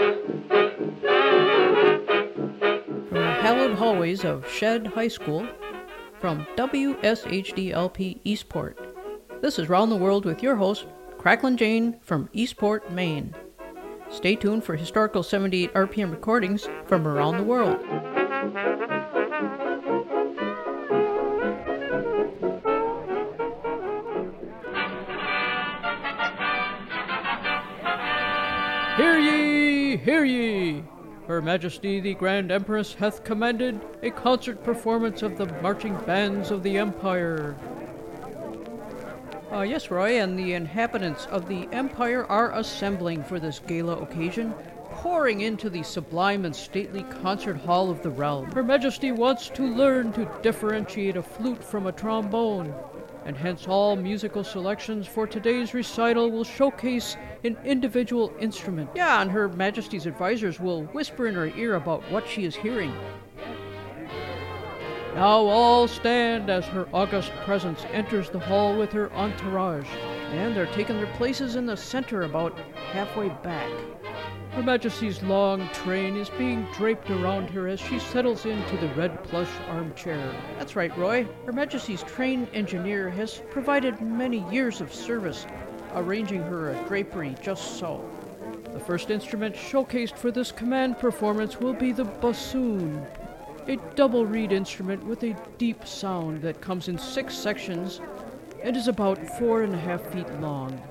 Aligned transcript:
From 0.00 0.16
the 3.10 3.36
hallowed 3.42 3.74
hallways 3.74 4.24
of 4.24 4.50
Shead 4.50 4.86
High 4.86 5.08
School, 5.08 5.46
from 6.18 6.46
WSHDLP 6.56 8.20
Eastport, 8.24 8.78
this 9.42 9.58
is 9.58 9.68
Round 9.68 9.92
the 9.92 9.96
World 9.96 10.24
with 10.24 10.42
your 10.42 10.56
host, 10.56 10.86
Cracklin 11.18 11.56
Jane 11.56 12.00
from 12.00 12.30
Eastport, 12.32 12.90
Maine. 12.90 13.34
Stay 14.08 14.36
tuned 14.36 14.64
for 14.64 14.74
historical 14.74 15.22
78 15.22 15.74
RPM 15.74 16.10
recordings 16.10 16.66
from 16.86 17.06
around 17.06 17.36
the 17.36 17.44
world. 17.44 17.78
Hear 30.04 30.24
ye! 30.24 30.82
Her 31.26 31.42
Majesty 31.42 32.00
the 32.00 32.14
Grand 32.14 32.50
Empress 32.50 32.94
hath 32.94 33.22
commanded 33.22 33.80
a 34.02 34.10
concert 34.10 34.64
performance 34.64 35.22
of 35.22 35.36
the 35.36 35.46
marching 35.60 35.94
bands 36.06 36.50
of 36.50 36.62
the 36.62 36.78
Empire. 36.78 37.54
Uh, 39.52 39.60
yes, 39.60 39.90
Roy, 39.90 40.20
and 40.20 40.38
the 40.38 40.54
inhabitants 40.54 41.26
of 41.26 41.48
the 41.48 41.68
Empire 41.72 42.24
are 42.26 42.52
assembling 42.58 43.22
for 43.22 43.38
this 43.38 43.60
gala 43.60 43.96
occasion, 43.98 44.54
pouring 44.90 45.42
into 45.42 45.68
the 45.68 45.82
sublime 45.82 46.44
and 46.44 46.54
stately 46.54 47.02
concert 47.22 47.56
hall 47.58 47.90
of 47.90 48.02
the 48.02 48.10
realm. 48.10 48.50
Her 48.52 48.62
Majesty 48.62 49.12
wants 49.12 49.48
to 49.50 49.62
learn 49.62 50.12
to 50.14 50.30
differentiate 50.42 51.16
a 51.16 51.22
flute 51.22 51.62
from 51.62 51.86
a 51.86 51.92
trombone, 51.92 52.74
and 53.24 53.36
hence 53.36 53.66
all 53.68 53.96
musical 53.96 54.42
selections 54.42 55.06
for 55.06 55.26
today's 55.26 55.74
recital 55.74 56.30
will 56.30 56.44
showcase 56.44 57.16
an 57.44 57.56
individual 57.64 58.32
instrument. 58.40 58.90
Yeah, 58.94 59.20
and 59.20 59.30
Her 59.30 59.48
Majesty's 59.48 60.06
advisors 60.06 60.58
will 60.60 60.84
whisper 60.86 61.26
in 61.26 61.34
her 61.34 61.48
ear 61.48 61.76
about 61.76 62.02
what 62.10 62.26
she 62.26 62.44
is 62.44 62.54
hearing. 62.54 62.94
Now 65.14 65.44
all 65.46 65.88
stand 65.88 66.48
as 66.50 66.64
her 66.66 66.88
august 66.94 67.32
presence 67.44 67.84
enters 67.92 68.30
the 68.30 68.38
hall 68.38 68.76
with 68.76 68.92
her 68.92 69.12
entourage, 69.12 69.88
and 70.30 70.56
they're 70.56 70.66
taking 70.66 70.96
their 70.96 71.12
places 71.14 71.56
in 71.56 71.66
the 71.66 71.76
center 71.76 72.22
about 72.22 72.56
halfway 72.92 73.28
back. 73.28 73.70
Her 74.52 74.64
Majesty's 74.64 75.22
long 75.22 75.68
train 75.68 76.16
is 76.16 76.28
being 76.28 76.66
draped 76.74 77.08
around 77.08 77.50
her 77.50 77.68
as 77.68 77.78
she 77.78 78.00
settles 78.00 78.46
into 78.46 78.76
the 78.78 78.88
red 78.94 79.22
plush 79.22 79.48
armchair. 79.68 80.34
That's 80.58 80.74
right, 80.74 80.94
Roy. 80.98 81.24
Her 81.46 81.52
Majesty's 81.52 82.02
train 82.02 82.48
engineer 82.52 83.08
has 83.10 83.42
provided 83.50 84.00
many 84.00 84.44
years 84.50 84.80
of 84.80 84.92
service, 84.92 85.46
arranging 85.94 86.42
her 86.42 86.70
a 86.70 86.88
drapery 86.88 87.36
just 87.40 87.78
so. 87.78 88.04
The 88.72 88.80
first 88.80 89.10
instrument 89.10 89.54
showcased 89.54 90.16
for 90.16 90.32
this 90.32 90.50
command 90.50 90.98
performance 90.98 91.60
will 91.60 91.74
be 91.74 91.92
the 91.92 92.04
bassoon, 92.04 93.06
a 93.68 93.76
double 93.94 94.26
reed 94.26 94.50
instrument 94.50 95.04
with 95.04 95.22
a 95.22 95.36
deep 95.58 95.86
sound 95.86 96.42
that 96.42 96.60
comes 96.60 96.88
in 96.88 96.98
six 96.98 97.36
sections 97.36 98.00
and 98.64 98.76
is 98.76 98.88
about 98.88 99.24
four 99.38 99.62
and 99.62 99.74
a 99.74 99.78
half 99.78 100.04
feet 100.12 100.28
long 100.40 100.82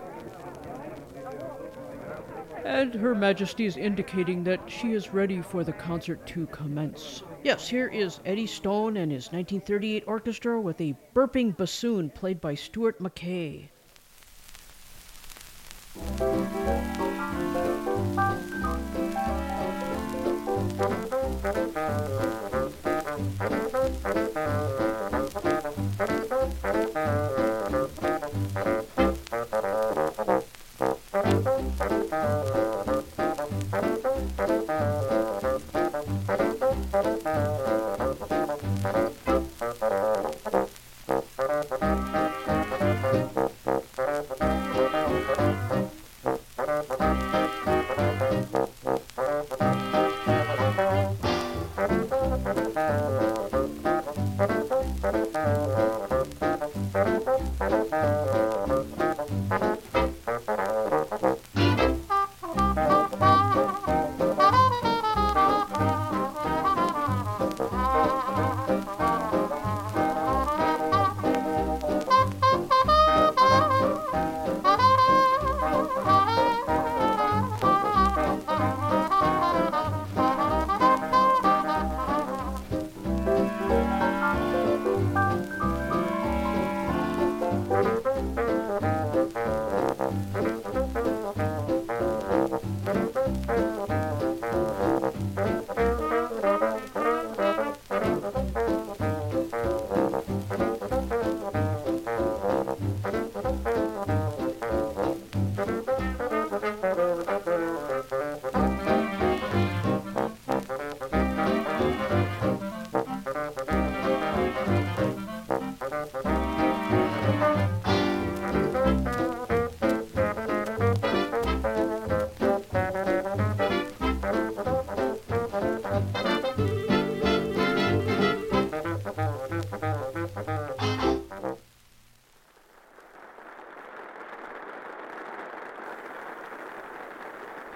and 2.69 2.93
Her 2.93 3.15
Majesty 3.15 3.65
is 3.65 3.77
indicating 3.77 4.43
that 4.43 4.61
she 4.69 4.93
is 4.93 5.11
ready 5.11 5.41
for 5.41 5.63
the 5.63 5.73
concert 5.73 6.23
to 6.27 6.45
commence. 6.47 7.23
Yes, 7.43 7.67
here 7.67 7.87
is 7.87 8.19
Eddie 8.27 8.45
Stone 8.45 8.95
and 8.97 9.11
his 9.11 9.31
1938 9.31 10.03
orchestra 10.05 10.61
with 10.61 10.79
a 10.79 10.95
burping 11.15 11.57
bassoon 11.57 12.11
played 12.11 12.39
by 12.39 12.53
Stuart 12.53 12.99
McKay. 12.99 13.69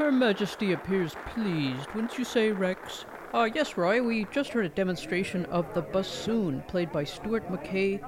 Her 0.04 0.12
Majesty 0.12 0.74
appears 0.74 1.16
pleased, 1.28 1.90
wouldn't 1.92 2.18
you 2.18 2.26
say, 2.26 2.52
Rex? 2.52 3.06
Uh, 3.34 3.48
yes, 3.56 3.78
Roy, 3.78 4.04
we 4.04 4.26
just 4.34 4.50
heard 4.50 4.66
a 4.66 4.70
demonstration 4.70 5.46
of 5.46 5.74
the 5.74 5.82
bassoon 5.82 6.62
played 6.68 6.92
by 6.92 7.06
Stuart 7.06 7.50
McKay, 7.50 8.02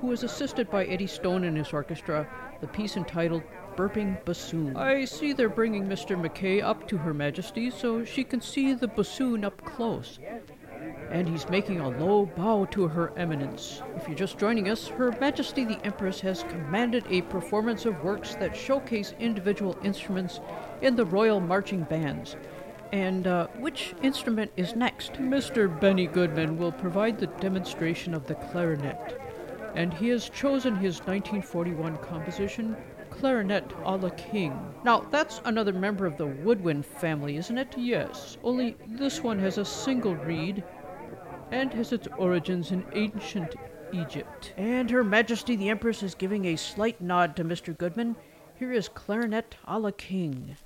who 0.00 0.06
was 0.06 0.22
assisted 0.22 0.70
by 0.70 0.86
Eddie 0.86 1.06
Stone 1.06 1.44
and 1.44 1.54
his 1.54 1.70
orchestra, 1.70 2.26
the 2.62 2.66
piece 2.66 2.96
entitled 2.96 3.42
Burping 3.76 4.24
Bassoon. 4.24 4.74
I 4.74 5.04
see 5.04 5.34
they're 5.34 5.50
bringing 5.50 5.84
Mr. 5.84 6.18
McKay 6.18 6.62
up 6.62 6.88
to 6.88 6.96
Her 6.96 7.12
Majesty 7.12 7.68
so 7.68 8.06
she 8.06 8.24
can 8.24 8.40
see 8.40 8.72
the 8.72 8.88
bassoon 8.88 9.44
up 9.44 9.62
close 9.66 10.18
and 11.10 11.28
he's 11.28 11.48
making 11.48 11.80
a 11.80 11.88
low 11.88 12.26
bow 12.26 12.64
to 12.66 12.88
Her 12.88 13.12
Eminence. 13.16 13.82
If 13.96 14.08
you're 14.08 14.16
just 14.16 14.38
joining 14.38 14.68
us, 14.68 14.88
Her 14.88 15.12
Majesty 15.20 15.64
the 15.64 15.80
Empress 15.84 16.20
has 16.20 16.44
commanded 16.44 17.04
a 17.08 17.22
performance 17.22 17.86
of 17.86 18.02
works 18.02 18.34
that 18.36 18.56
showcase 18.56 19.14
individual 19.20 19.78
instruments 19.82 20.40
in 20.82 20.96
the 20.96 21.06
royal 21.06 21.40
marching 21.40 21.82
bands. 21.84 22.36
And 22.92 23.26
uh, 23.26 23.48
which 23.58 23.94
instrument 24.02 24.52
is 24.56 24.76
next? 24.76 25.14
Mr. 25.14 25.68
Benny 25.80 26.06
Goodman 26.06 26.56
will 26.56 26.72
provide 26.72 27.18
the 27.18 27.26
demonstration 27.26 28.14
of 28.14 28.26
the 28.26 28.36
clarinet, 28.36 29.20
and 29.74 29.92
he 29.92 30.08
has 30.10 30.28
chosen 30.28 30.76
his 30.76 31.00
1941 31.00 31.96
composition, 31.98 32.76
Clarinet 33.10 33.72
a 33.84 33.96
la 33.96 34.10
King. 34.10 34.58
Now, 34.84 35.00
that's 35.10 35.40
another 35.44 35.72
member 35.72 36.04
of 36.04 36.16
the 36.16 36.26
woodwind 36.26 36.84
family, 36.84 37.36
isn't 37.36 37.58
it? 37.58 37.74
Yes, 37.76 38.36
only 38.42 38.76
this 38.88 39.22
one 39.22 39.38
has 39.38 39.58
a 39.58 39.64
single 39.64 40.16
reed 40.16 40.64
and 41.50 41.72
has 41.74 41.92
its 41.92 42.08
origins 42.18 42.70
in 42.72 42.84
ancient 42.92 43.54
Egypt. 43.92 44.52
And 44.56 44.90
Her 44.90 45.04
Majesty 45.04 45.56
the 45.56 45.70
Empress 45.70 46.02
is 46.02 46.14
giving 46.14 46.44
a 46.46 46.56
slight 46.56 47.00
nod 47.00 47.36
to 47.36 47.44
Mr. 47.44 47.76
Goodman. 47.76 48.16
Here 48.58 48.72
is 48.72 48.88
Clarinet 48.88 49.56
a 49.64 49.78
la 49.78 49.90
King. 49.90 50.56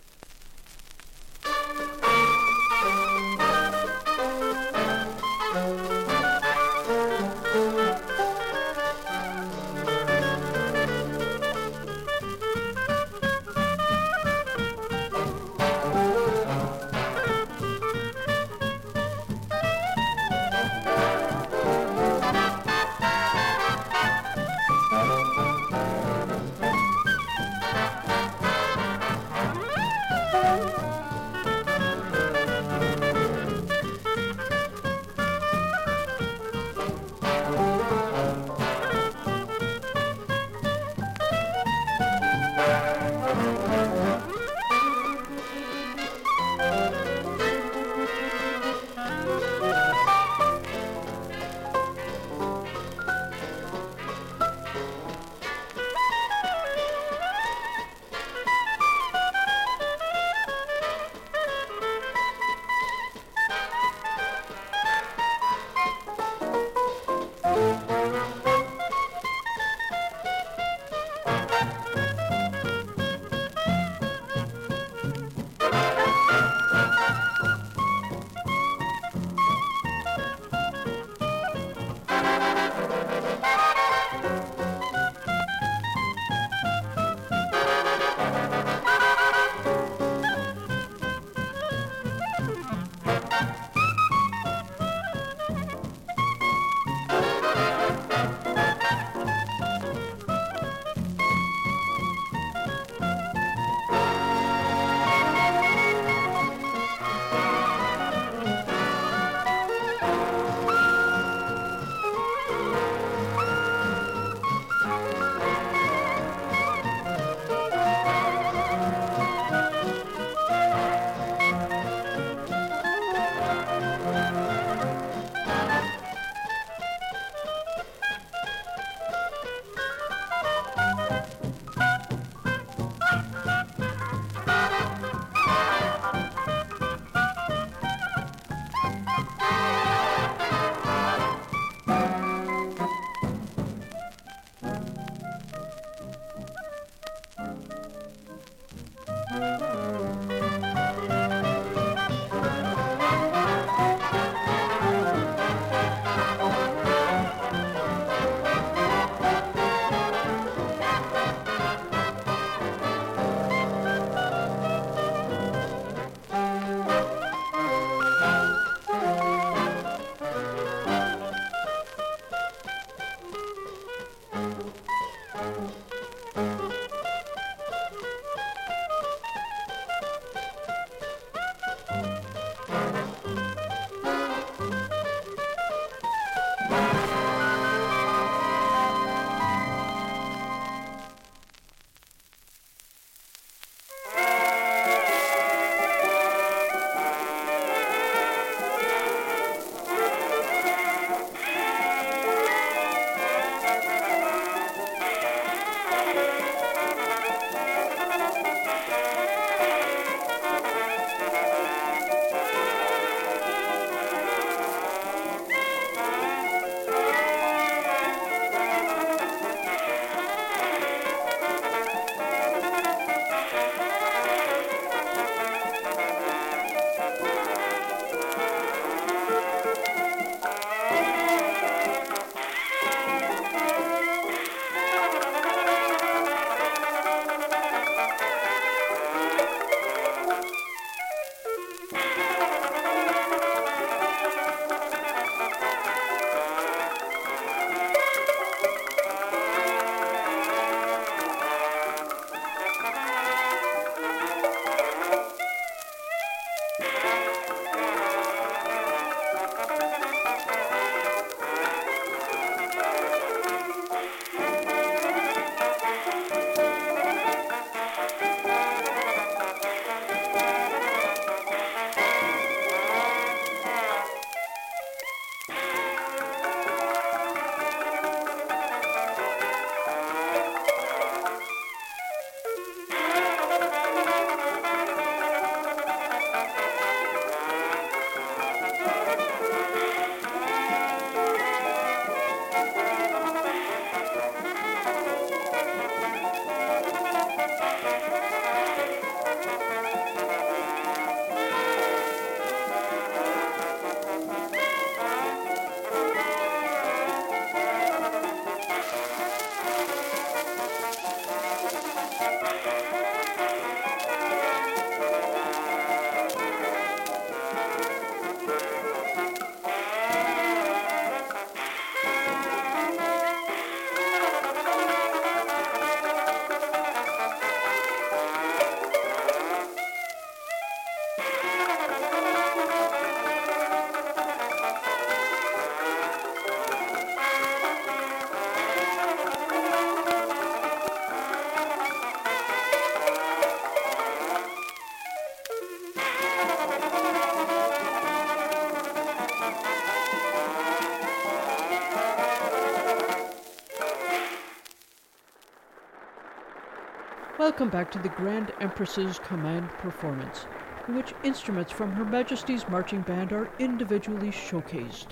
Welcome 357.38 357.70
back 357.70 357.92
to 357.92 358.00
the 358.00 358.08
Grand 358.08 358.50
Empress's 358.60 359.20
Command 359.20 359.68
performance, 359.78 360.46
in 360.88 360.96
which 360.96 361.14
instruments 361.22 361.70
from 361.70 361.92
Her 361.92 362.04
Majesty's 362.04 362.68
Marching 362.68 363.02
Band 363.02 363.32
are 363.32 363.48
individually 363.60 364.30
showcased. 364.30 365.10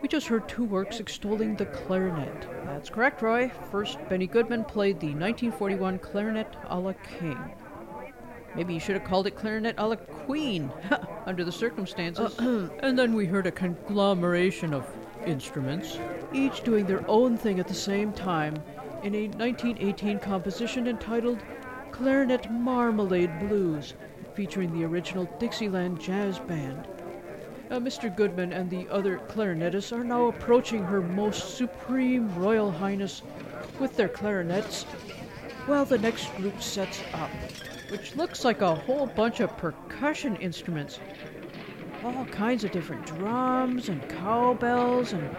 We 0.00 0.08
just 0.08 0.28
heard 0.28 0.48
two 0.48 0.64
works 0.64 0.98
extolling 0.98 1.54
the 1.54 1.66
clarinet. 1.66 2.46
That's 2.64 2.88
correct, 2.88 3.20
Roy. 3.20 3.52
First, 3.70 3.98
Benny 4.08 4.26
Goodman 4.26 4.64
played 4.64 4.98
the 4.98 5.08
1941 5.08 5.98
Clarinet 5.98 6.56
a 6.68 6.80
la 6.80 6.94
King. 7.18 7.38
Maybe 8.54 8.72
you 8.72 8.80
should 8.80 8.96
have 8.96 9.04
called 9.04 9.26
it 9.26 9.36
Clarinet 9.36 9.74
a 9.76 9.88
la 9.88 9.96
Queen, 9.96 10.72
under 11.26 11.44
the 11.44 11.52
circumstances. 11.52 12.34
Uh, 12.38 12.70
uh, 12.72 12.78
and 12.80 12.98
then 12.98 13.12
we 13.12 13.26
heard 13.26 13.46
a 13.46 13.52
conglomeration 13.52 14.72
of 14.72 14.86
instruments, 15.26 15.98
each 16.32 16.62
doing 16.62 16.86
their 16.86 17.06
own 17.10 17.36
thing 17.36 17.60
at 17.60 17.68
the 17.68 17.74
same 17.74 18.10
time, 18.10 18.54
in 19.06 19.14
a 19.14 19.28
1918 19.28 20.18
composition 20.18 20.88
entitled 20.88 21.40
Clarinet 21.92 22.50
Marmalade 22.50 23.38
Blues, 23.38 23.94
featuring 24.34 24.76
the 24.76 24.84
original 24.84 25.26
Dixieland 25.38 26.00
Jazz 26.00 26.40
Band. 26.40 26.88
Uh, 27.70 27.78
Mr. 27.78 28.14
Goodman 28.14 28.52
and 28.52 28.68
the 28.68 28.88
other 28.88 29.20
clarinetists 29.28 29.96
are 29.96 30.02
now 30.02 30.26
approaching 30.26 30.82
Her 30.82 31.00
Most 31.00 31.56
Supreme 31.56 32.34
Royal 32.34 32.72
Highness 32.72 33.22
with 33.78 33.94
their 33.94 34.08
clarinets, 34.08 34.82
while 35.66 35.84
the 35.84 35.98
next 35.98 36.34
group 36.34 36.60
sets 36.60 37.00
up, 37.14 37.30
which 37.90 38.16
looks 38.16 38.44
like 38.44 38.60
a 38.60 38.74
whole 38.74 39.06
bunch 39.06 39.38
of 39.38 39.56
percussion 39.56 40.34
instruments. 40.36 40.98
All 42.02 42.24
kinds 42.24 42.64
of 42.64 42.72
different 42.72 43.06
drums 43.06 43.88
and 43.88 44.08
cowbells 44.08 45.12
and 45.12 45.36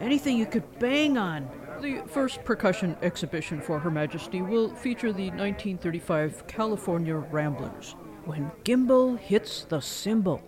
anything 0.00 0.36
you 0.36 0.44
could 0.44 0.78
bang 0.78 1.16
on. 1.16 1.48
The 1.80 2.02
first 2.06 2.44
percussion 2.44 2.96
exhibition 3.02 3.60
for 3.60 3.78
Her 3.78 3.90
Majesty 3.90 4.40
will 4.42 4.68
feature 4.68 5.12
the 5.12 5.28
1935 5.30 6.46
California 6.46 7.16
Ramblers. 7.16 7.96
When 8.24 8.50
Gimbal 8.64 9.18
hits 9.18 9.64
the 9.64 9.80
cymbal. 9.80 10.40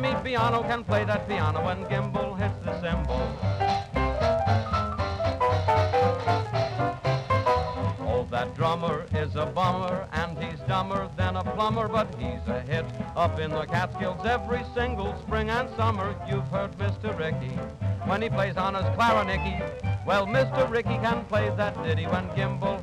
Jimmy 0.00 0.14
Piano 0.22 0.62
can 0.62 0.84
play 0.84 1.04
that 1.06 1.28
piano 1.28 1.64
when 1.64 1.84
Gimbal 1.86 2.38
hits 2.38 2.54
the 2.64 2.72
cymbal. 2.80 3.18
Oh, 8.06 8.24
that 8.30 8.54
drummer 8.54 9.06
is 9.12 9.34
a 9.34 9.46
bummer 9.46 10.06
and 10.12 10.38
he's 10.38 10.60
dumber 10.68 11.10
than 11.16 11.34
a 11.34 11.42
plumber, 11.42 11.88
but 11.88 12.06
he's 12.14 12.46
a 12.46 12.60
hit 12.60 12.84
up 13.16 13.40
in 13.40 13.50
the 13.50 13.66
Catskills 13.66 14.24
every 14.24 14.62
single 14.72 15.20
spring 15.22 15.50
and 15.50 15.68
summer. 15.74 16.14
You've 16.28 16.46
heard 16.46 16.70
Mr. 16.78 17.18
Ricky 17.18 17.56
when 18.06 18.22
he 18.22 18.28
plays 18.28 18.56
on 18.56 18.76
his 18.76 18.86
clarinet. 18.94 19.82
Well, 20.06 20.28
Mr. 20.28 20.70
Ricky 20.70 20.96
can 20.98 21.24
play 21.24 21.50
that 21.56 21.74
ditty 21.82 22.04
when 22.04 22.28
Gimbal 22.36 22.77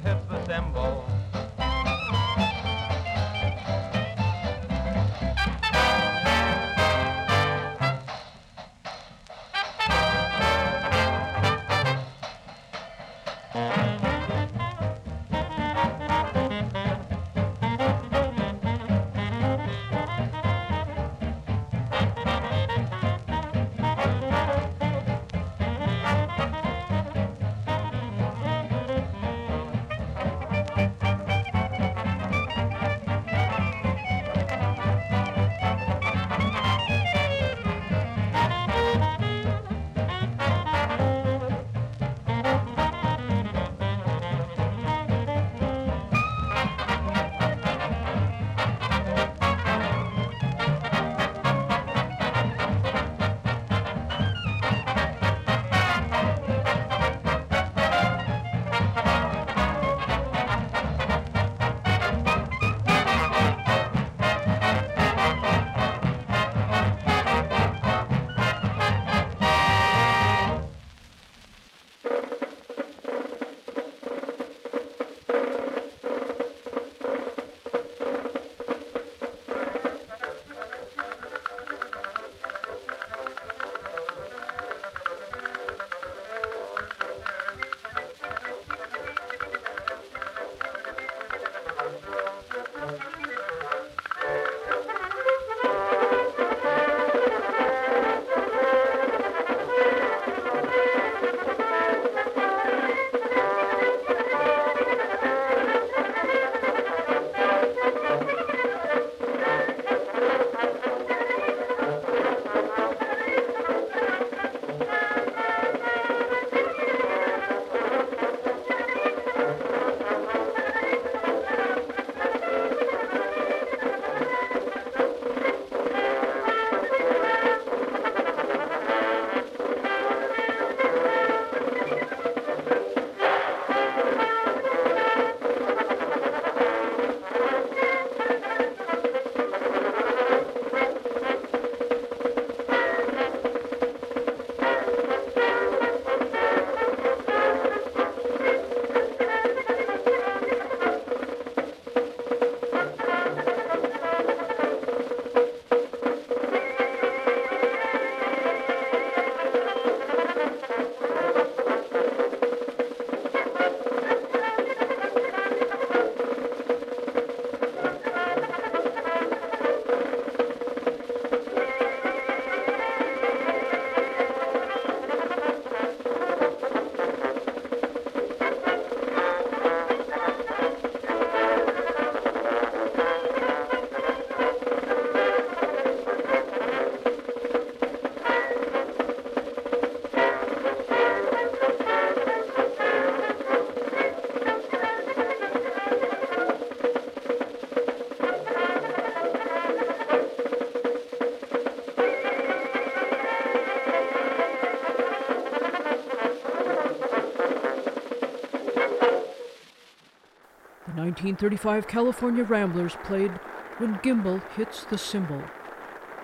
1935 211.25 211.87
California 211.87 212.43
Ramblers 212.43 212.95
played 213.03 213.31
When 213.79 213.95
Gimbal 214.03 214.47
Hits 214.51 214.83
the 214.83 214.95
Cymbal, 214.95 215.41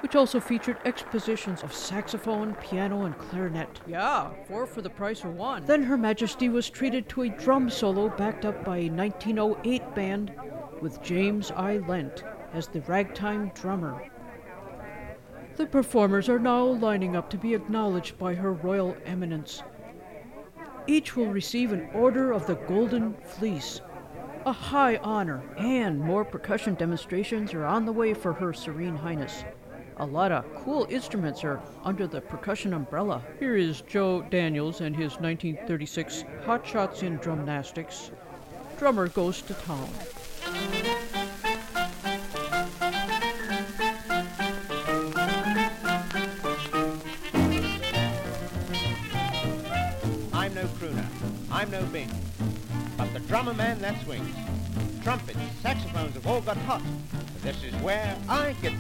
which 0.02 0.16
also 0.16 0.40
featured 0.40 0.78
expositions 0.86 1.64
of 1.64 1.74
saxophone, 1.74 2.54
piano, 2.62 3.06
and 3.06 3.18
clarinet. 3.18 3.82
Yeah, 3.88 4.30
four 4.48 4.68
for 4.68 4.84
the 4.84 4.92
price 4.92 5.24
of 5.24 5.34
one. 5.34 5.66
Then 5.66 5.82
Her 5.82 5.98
Majesty 5.98 6.50
was 6.50 6.70
treated 6.70 7.10
to 7.10 7.24
a 7.24 7.30
drum 7.30 7.68
solo 7.68 8.10
backed 8.10 8.46
up 8.46 8.64
by 8.64 8.78
a 8.78 8.92
1908 8.92 9.96
band 9.96 10.34
with 10.82 11.02
James 11.02 11.50
I. 11.50 11.78
Lent 11.78 12.24
as 12.54 12.68
the 12.68 12.82
ragtime 12.82 13.52
drummer. 13.56 14.08
The 15.56 15.66
performers 15.66 16.30
are 16.30 16.38
now 16.38 16.64
lining 16.64 17.16
up 17.16 17.28
to 17.32 17.38
be 17.38 17.56
acknowledged 17.56 18.20
by 18.20 18.36
Her 18.36 18.54
Royal 18.54 18.96
Eminence. 19.08 19.64
Each 20.86 21.16
will 21.16 21.32
receive 21.32 21.74
an 21.74 21.90
Order 21.92 22.34
of 22.34 22.46
the 22.46 22.56
Golden 22.56 23.16
Fleece, 23.24 23.82
a 24.46 24.52
high 24.52 24.98
honor, 24.98 25.44
and 25.58 26.00
more 26.00 26.26
percussion 26.26 26.74
demonstrations 26.74 27.54
are 27.54 27.66
on 27.66 27.86
the 27.86 27.92
way 27.92 28.14
for 28.14 28.34
Her 28.34 28.54
Serene 28.54 28.96
Highness. 28.96 29.44
A 29.98 30.06
lot 30.06 30.32
of 30.32 30.46
cool 30.56 30.88
instruments 30.90 31.44
are 31.44 31.62
under 31.84 32.08
the 32.08 32.22
percussion 32.22 32.74
umbrella. 32.74 33.22
Here 33.40 33.56
is 33.56 33.82
Joe 33.82 34.24
Daniels 34.24 34.82
and 34.82 34.96
his 34.96 35.20
1936 35.20 36.24
Hot 36.46 36.66
Shots 36.66 37.04
in 37.04 37.20
Drumnastics. 37.20 38.10
Drummer 38.80 39.10
goes 39.10 39.42
to 39.44 39.54
town. 39.54 39.90
Hot. 56.62 56.82
This 57.42 57.64
is 57.64 57.74
where 57.82 58.16
I 58.30 58.54
get 58.62 58.74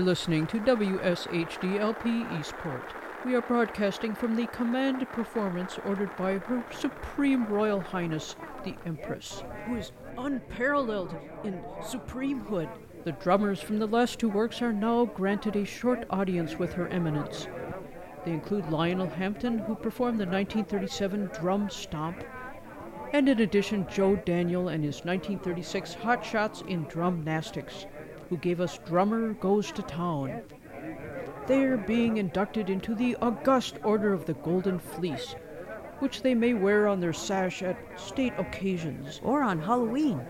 are 0.00 0.02
listening 0.02 0.46
to 0.46 0.58
WSHDLP 0.58 2.40
Eastport. 2.40 2.94
We 3.22 3.34
are 3.34 3.42
broadcasting 3.42 4.14
from 4.14 4.34
the 4.34 4.46
command 4.46 5.06
performance 5.12 5.78
ordered 5.84 6.16
by 6.16 6.38
Her 6.38 6.64
Supreme 6.72 7.44
Royal 7.44 7.82
Highness 7.82 8.34
the 8.64 8.74
Empress, 8.86 9.42
who 9.66 9.76
is 9.76 9.92
unparalleled 10.16 11.14
in 11.44 11.60
supremehood. 11.82 12.70
The 13.04 13.12
drummers 13.12 13.60
from 13.60 13.78
the 13.78 13.86
last 13.86 14.18
two 14.18 14.30
works 14.30 14.62
are 14.62 14.72
now 14.72 15.04
granted 15.04 15.54
a 15.54 15.66
short 15.66 16.06
audience 16.08 16.58
with 16.58 16.72
Her 16.72 16.88
Eminence. 16.88 17.46
They 18.24 18.32
include 18.32 18.70
Lionel 18.70 19.10
Hampton, 19.10 19.58
who 19.58 19.74
performed 19.74 20.18
the 20.18 20.24
1937 20.24 21.30
Drum 21.38 21.68
Stomp, 21.68 22.24
and 23.12 23.28
in 23.28 23.40
addition, 23.40 23.86
Joe 23.90 24.16
Daniel 24.16 24.68
and 24.68 24.82
his 24.82 25.04
1936 25.04 25.94
Hot 25.94 26.24
Shots 26.24 26.62
in 26.66 26.86
Drumnastics, 26.86 27.84
who 28.30 28.36
gave 28.38 28.60
us 28.60 28.78
Drummer 28.86 29.34
Goes 29.34 29.72
to 29.72 29.82
Town. 29.82 30.40
They 31.46 31.64
are 31.64 31.76
being 31.76 32.16
inducted 32.16 32.70
into 32.70 32.94
the 32.94 33.16
august 33.16 33.78
Order 33.82 34.12
of 34.12 34.24
the 34.24 34.34
Golden 34.34 34.78
Fleece, 34.78 35.34
which 35.98 36.22
they 36.22 36.34
may 36.34 36.54
wear 36.54 36.86
on 36.86 37.00
their 37.00 37.12
sash 37.12 37.62
at 37.62 37.76
state 37.98 38.32
occasions. 38.38 39.20
Or 39.24 39.42
on 39.42 39.60
Halloween. 39.60 40.24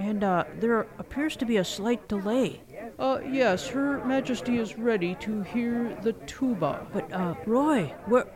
And 0.00 0.24
uh, 0.24 0.44
there 0.58 0.88
appears 0.98 1.36
to 1.36 1.46
be 1.46 1.58
a 1.58 1.64
slight 1.64 2.08
delay. 2.08 2.60
Uh, 2.98 3.20
yes, 3.30 3.68
Her 3.68 4.04
Majesty 4.04 4.58
is 4.58 4.76
ready 4.76 5.14
to 5.16 5.42
hear 5.42 5.96
the 6.02 6.12
tuba. 6.12 6.86
But, 6.92 7.12
uh, 7.12 7.34
Roy, 7.46 7.94
where, 8.06 8.26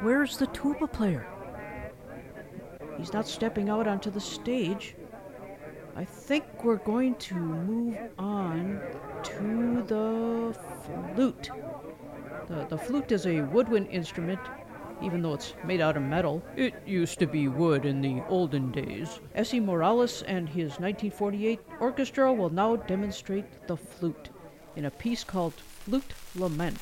where's 0.00 0.36
the 0.36 0.46
tuba 0.48 0.86
player? 0.86 1.26
He's 2.96 3.12
not 3.12 3.26
stepping 3.26 3.68
out 3.68 3.88
onto 3.88 4.10
the 4.10 4.20
stage. 4.20 4.94
I 5.96 6.04
think 6.04 6.44
we're 6.62 6.76
going 6.76 7.14
to 7.14 7.34
move 7.34 7.96
on 8.18 8.80
to 9.22 9.82
the 9.86 10.54
flute. 11.14 11.50
The, 12.48 12.66
the 12.68 12.76
flute 12.76 13.12
is 13.12 13.26
a 13.26 13.40
woodwind 13.40 13.88
instrument 13.88 14.40
even 15.02 15.22
though 15.22 15.34
it's 15.34 15.54
made 15.64 15.80
out 15.80 15.96
of 15.96 16.02
metal. 16.02 16.42
It 16.56 16.74
used 16.86 17.18
to 17.18 17.26
be 17.26 17.48
wood 17.48 17.84
in 17.84 18.00
the 18.00 18.22
olden 18.28 18.72
days. 18.72 19.20
Esy 19.36 19.62
Morales 19.62 20.22
and 20.22 20.48
his 20.48 20.78
1948 20.80 21.60
orchestra 21.80 22.32
will 22.32 22.50
now 22.50 22.76
demonstrate 22.76 23.66
the 23.66 23.76
flute 23.76 24.30
in 24.74 24.84
a 24.84 24.90
piece 24.90 25.24
called 25.24 25.54
Flute 25.54 26.12
Lament. 26.34 26.78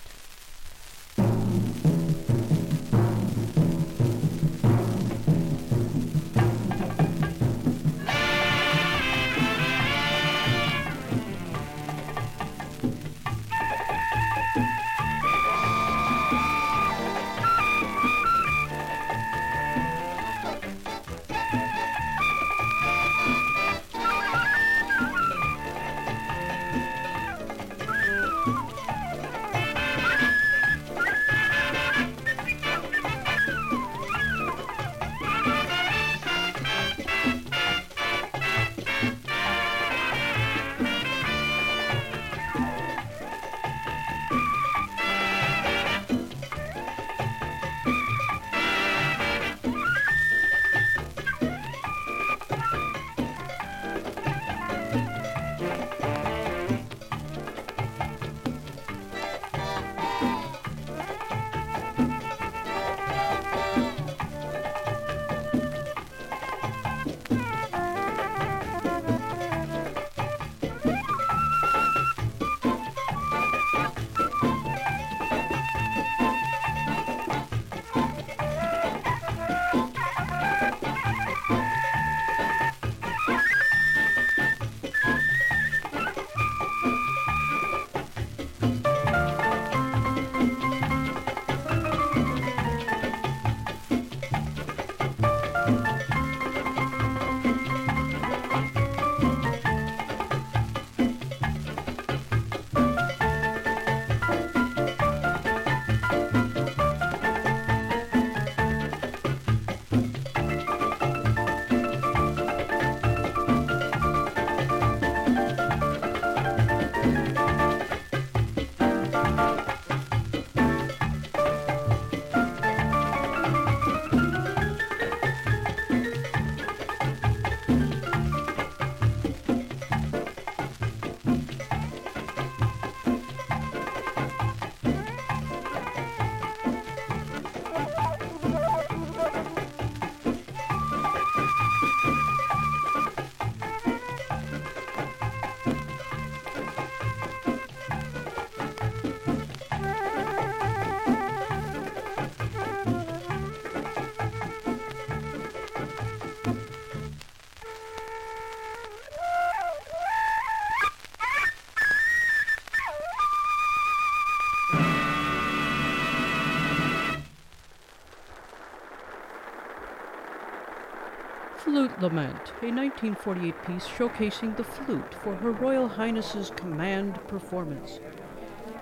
Flute 171.75 172.01
Lament, 172.01 172.53
a 172.63 172.71
1948 172.71 173.65
piece 173.67 173.85
showcasing 173.85 174.57
the 174.57 174.63
flute 174.63 175.13
for 175.13 175.35
Her 175.35 175.51
Royal 175.51 175.89
Highness's 175.89 176.51
command 176.51 177.19
performance. 177.27 177.99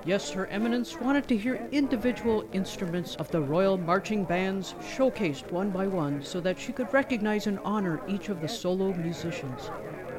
Yes, 0.04 0.30
Her 0.30 0.46
Eminence 0.48 1.00
wanted 1.00 1.26
to 1.28 1.36
hear 1.38 1.66
individual 1.72 2.44
instruments 2.52 3.14
of 3.14 3.30
the 3.30 3.40
royal 3.40 3.78
marching 3.78 4.24
bands 4.24 4.74
showcased 4.82 5.50
one 5.50 5.70
by 5.70 5.86
one 5.86 6.22
so 6.22 6.38
that 6.42 6.60
she 6.60 6.70
could 6.70 6.92
recognize 6.92 7.46
and 7.46 7.58
honor 7.60 7.98
each 8.06 8.28
of 8.28 8.42
the 8.42 8.46
solo 8.48 8.92
musicians, 8.92 9.70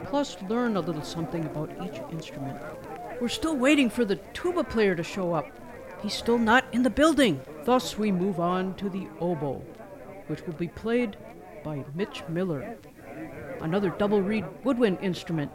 plus 0.06 0.42
learn 0.50 0.76
a 0.76 0.82
little 0.82 1.04
something 1.04 1.46
about 1.46 1.70
each 1.86 2.02
instrument. 2.12 2.58
We're 3.22 3.28
still 3.28 3.56
waiting 3.56 3.92
for 3.92 4.04
the 4.04 4.16
tuba 4.34 4.64
player 4.64 4.96
to 4.96 5.04
show 5.04 5.36
up. 5.36 5.46
He's 6.02 6.16
still 6.16 6.40
not 6.40 6.66
in 6.72 6.82
the 6.82 6.90
building. 6.90 7.40
Thus, 7.66 8.00
we 8.00 8.12
move 8.12 8.40
on 8.40 8.74
to 8.78 8.90
the 8.90 9.08
oboe, 9.20 9.62
which 10.26 10.42
will 10.48 10.56
be 10.56 10.70
played 10.70 11.18
by 11.64 11.84
Mitch 11.96 12.24
Miller. 12.28 12.78
Another 13.62 13.90
double 13.90 14.22
reed 14.22 14.46
woodwind 14.64 14.98
instrument. 15.02 15.52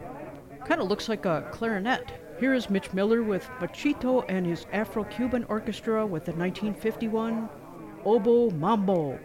Kind 0.64 0.80
of 0.80 0.88
looks 0.88 1.08
like 1.08 1.26
a 1.26 1.48
clarinet. 1.52 2.10
Here 2.40 2.54
is 2.54 2.70
Mitch 2.70 2.92
Miller 2.92 3.22
with 3.22 3.48
Machito 3.60 4.24
and 4.28 4.46
his 4.46 4.66
Afro 4.72 5.04
Cuban 5.04 5.44
Orchestra 5.44 6.06
with 6.06 6.24
the 6.24 6.32
1951 6.32 7.48
Oboe 8.04 8.50
Mambo. 8.50 9.18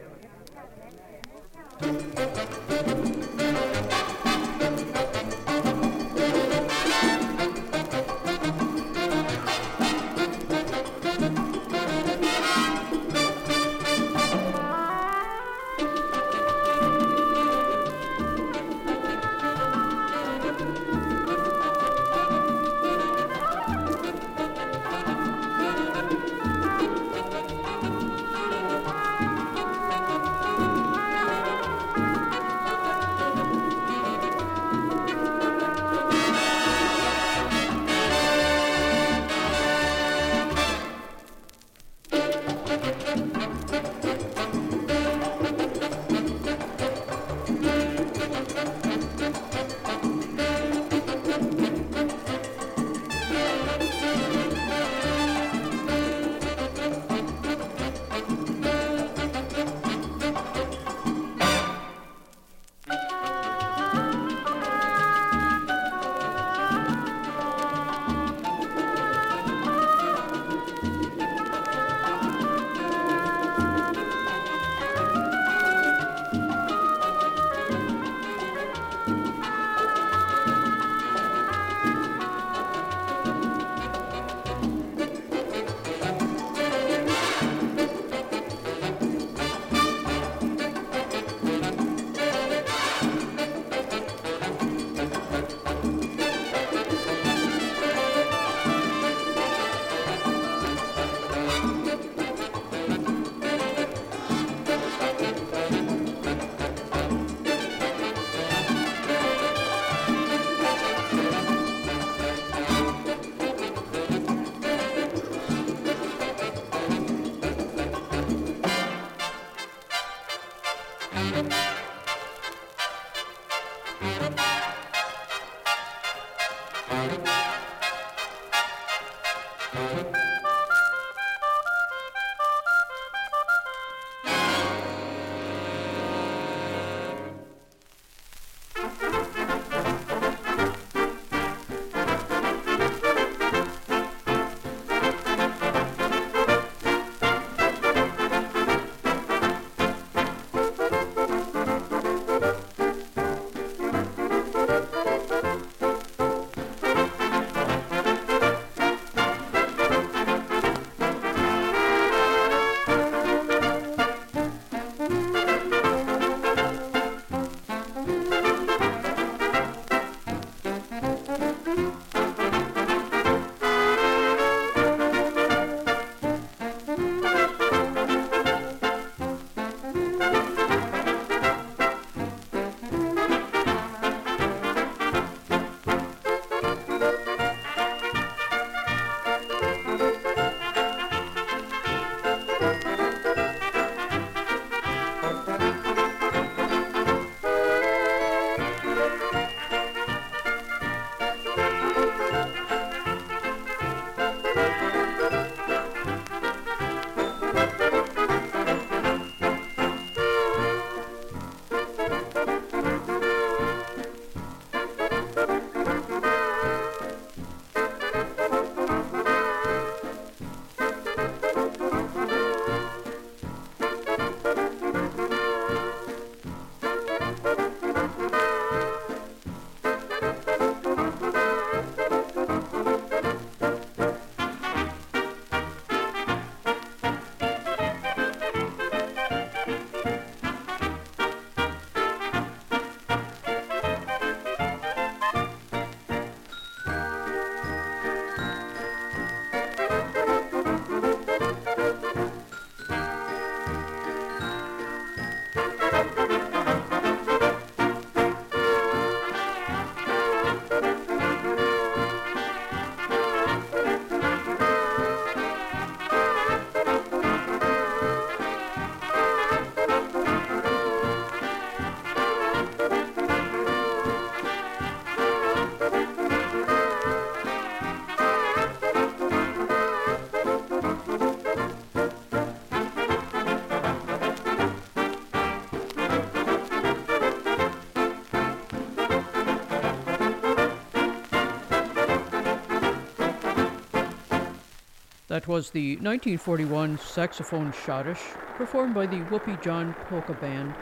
That 295.44 295.50
was 295.50 295.72
the 295.72 295.98
1941 295.98 297.00
saxophone 297.00 297.74
schottische 297.74 298.38
performed 298.56 298.94
by 298.96 299.06
the 299.06 299.20
Whoopee 299.24 299.58
John 299.62 299.94
Polka 300.08 300.32
Band, 300.36 300.74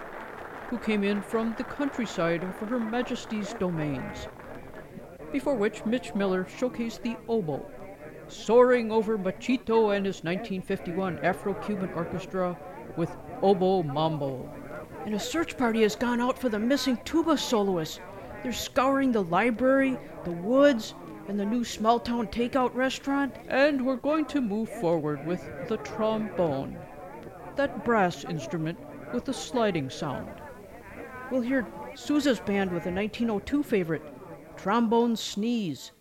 who 0.70 0.78
came 0.78 1.04
in 1.04 1.24
from 1.24 1.56
the 1.58 1.64
countryside 1.64 2.44
of 2.44 2.56
Her 2.70 2.80
Majesty's 2.80 3.54
domains. 3.54 4.28
Before 5.32 5.56
which, 5.56 5.84
Mitch 5.88 6.14
Miller 6.14 6.44
showcased 6.44 7.02
the 7.02 7.18
oboe, 7.28 7.66
soaring 8.28 8.92
over 8.92 9.18
Machito 9.18 9.98
and 9.98 10.06
his 10.06 10.24
1951 10.24 11.18
Afro 11.26 11.56
Cuban 11.56 11.90
orchestra 11.96 12.56
with 12.98 13.10
Oboe 13.42 13.82
Mambo. 13.82 14.48
And 15.08 15.16
a 15.16 15.20
search 15.20 15.58
party 15.58 15.82
has 15.82 15.96
gone 15.96 16.22
out 16.22 16.38
for 16.38 16.50
the 16.50 16.60
missing 16.60 17.00
tuba 17.04 17.36
soloist. 17.36 18.00
They're 18.44 18.54
scouring 18.54 19.12
the 19.12 19.24
library, 19.24 19.98
the 20.24 20.34
woods, 20.34 20.94
and 21.32 21.40
the 21.40 21.46
new 21.46 21.64
small 21.64 21.98
town 21.98 22.28
takeout 22.28 22.76
restaurant. 22.76 23.34
And 23.48 23.86
we're 23.86 23.96
going 23.96 24.26
to 24.26 24.42
move 24.42 24.68
forward 24.68 25.26
with 25.26 25.42
the 25.70 25.78
trombone, 25.78 26.78
that 27.56 27.86
brass 27.86 28.26
instrument 28.26 28.78
with 29.14 29.24
the 29.24 29.34
sliding 29.34 29.90
sound. 29.90 30.30
We'll 31.32 31.40
hear 31.40 31.66
Sousa's 31.96 32.42
band 32.42 32.72
with 32.72 32.86
a 32.86 32.92
1902 32.92 33.64
favorite, 33.64 34.04
Trombone 34.58 35.16
Sneeze. 35.16 35.94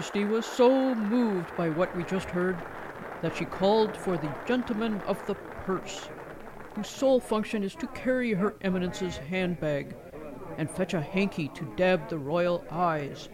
Majesty 0.00 0.24
was 0.24 0.46
so 0.46 0.94
moved 0.94 1.54
by 1.58 1.68
what 1.68 1.94
we 1.94 2.04
just 2.04 2.30
heard 2.30 2.56
that 3.20 3.36
she 3.36 3.44
called 3.44 3.94
for 3.94 4.16
the 4.16 4.34
gentleman 4.46 4.98
of 5.06 5.22
the 5.26 5.34
purse, 5.34 6.08
whose 6.74 6.88
sole 6.88 7.20
function 7.20 7.62
is 7.62 7.74
to 7.74 7.86
carry 7.88 8.32
Her 8.32 8.54
Eminence's 8.62 9.18
handbag 9.18 9.94
and 10.56 10.70
fetch 10.70 10.94
a 10.94 11.02
hanky 11.02 11.48
to 11.48 11.70
dab 11.76 12.08
the 12.08 12.16
royal 12.16 12.64
eyes. 12.70 13.28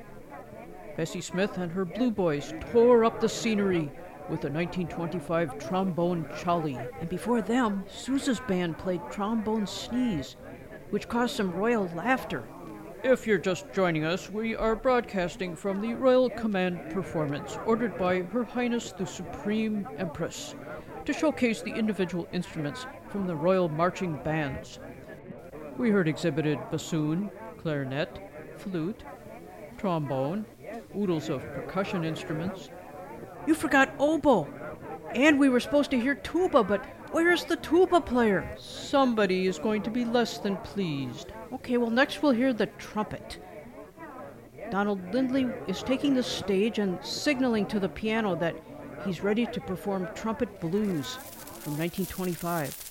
Bessie 0.96 1.20
Smith 1.20 1.56
and 1.56 1.70
her 1.70 1.84
Blue 1.84 2.10
Boys 2.10 2.52
tore 2.72 3.04
up 3.04 3.20
the 3.20 3.28
scenery 3.28 3.88
with 4.28 4.40
the 4.40 4.50
1925 4.50 5.60
trombone 5.68 6.24
Cholly. 6.40 6.84
And 6.98 7.08
before 7.08 7.42
them, 7.42 7.84
Sousa's 7.86 8.40
band 8.40 8.76
played 8.76 9.08
Trombone 9.08 9.68
Sneeze, 9.68 10.34
which 10.90 11.06
caused 11.06 11.36
some 11.36 11.52
royal 11.52 11.88
laughter. 11.94 12.42
If 13.09 13.24
you're 13.24 13.38
just 13.38 13.72
joining 13.72 14.04
us, 14.04 14.28
we 14.28 14.57
are 14.57 14.74
broadcasting 14.74 15.54
from 15.54 15.80
the 15.80 15.94
Royal 15.94 16.28
Command 16.28 16.90
performance 16.90 17.57
ordered 17.64 17.96
by 17.96 18.22
Her 18.22 18.42
Highness 18.42 18.90
the 18.90 19.07
Supreme 19.07 19.86
Empress 19.96 20.57
to 21.04 21.12
showcase 21.12 21.62
the 21.62 21.72
individual 21.72 22.26
instruments 22.32 22.84
from 23.09 23.28
the 23.28 23.36
royal 23.36 23.68
marching 23.68 24.16
bands. 24.24 24.80
We 25.78 25.90
heard 25.90 26.09
exhibited 26.09 26.59
bassoon, 26.72 27.30
clarinet, 27.59 28.09
flute, 28.57 29.04
trombone, 29.78 30.44
oodles 30.98 31.28
of 31.28 31.42
percussion 31.54 32.02
instruments. 32.02 32.70
You 33.46 33.54
forgot 33.54 33.94
oboe. 34.00 34.48
And 35.14 35.38
we 35.38 35.48
were 35.48 35.61
supposed 35.61 35.92
to 35.92 36.00
hear 36.00 36.16
tuba, 36.16 36.64
but 36.64 36.84
where's 37.12 37.44
the 37.44 37.54
tuba 37.54 38.00
player? 38.00 38.52
Somebody 38.59 39.46
is 39.46 39.61
going 39.61 39.82
to 39.82 39.90
be 39.92 40.04
less 40.04 40.38
than 40.38 40.57
pleased. 40.57 41.30
Okay, 41.53 41.76
well, 41.76 41.90
next 41.90 42.22
we'll 42.22 42.32
hear 42.32 42.53
the 42.53 42.66
trumpet. 42.66 43.38
Donald 44.70 45.14
Lindley 45.14 45.49
is 45.68 45.82
taking 45.82 46.14
the 46.14 46.22
stage 46.22 46.78
and 46.78 46.99
signaling 47.05 47.66
to 47.66 47.78
the 47.78 47.88
piano 47.88 48.34
that 48.36 48.57
he's 49.05 49.22
ready 49.22 49.47
to 49.47 49.61
perform 49.61 50.09
Trumpet 50.14 50.61
Blues 50.61 51.14
from 51.61 51.78
1925. 51.78 52.86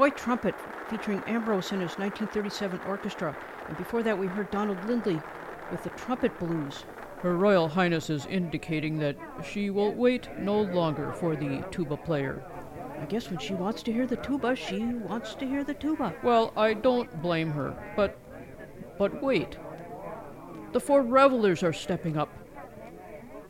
Toy 0.00 0.08
Trumpet 0.08 0.54
featuring 0.88 1.22
Ambrose 1.26 1.72
and 1.72 1.82
his 1.82 1.98
1937 1.98 2.80
orchestra. 2.88 3.36
And 3.68 3.76
before 3.76 4.02
that, 4.02 4.18
we 4.18 4.28
heard 4.28 4.50
Donald 4.50 4.82
Lindley 4.86 5.20
with 5.70 5.82
the 5.82 5.90
Trumpet 5.90 6.38
Blues. 6.38 6.86
Her 7.18 7.36
Royal 7.36 7.68
Highness 7.68 8.08
is 8.08 8.24
indicating 8.24 8.98
that 9.00 9.18
she 9.44 9.68
will 9.68 9.92
wait 9.92 10.30
no 10.38 10.62
longer 10.62 11.12
for 11.12 11.36
the 11.36 11.62
tuba 11.70 11.98
player. 11.98 12.42
I 12.98 13.04
guess 13.04 13.28
when 13.28 13.40
she 13.40 13.52
wants 13.52 13.82
to 13.82 13.92
hear 13.92 14.06
the 14.06 14.16
tuba, 14.16 14.56
she 14.56 14.78
wants 14.78 15.34
to 15.34 15.46
hear 15.46 15.64
the 15.64 15.74
tuba. 15.74 16.14
Well, 16.22 16.54
I 16.56 16.72
don't 16.72 17.20
blame 17.20 17.50
her, 17.50 17.76
but. 17.94 18.16
But 18.96 19.22
wait. 19.22 19.58
The 20.72 20.80
four 20.80 21.02
revelers 21.02 21.62
are 21.62 21.74
stepping 21.74 22.16
up. 22.16 22.30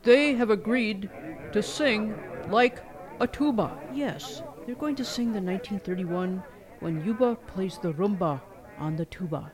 They 0.03 0.35
have 0.35 0.51
agreed 0.51 1.11
to 1.53 1.63
sing 1.63 2.19
like 2.49 2.83
a 3.21 3.29
tuba. 3.29 3.79
Yes, 3.95 4.43
they're 4.67 4.75
going 4.75 4.97
to 4.97 5.05
sing 5.05 5.33
the 5.33 5.41
1931 5.41 6.43
when 6.81 7.05
Yuba 7.05 7.37
plays 7.47 7.79
the 7.79 7.93
rumba 7.93 8.41
on 8.79 8.97
the 8.97 9.05
tuba. 9.07 9.53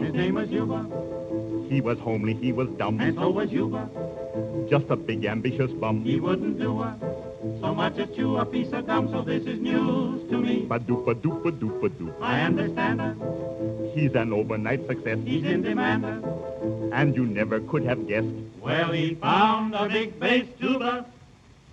His 0.00 0.12
name 0.14 0.34
was 0.34 0.50
Yuba. 0.50 0.86
He 1.68 1.80
was 1.80 1.98
homely, 1.98 2.34
he 2.34 2.52
was 2.52 2.68
dumb. 2.76 3.00
And 3.00 3.16
so 3.16 3.30
was 3.30 3.50
Yuba. 3.50 3.88
Just 4.68 4.86
a 4.90 4.96
big 4.96 5.24
ambitious 5.24 5.72
bum. 5.72 6.04
He 6.04 6.20
wouldn't 6.20 6.58
do 6.58 6.82
a 6.82 7.23
so 7.60 7.74
much 7.74 7.98
as 7.98 8.08
chew 8.16 8.36
a 8.36 8.44
piece 8.44 8.72
of 8.72 8.86
gum, 8.86 9.08
so 9.10 9.22
this 9.22 9.44
is 9.46 9.60
news 9.60 10.28
to 10.30 10.38
me. 10.38 10.64
Ba-doopa 10.64 11.14
doopa 11.14 11.50
doopa 11.52 11.88
doop. 11.90 12.14
I 12.20 12.42
understand 12.42 13.00
her. 13.00 13.14
He's 13.94 14.14
an 14.14 14.32
overnight 14.32 14.86
success. 14.86 15.18
He's 15.24 15.44
in 15.44 15.62
demand. 15.62 16.04
And 16.92 17.14
you 17.14 17.26
never 17.26 17.60
could 17.60 17.84
have 17.84 18.06
guessed. 18.08 18.28
Well, 18.60 18.92
he 18.92 19.14
found 19.14 19.74
a 19.74 19.88
big 19.88 20.18
bass 20.18 20.46
tuba. 20.58 21.04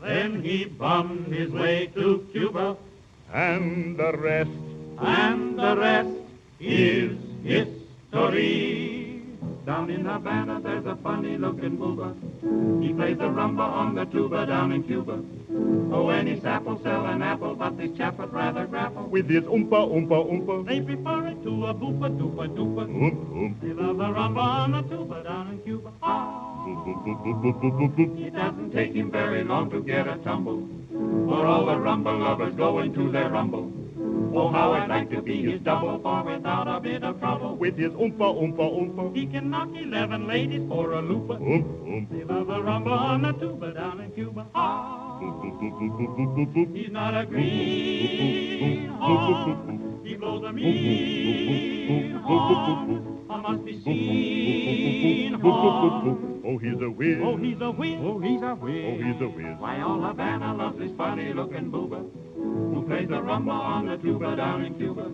Then 0.02 0.42
he 0.44 0.66
bummed 0.66 1.28
his 1.28 1.52
way 1.52 1.88
to 1.96 2.28
Cuba. 2.32 2.76
And 3.32 3.98
the 3.98 4.12
rest. 4.18 4.50
And 5.00 5.58
the 5.58 5.78
rest 5.78 6.18
is 6.60 7.18
history. 7.44 9.01
Down 9.66 9.90
in 9.92 10.06
Havana, 10.06 10.60
there's 10.60 10.86
a 10.88 10.96
funny-looking 10.96 11.78
booba. 11.78 12.16
He 12.82 12.94
plays 12.94 13.18
the 13.18 13.26
rumba 13.26 13.62
on 13.62 13.94
the 13.94 14.06
tuba 14.06 14.48
down 14.48 14.72
in 14.72 14.84
Cuba. 14.84 15.22
Oh, 15.94 16.10
any 16.10 16.40
sap'll 16.40 16.82
sell 16.82 17.06
an 17.06 17.22
apple, 17.22 17.54
but 17.56 17.78
this 17.78 17.96
chap 17.96 18.18
would 18.18 18.34
rather 18.34 18.66
grapple 18.66 19.04
with 19.04 19.30
his 19.30 19.44
oompa 19.44 19.88
oompa 19.88 20.26
oompa. 20.26 20.66
They 20.66 20.82
prefer 20.82 21.28
it 21.28 21.44
to 21.44 21.68
a 21.68 21.74
boopa 21.76 22.10
doopa 22.10 22.48
doopa. 22.56 22.88
Oomp 22.88 23.30
oomp. 23.30 23.62
They 23.62 23.74
love 23.74 23.98
the 23.98 24.06
rumba 24.06 24.42
on 24.42 24.72
the 24.72 24.82
tuba 24.82 25.24
down 25.24 25.50
in 25.50 25.60
Cuba. 25.60 25.92
Ah. 26.02 26.66
It 26.68 28.34
doesn't 28.34 28.72
take 28.72 28.94
him 28.94 29.12
very 29.12 29.44
long 29.44 29.70
to 29.70 29.82
get 29.84 30.08
a 30.08 30.18
tumble, 30.18 30.68
for 30.92 31.46
all 31.46 31.66
the 31.66 31.74
rumba 31.74 32.20
lovers 32.20 32.56
go 32.56 32.80
into 32.80 33.12
their 33.12 33.30
rumble. 33.30 33.72
Oh, 34.34 34.50
how 34.52 34.72
I'd 34.74 34.88
like 34.90 35.10
to 35.12 35.22
be 35.22 35.44
his 35.44 35.60
double, 35.62 36.00
for 36.02 36.24
without 36.24 36.68
a 36.68 36.80
bit 36.80 37.04
of 37.04 37.20
trouble, 37.20 37.56
with 37.58 37.78
his 37.78 37.92
oompa 37.92 38.34
oompa 38.34 38.64
oompa, 38.64 39.16
he 39.16 39.28
can 39.28 39.50
knock 39.50 39.70
eleven 39.76 40.26
ladies 40.28 40.68
for 40.70 40.94
a 40.94 41.02
loopa. 41.02 41.38
Oomp 41.40 41.66
oomp. 41.86 42.10
They 42.10 42.24
love 42.24 42.48
the 42.48 42.54
rumba 42.54 42.92
on 42.92 43.22
the 43.24 43.34
tuba 43.34 43.74
down 43.74 44.00
in 44.00 44.12
Cuba. 44.12 44.48
Ah. 44.56 45.20
He's 46.74 46.92
not 46.92 47.14
a 47.16 47.26
greenhorn. 47.26 48.92
He 50.04 50.16
blows 50.16 50.44
a 50.44 50.52
mean 50.52 52.14
horn. 52.24 53.26
I 53.30 53.38
must 53.42 53.66
be 53.66 53.82
seen 53.84 55.34
horn. 55.34 56.31
Oh, 56.52 56.58
he's 56.58 56.82
a 56.82 56.86
oh, 56.86 56.90
whiz. 56.90 57.18
Oh, 57.24 57.38
he's 57.38 57.62
a 57.62 57.72
whiz. 57.72 58.00
Oh, 58.02 58.20
he's 58.20 58.42
a 58.42 58.56
whiz. 58.56 58.86
Oh, 58.86 59.04
he's 59.04 59.22
a 59.22 59.30
whiz. 59.30 59.56
Why, 59.58 59.80
all 59.80 60.02
Havana 60.02 60.54
loves 60.54 60.78
this 60.80 60.92
funny-looking 60.98 61.72
booba 61.72 62.04
who 62.36 62.84
plays 62.88 63.08
the 63.08 63.22
rumba 63.22 63.54
on 63.54 63.86
the 63.86 63.96
tuba 63.96 64.36
down 64.36 64.66
in 64.66 64.76
Cuba. 64.76 65.10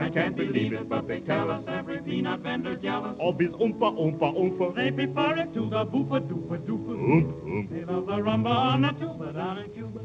I 0.00 0.08
can't 0.08 0.34
believe 0.34 0.72
it, 0.72 0.88
but 0.88 1.06
they 1.06 1.20
tell 1.20 1.50
us 1.50 1.62
every 1.68 2.00
peanut 2.00 2.40
vendor 2.40 2.76
jealous 2.76 3.18
of 3.20 3.38
his 3.38 3.50
oompa 3.50 3.92
oompa 3.92 4.32
oompa. 4.34 4.74
They 4.74 4.90
prefer 4.90 5.36
it 5.42 5.52
to 5.52 5.68
the 5.68 5.84
boopa 5.84 6.20
doopa 6.20 6.56
doopa. 6.64 6.94
Oomp 6.96 7.44
oomp. 7.44 7.70
They 7.70 7.84
love 7.84 8.06
the 8.06 8.16
rumba 8.16 8.48
on 8.48 8.82
the 8.82 8.92
tuba 8.92 9.32
down 9.34 9.58
in 9.58 9.70
Cuba. 9.72 10.00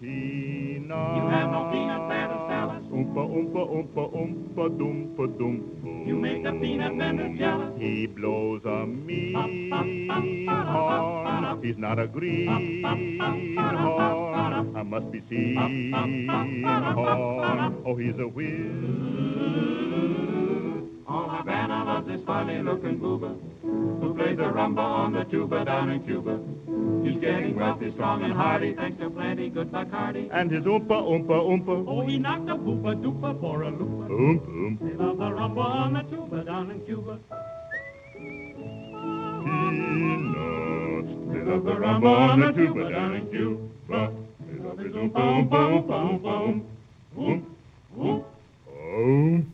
Peanut. 0.00 1.16
You 1.16 1.28
have 1.28 1.50
no 1.50 1.68
to 1.70 2.38
sell 2.48 2.70
us. 2.70 2.82
Oompa 2.90 3.20
oompa 3.20 3.62
oompa 3.68 4.02
oompa 4.16 4.64
doompa 4.78 5.24
doompa. 5.36 6.06
You 6.08 6.16
make 6.16 6.42
the 6.42 6.52
peanut 6.52 6.96
vendors 6.96 7.38
jealous. 7.38 7.78
He 7.78 8.06
blows 8.06 8.64
a 8.64 8.86
mean 8.86 9.34
horn. 10.48 11.60
He's 11.62 11.76
not 11.76 11.98
a 11.98 12.06
green 12.06 12.82
horn. 12.82 14.74
I 14.74 14.82
must 14.82 15.12
be 15.12 15.20
seen 15.28 15.92
horn. 16.94 17.82
Oh, 17.84 17.94
he's 17.96 18.18
a 18.18 18.26
whiz. 18.26 18.72
All 21.06 21.28
Havana 21.28 21.84
loves 21.84 22.06
this 22.08 22.24
funny-looking 22.24 22.98
booba 23.00 23.49
who 24.20 24.26
plays 24.26 24.36
the 24.36 24.44
rumba 24.44 24.78
on 24.78 25.12
the 25.12 25.24
tuba 25.24 25.64
down 25.64 25.90
in 25.90 26.04
Cuba. 26.04 26.38
He's 27.02 27.20
getting 27.20 27.56
wealthy, 27.56 27.90
strong, 27.92 28.22
and 28.22 28.32
hearty 28.32 28.74
thanks 28.74 29.00
to 29.00 29.10
plenty 29.10 29.48
good 29.48 29.72
Bacardi. 29.72 30.28
And 30.32 30.50
his 30.50 30.64
oompa 30.64 31.00
oompa 31.02 31.28
oompa. 31.28 31.84
Oh, 31.88 32.06
he 32.06 32.18
knocked 32.18 32.50
a 32.50 32.54
boopa 32.54 32.94
doopa 33.02 33.40
for 33.40 33.62
a 33.62 33.70
loopa. 33.70 34.08
Oomp 34.08 34.46
oomp. 34.46 34.78
They 34.80 34.94
love 34.94 35.18
the 35.18 35.24
rumba 35.24 35.64
on 35.64 35.92
the 35.94 36.02
tuba 36.02 36.44
down 36.44 36.70
in 36.70 36.80
Cuba. 36.84 37.18
Peanuts. 39.44 41.10
They 41.32 41.40
love 41.50 41.64
the 41.64 41.72
rumba 41.72 42.30
on 42.30 42.40
the 42.40 42.52
tuba 42.52 42.90
down 42.90 43.14
in 43.14 43.26
Cuba. 43.30 44.12
They 44.46 44.58
love 44.58 44.78
his 44.78 44.92
oompa 44.92 45.20
oompa 45.20 45.58
oompa 45.72 45.96
oompa 46.08 46.32
oomp. 46.44 46.62
Oomp 47.16 47.44
oomp. 47.98 48.24
Oomp. 48.68 49.46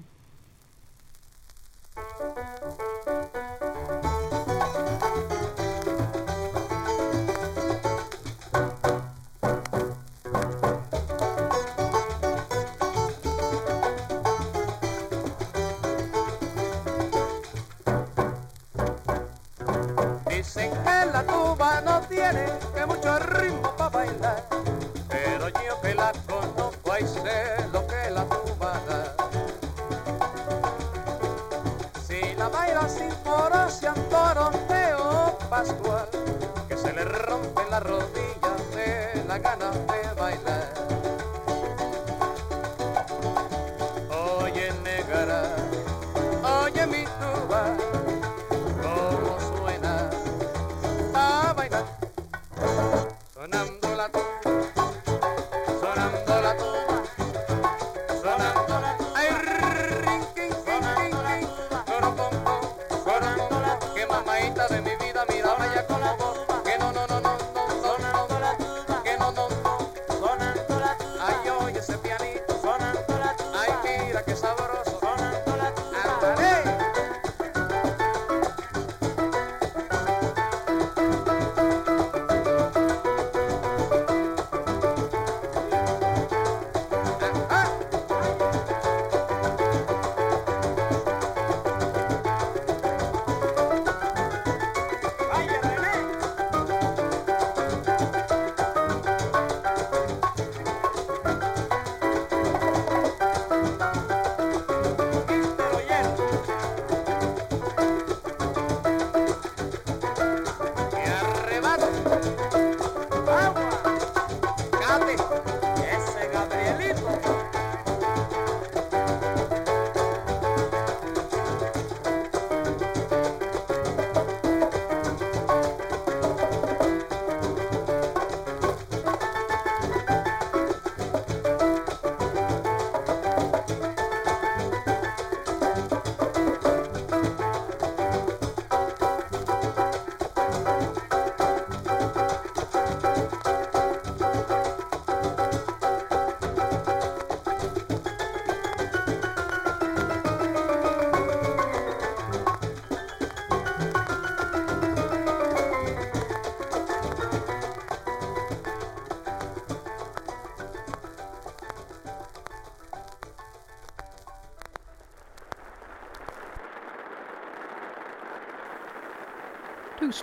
La 21.17 21.23
tuba 21.23 21.81
no 21.81 21.99
tiene 22.03 22.45
que 22.75 22.85
mucho 22.85 23.19
ritmo 23.19 23.75
para 23.75 23.89
bailar, 23.89 24.45
pero 25.09 25.49
yo 25.49 25.81
que 25.81 25.95
la 25.95 26.13
conozco 26.29 26.93
ahí 26.93 27.07
sé 27.07 27.67
lo 27.73 27.87
que 27.87 28.11
la 28.11 28.25
tuba 28.27 28.73
da. 28.87 29.01
Si 32.07 32.21
la 32.37 32.49
baila 32.51 32.87
sin 32.87 33.13
sin 33.81 33.95
toroteo 34.11 35.39
pascual, 35.49 36.07
que 36.69 36.77
se 36.77 36.93
le 36.93 37.05
rompen 37.05 37.71
las 37.71 37.83
rodillas 37.83 38.61
de 38.75 39.25
la 39.27 39.39
gana 39.39 39.71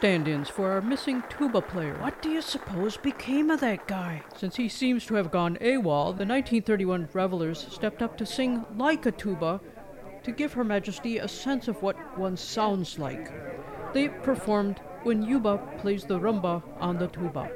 stand 0.04 0.28
ins 0.28 0.50
for 0.50 0.70
our 0.70 0.82
missing 0.82 1.24
tuba 1.30 1.62
player. 1.62 1.96
What 2.02 2.22
do 2.22 2.30
you 2.30 2.42
suppose 2.42 2.98
became 2.98 3.50
of 3.50 3.62
that 3.62 3.88
guy? 3.88 4.22
Since 4.36 4.58
he 4.58 4.68
seems 4.68 5.06
to 5.06 5.14
have 5.14 5.32
gone 5.32 5.56
AWOL, 5.62 6.08
the 6.08 6.26
1931 6.26 7.08
revelers 7.14 7.66
stepped 7.72 8.02
up 8.02 8.18
to 8.18 8.26
sing 8.26 8.66
like 8.76 9.06
a 9.06 9.14
tuba 9.14 9.62
to 10.24 10.32
give 10.34 10.52
Her 10.52 10.66
Majesty 10.66 11.20
a 11.20 11.28
sense 11.30 11.70
of 11.70 11.82
what 11.82 11.96
one 12.18 12.36
sounds 12.36 13.00
like. 13.00 13.32
They 13.94 14.10
performed 14.10 14.82
When 15.04 15.24
Yuba 15.24 15.58
Plays 15.78 16.04
the 16.04 16.20
Rumba 16.20 16.62
on 16.82 16.98
the 16.98 17.08
Tuba. 17.08 17.50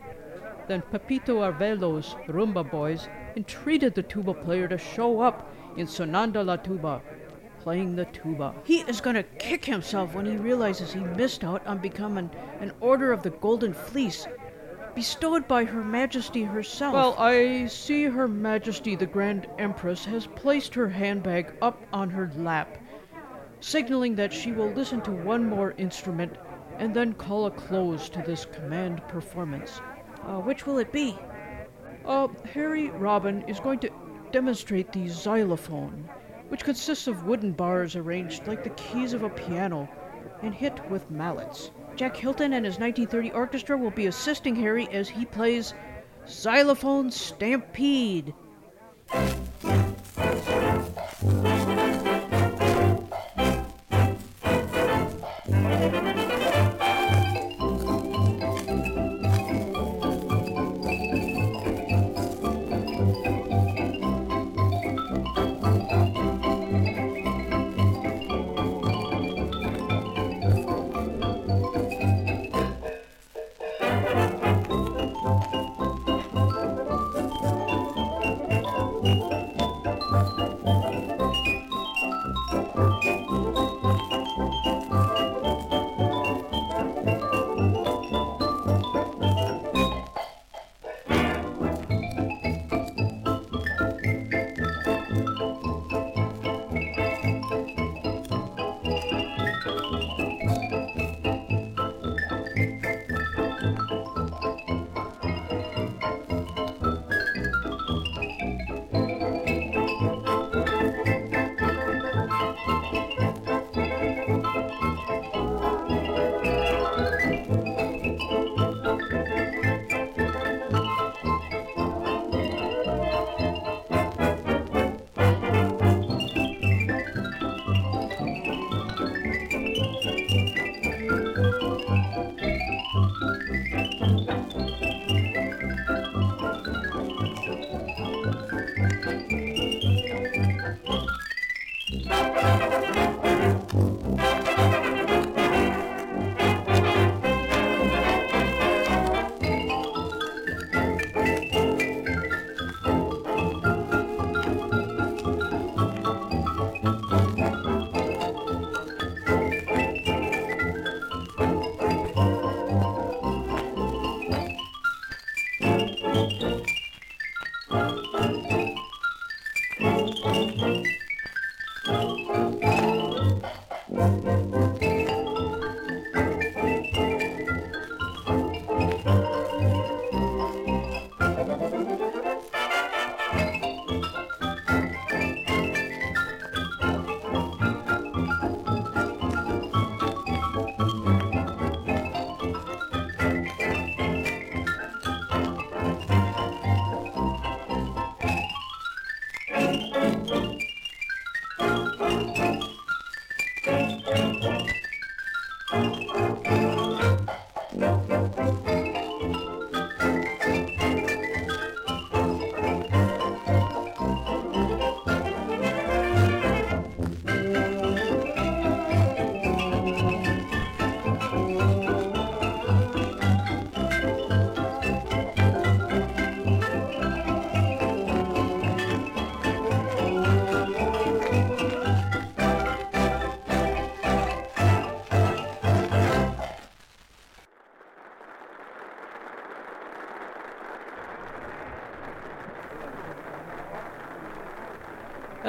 Then 0.69 0.83
Pepito 0.83 1.41
Arvelo's 1.41 2.15
Rumba 2.29 2.71
Boys 2.71 3.09
entreated 3.35 3.93
the 3.93 4.03
tuba 4.03 4.33
player 4.33 4.69
to 4.69 4.77
show 4.77 5.19
up 5.19 5.51
in 5.75 5.85
Sonanda 5.85 6.45
la 6.45 6.55
Tuba, 6.55 7.01
playing 7.67 7.97
the 7.97 8.05
tuba. 8.05 8.55
He 8.63 8.79
is 8.87 9.01
gonna 9.01 9.23
kick 9.23 9.65
himself 9.65 10.13
when 10.13 10.25
he 10.25 10.37
realizes 10.37 10.93
he 10.93 11.01
missed 11.01 11.43
out 11.43 11.67
on 11.67 11.79
becoming 11.79 12.29
an 12.61 12.71
Order 12.79 13.11
of 13.11 13.23
the 13.23 13.29
Golden 13.29 13.73
Fleece, 13.73 14.25
bestowed 14.95 15.49
by 15.49 15.65
Her 15.65 15.83
Majesty 15.83 16.43
herself. 16.43 16.93
Well, 16.93 17.15
I 17.19 17.67
see 17.67 18.05
Her 18.05 18.25
Majesty 18.29 18.95
the 18.95 19.05
Grand 19.05 19.47
Empress 19.59 20.05
has 20.05 20.27
placed 20.27 20.73
her 20.75 20.87
handbag 20.87 21.55
up 21.61 21.83
on 21.91 22.09
her 22.09 22.31
lap, 22.37 22.77
signaling 23.59 24.15
that 24.15 24.31
she 24.31 24.53
will 24.53 24.71
listen 24.71 25.01
to 25.01 25.11
one 25.11 25.43
more 25.43 25.73
instrument 25.77 26.37
and 26.79 26.93
then 26.93 27.11
call 27.11 27.47
a 27.47 27.51
close 27.51 28.07
to 28.07 28.21
this 28.21 28.45
command 28.45 29.05
performance. 29.09 29.81
uh, 30.23 30.39
which 30.39 30.65
will 30.65 30.77
it 30.77 30.93
be? 30.93 31.19
Uh, 32.05 32.29
Harry 32.53 32.91
Robin 32.91 33.41
is 33.41 33.59
going 33.59 33.79
to 33.79 33.89
demonstrate 34.31 34.93
the 34.93 35.09
xylophone, 35.09 36.07
which 36.49 36.63
consists 36.63 37.07
of 37.07 37.25
wooden 37.25 37.51
bars 37.51 37.95
arranged 37.95 38.47
like 38.47 38.63
the 38.63 38.69
keys 38.71 39.13
of 39.13 39.23
a 39.23 39.29
piano 39.29 39.89
and 40.41 40.53
hit 40.53 40.79
with 40.89 41.09
mallets. 41.11 41.71
Jack 41.95 42.15
Hylton 42.15 42.53
and 42.53 42.65
his 42.65 42.79
1930 42.79 43.31
orchestra 43.31 43.77
will 43.77 43.91
be 43.91 44.05
assisting 44.05 44.55
Harry 44.55 44.87
as 44.91 45.09
he 45.09 45.25
plays 45.25 45.73
Xylophone 46.27 47.11
Stampede. 47.11 48.33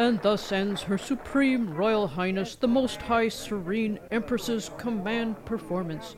And 0.09 0.23
thus 0.23 0.53
ends 0.53 0.81
Her 0.81 0.97
Supreme 0.97 1.75
Royal 1.75 2.07
Highness 2.07 2.55
the 2.55 2.67
Most 2.67 3.03
High 3.03 3.29
Serene 3.29 3.99
Empress's 4.11 4.71
command 4.79 5.45
performance, 5.45 6.17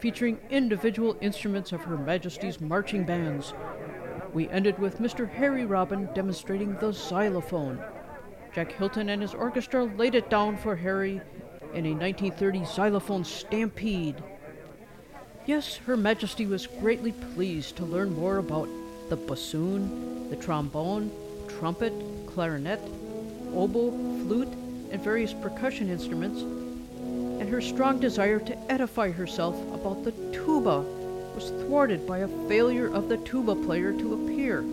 featuring 0.00 0.40
individual 0.50 1.16
instruments 1.20 1.70
of 1.70 1.82
Her 1.82 1.96
Majesty's 1.96 2.60
marching 2.60 3.04
bands. 3.04 3.54
We 4.32 4.48
ended 4.48 4.76
with 4.80 4.98
Mr. 4.98 5.30
Harry 5.30 5.64
Robin 5.64 6.08
demonstrating 6.14 6.76
the 6.78 6.90
xylophone. 6.90 7.80
Jack 8.52 8.72
Hylton 8.72 9.08
and 9.08 9.22
his 9.22 9.34
orchestra 9.34 9.84
laid 9.84 10.16
it 10.16 10.28
down 10.28 10.56
for 10.56 10.74
Harry 10.74 11.20
in 11.74 11.86
a 11.86 11.94
1930 11.94 12.64
xylophone 12.64 13.22
stampede. 13.22 14.20
Yes, 15.46 15.76
Her 15.76 15.96
Majesty 15.96 16.46
was 16.46 16.66
greatly 16.66 17.12
pleased 17.12 17.76
to 17.76 17.84
learn 17.84 18.16
more 18.16 18.38
about 18.38 18.68
the 19.10 19.16
bassoon, 19.16 20.28
the 20.28 20.34
trombone, 20.34 21.12
trumpet, 21.46 21.92
clarinet, 22.26 22.80
oboe, 23.54 23.90
flute, 24.24 24.52
and 24.90 25.02
various 25.02 25.32
percussion 25.32 25.88
instruments, 25.88 26.42
and 26.42 27.48
her 27.48 27.60
strong 27.60 27.98
desire 27.98 28.38
to 28.38 28.72
edify 28.72 29.10
herself 29.10 29.56
about 29.74 30.04
the 30.04 30.12
tuba 30.32 30.80
was 31.34 31.50
thwarted 31.62 32.06
by 32.06 32.18
a 32.18 32.48
failure 32.48 32.92
of 32.92 33.08
the 33.08 33.16
tuba 33.18 33.54
player 33.54 33.92
to 33.92 34.14
appear. 34.14 34.64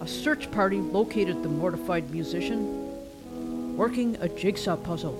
A 0.00 0.06
search 0.06 0.50
party 0.50 0.78
located 0.78 1.42
the 1.42 1.48
mortified 1.48 2.10
musician, 2.10 3.76
working 3.76 4.16
a 4.20 4.28
jigsaw 4.28 4.76
puzzle, 4.76 5.12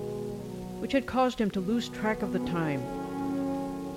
which 0.79 0.91
had 0.91 1.05
caused 1.05 1.39
him 1.39 1.51
to 1.51 1.59
lose 1.59 1.89
track 1.89 2.21
of 2.21 2.33
the 2.33 2.39
time. 2.39 2.81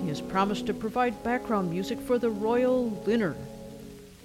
He 0.01 0.09
has 0.09 0.21
promised 0.21 0.65
to 0.67 0.73
provide 0.73 1.23
background 1.23 1.69
music 1.69 1.99
for 1.99 2.17
the 2.17 2.29
royal 2.29 2.89
dinner, 2.89 3.35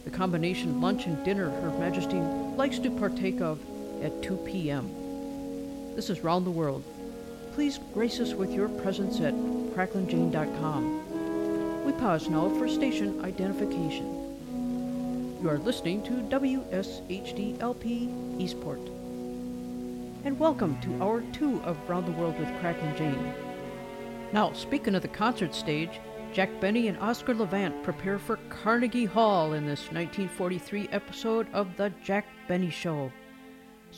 the 0.04 0.10
combination 0.10 0.80
lunch 0.80 1.06
and 1.06 1.22
dinner 1.24 1.50
Her 1.50 1.70
Majesty 1.78 2.18
likes 2.56 2.78
to 2.78 2.90
partake 2.90 3.40
of 3.40 3.60
at 4.02 4.22
2 4.22 4.36
p.m. 4.46 4.88
This 5.96 6.10
is 6.10 6.20
Round 6.20 6.46
the 6.46 6.50
World. 6.50 6.84
Please 7.52 7.80
grace 7.92 8.20
us 8.20 8.34
with 8.34 8.52
your 8.52 8.68
presence 8.68 9.20
at 9.20 9.34
cracklinjane.com. 9.34 11.84
We 11.84 11.90
pause 11.92 12.28
now 12.28 12.48
for 12.50 12.68
station 12.68 13.24
identification. 13.24 14.14
You 15.42 15.50
are 15.50 15.58
listening 15.58 16.04
to 16.04 16.12
WSHDLP 16.36 18.40
Eastport. 18.40 18.80
And 20.24 20.38
welcome 20.38 20.80
to 20.82 21.02
hour 21.02 21.22
two 21.32 21.60
of 21.62 21.76
Round 21.88 22.06
the 22.06 22.12
World 22.12 22.38
with 22.38 22.48
Cracklin' 22.60 22.96
Jane. 22.96 23.34
Now, 24.32 24.52
speaking 24.52 24.94
of 24.94 25.02
the 25.02 25.08
concert 25.08 25.52
stage, 25.54 26.00
Jack 26.32 26.60
Benny 26.60 26.88
and 26.88 26.98
Oscar 26.98 27.34
Levant 27.34 27.82
prepare 27.82 28.18
for 28.18 28.38
Carnegie 28.50 29.06
Hall 29.06 29.54
in 29.54 29.66
this 29.66 29.90
1943 29.92 30.88
episode 30.92 31.46
of 31.52 31.76
The 31.76 31.90
Jack 32.04 32.26
Benny 32.46 32.70
Show. 32.70 33.10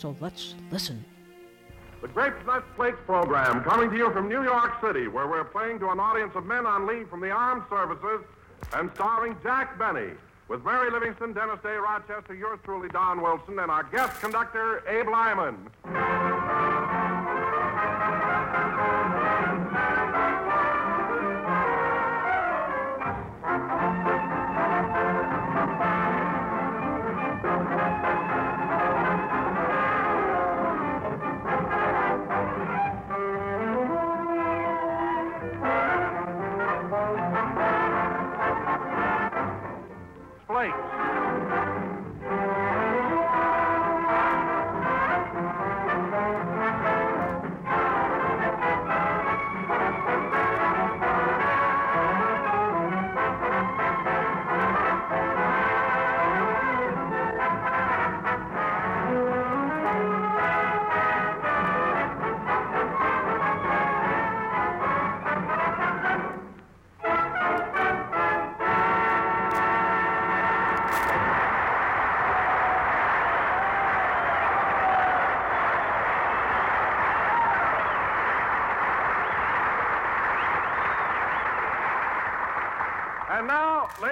So 0.01 0.17
let's 0.19 0.55
listen. 0.73 1.05
The 2.01 2.09
Grapes 2.09 2.47
Nuts 2.47 2.65
Flakes 2.75 2.97
program 3.05 3.63
coming 3.63 3.91
to 3.91 3.97
you 3.99 4.11
from 4.15 4.31
New 4.31 4.43
York 4.43 4.81
City, 4.81 5.09
where 5.09 5.29
we're 5.29 5.45
playing 5.45 5.79
to 5.81 5.91
an 5.91 6.01
audience 6.01 6.33
of 6.35 6.47
men 6.47 6.65
on 6.65 6.87
leave 6.87 7.11
from 7.11 7.21
the 7.21 7.31
armed 7.31 7.65
services 7.69 8.25
and 8.73 8.91
starring 8.95 9.37
Jack 9.43 9.79
Benny, 9.79 10.13
with 10.49 10.65
Mary 10.65 10.91
Livingstone, 10.91 11.35
Dennis 11.35 11.59
Day, 11.63 11.75
Rochester, 11.77 12.33
yours 12.33 12.59
truly, 12.65 12.89
Don 12.89 13.21
Wilson, 13.21 13.59
and 13.59 13.71
our 13.71 13.83
guest 13.83 14.19
conductor, 14.23 14.83
Abe 14.89 15.09
Lyman. 15.09 15.69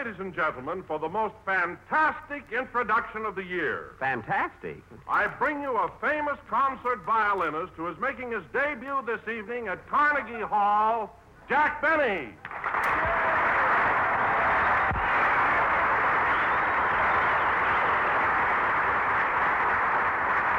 Ladies 0.09 0.20
and 0.22 0.34
gentlemen, 0.34 0.82
for 0.84 0.98
the 0.98 1.09
most 1.09 1.34
fantastic 1.44 2.42
introduction 2.50 3.26
of 3.26 3.34
the 3.34 3.44
year, 3.44 3.92
Fantastic. 4.00 4.82
I 5.06 5.26
bring 5.26 5.61
you 5.61 5.76
a 5.76 5.90
famous 6.00 6.38
concert 6.48 7.04
violinist 7.04 7.74
who 7.76 7.88
is 7.88 7.98
making 8.00 8.32
his 8.32 8.42
debut 8.50 9.02
this 9.04 9.20
evening 9.28 9.68
at 9.68 9.86
Carnegie 9.86 10.40
Hall, 10.40 11.14
Jack 11.46 11.82
Benny. 11.82 12.30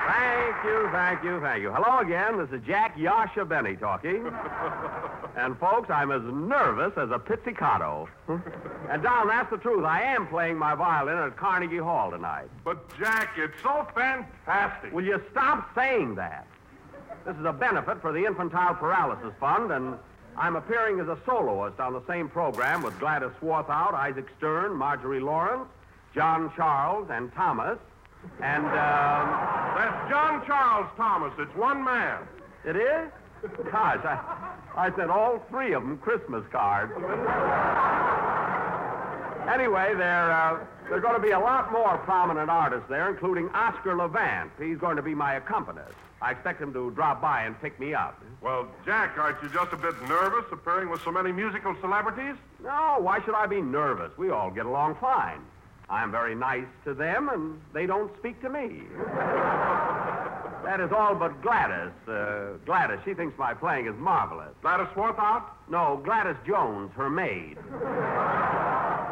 Thank 0.05 0.63
you, 0.89 0.95
thank 0.95 1.23
you, 1.23 1.39
thank 1.39 1.61
you. 1.61 1.71
Hello 1.71 1.99
again. 1.99 2.37
This 2.37 2.49
is 2.49 2.65
Jack 2.65 2.97
Yasha 2.97 3.45
Benny 3.45 3.75
talking. 3.75 4.25
and 5.37 5.57
folks, 5.59 5.89
I'm 5.89 6.11
as 6.11 6.21
nervous 6.23 6.93
as 6.97 7.11
a 7.11 7.19
pizzicato. 7.19 8.07
and 8.27 9.03
Don, 9.03 9.27
that's 9.27 9.49
the 9.51 9.57
truth. 9.57 9.85
I 9.85 10.01
am 10.01 10.27
playing 10.27 10.57
my 10.57 10.75
violin 10.75 11.17
at 11.17 11.37
Carnegie 11.37 11.77
Hall 11.77 12.11
tonight. 12.11 12.47
But, 12.63 12.89
Jack, 12.97 13.35
it's 13.37 13.61
so 13.61 13.87
fantastic. 13.93 14.91
Will 14.91 15.05
you 15.05 15.21
stop 15.31 15.69
saying 15.75 16.15
that? 16.15 16.47
This 17.25 17.35
is 17.35 17.45
a 17.45 17.53
benefit 17.53 18.01
for 18.01 18.11
the 18.11 18.25
Infantile 18.25 18.73
Paralysis 18.73 19.33
Fund, 19.39 19.71
and 19.71 19.95
I'm 20.37 20.55
appearing 20.55 20.99
as 20.99 21.07
a 21.07 21.17
soloist 21.25 21.79
on 21.79 21.93
the 21.93 22.01
same 22.07 22.29
program 22.29 22.81
with 22.81 22.97
Gladys 22.99 23.29
Swarthout, 23.41 23.93
Isaac 23.93 24.25
Stern, 24.37 24.73
Marjorie 24.73 25.19
Lawrence, 25.19 25.67
John 26.15 26.51
Charles, 26.55 27.09
and 27.11 27.31
Thomas. 27.33 27.77
And, 28.41 28.65
um, 28.65 29.25
That's 29.75 30.09
John 30.09 30.45
Charles 30.45 30.87
Thomas. 30.97 31.33
It's 31.39 31.55
one 31.55 31.83
man. 31.83 32.19
it 32.65 32.75
is? 32.75 33.09
Gosh, 33.71 34.03
I, 34.03 34.53
I 34.75 34.91
sent 34.97 35.09
all 35.09 35.39
three 35.49 35.73
of 35.73 35.81
them 35.83 35.97
Christmas 35.99 36.43
cards. 36.51 36.91
anyway, 39.49 39.93
there, 39.95 40.31
uh, 40.31 40.59
there 40.89 40.97
are 40.97 41.01
going 41.01 41.15
to 41.15 41.21
be 41.21 41.31
a 41.31 41.39
lot 41.39 41.71
more 41.71 41.97
prominent 41.99 42.49
artists 42.49 42.85
there, 42.89 43.09
including 43.09 43.47
Oscar 43.49 43.95
Levant. 43.95 44.51
He's 44.59 44.77
going 44.77 44.97
to 44.97 45.01
be 45.01 45.15
my 45.15 45.35
accompanist. 45.35 45.95
I 46.21 46.31
expect 46.31 46.61
him 46.61 46.73
to 46.73 46.91
drop 46.91 47.21
by 47.21 47.43
and 47.43 47.59
pick 47.61 47.79
me 47.79 47.93
up. 47.93 48.21
Well, 48.41 48.67
Jack, 48.85 49.17
aren't 49.17 49.41
you 49.41 49.49
just 49.49 49.71
a 49.71 49.77
bit 49.77 49.95
nervous 50.09 50.45
appearing 50.51 50.89
with 50.89 51.01
so 51.03 51.11
many 51.11 51.31
musical 51.31 51.75
celebrities? 51.79 52.35
No, 52.61 52.97
why 52.99 53.21
should 53.23 53.35
I 53.35 53.45
be 53.47 53.61
nervous? 53.61 54.11
We 54.17 54.29
all 54.29 54.51
get 54.51 54.65
along 54.65 54.95
fine. 54.99 55.39
I'm 55.89 56.11
very 56.11 56.35
nice 56.35 56.67
to 56.85 56.93
them, 56.93 57.29
and 57.29 57.59
they 57.73 57.85
don't 57.85 58.11
speak 58.19 58.39
to 58.41 58.49
me. 58.49 58.83
that 60.63 60.79
is 60.79 60.91
all 60.91 61.15
but 61.15 61.41
Gladys. 61.41 61.91
Uh, 62.07 62.57
Gladys, 62.65 62.99
she 63.05 63.13
thinks 63.13 63.37
my 63.39 63.53
playing 63.53 63.87
is 63.87 63.95
marvelous. 63.97 64.53
Gladys 64.61 64.87
Swarthout? 64.95 65.43
No, 65.69 65.99
Gladys 66.03 66.35
Jones, 66.45 66.91
her 66.95 67.09
maid. 67.09 67.57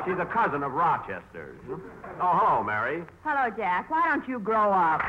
She's 0.06 0.20
a 0.20 0.30
cousin 0.32 0.64
of 0.64 0.72
Rochester's. 0.72 1.60
Oh, 1.70 2.32
hello, 2.40 2.64
Mary. 2.64 3.04
Hello, 3.24 3.50
Jack. 3.58 3.90
Why 3.90 4.08
don't 4.08 4.28
you 4.28 4.40
grow 4.40 4.72
up? 4.72 5.02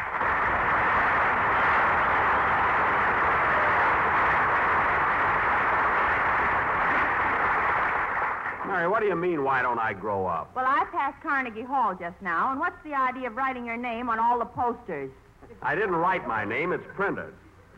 Mary, 8.78 8.88
what 8.88 9.00
do 9.00 9.08
you 9.08 9.16
mean, 9.16 9.42
why 9.42 9.60
don't 9.60 9.80
I 9.80 9.92
grow 9.92 10.24
up? 10.24 10.54
Well, 10.54 10.64
I 10.64 10.84
passed 10.92 11.20
Carnegie 11.20 11.64
Hall 11.64 11.96
just 11.98 12.14
now, 12.22 12.52
and 12.52 12.60
what's 12.60 12.80
the 12.84 12.94
idea 12.94 13.26
of 13.26 13.34
writing 13.34 13.66
your 13.66 13.76
name 13.76 14.08
on 14.08 14.20
all 14.20 14.38
the 14.38 14.44
posters? 14.44 15.10
I 15.62 15.74
didn't 15.74 15.96
write 15.96 16.28
my 16.28 16.44
name, 16.44 16.70
it's 16.72 16.86
printed. 16.94 17.34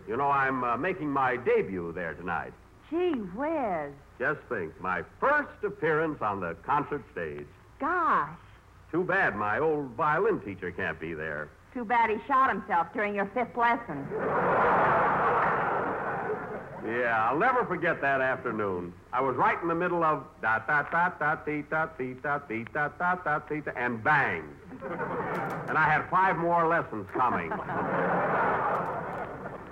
You 0.07 0.19
know, 0.19 0.31
I'm 0.31 0.63
uh, 0.63 0.77
making 0.77 1.09
my 1.09 1.39
debut 1.39 1.91
there 1.95 2.13
tonight. 2.13 2.53
Gee 2.91 3.13
whiz. 3.35 3.95
Just 4.19 4.41
think, 4.51 4.79
my 4.79 5.03
first 5.19 5.65
appearance 5.65 6.21
on 6.21 6.39
the 6.39 6.55
concert 6.67 7.03
stage. 7.13 7.47
Gosh. 7.79 8.29
Too 8.93 9.03
bad 9.03 9.35
my 9.35 9.59
old 9.59 9.93
violin 9.93 10.39
teacher 10.41 10.71
can't 10.71 11.01
be 11.01 11.15
there. 11.15 11.49
Too 11.73 11.85
bad 11.85 12.11
he 12.11 12.17
shot 12.27 12.51
himself 12.51 12.89
during 12.93 13.15
your 13.15 13.27
fifth 13.27 13.57
lesson. 13.57 14.07
Yeah, 16.85 17.29
I'll 17.31 17.39
never 17.39 17.65
forget 17.65 18.01
that 18.01 18.21
afternoon. 18.21 18.93
I 19.13 19.21
was 19.21 19.37
right 19.37 19.61
in 19.63 19.69
the 19.69 19.75
middle 19.75 20.03
of 20.03 20.25
da 20.43 20.59
da 20.61 20.83
da 20.91 21.11
da 21.11 21.37
da 21.37 21.55
da 21.71 21.87
da 21.87 21.99
da 22.09 23.15
da 23.15 23.39
dee 23.39 23.61
da, 23.61 23.71
and 23.77 24.03
bang. 24.03 24.43
and 25.69 25.79
I 25.79 25.89
had 25.89 26.09
five 26.11 26.37
more 26.37 26.67
lessons 26.67 27.07
coming. 27.13 27.51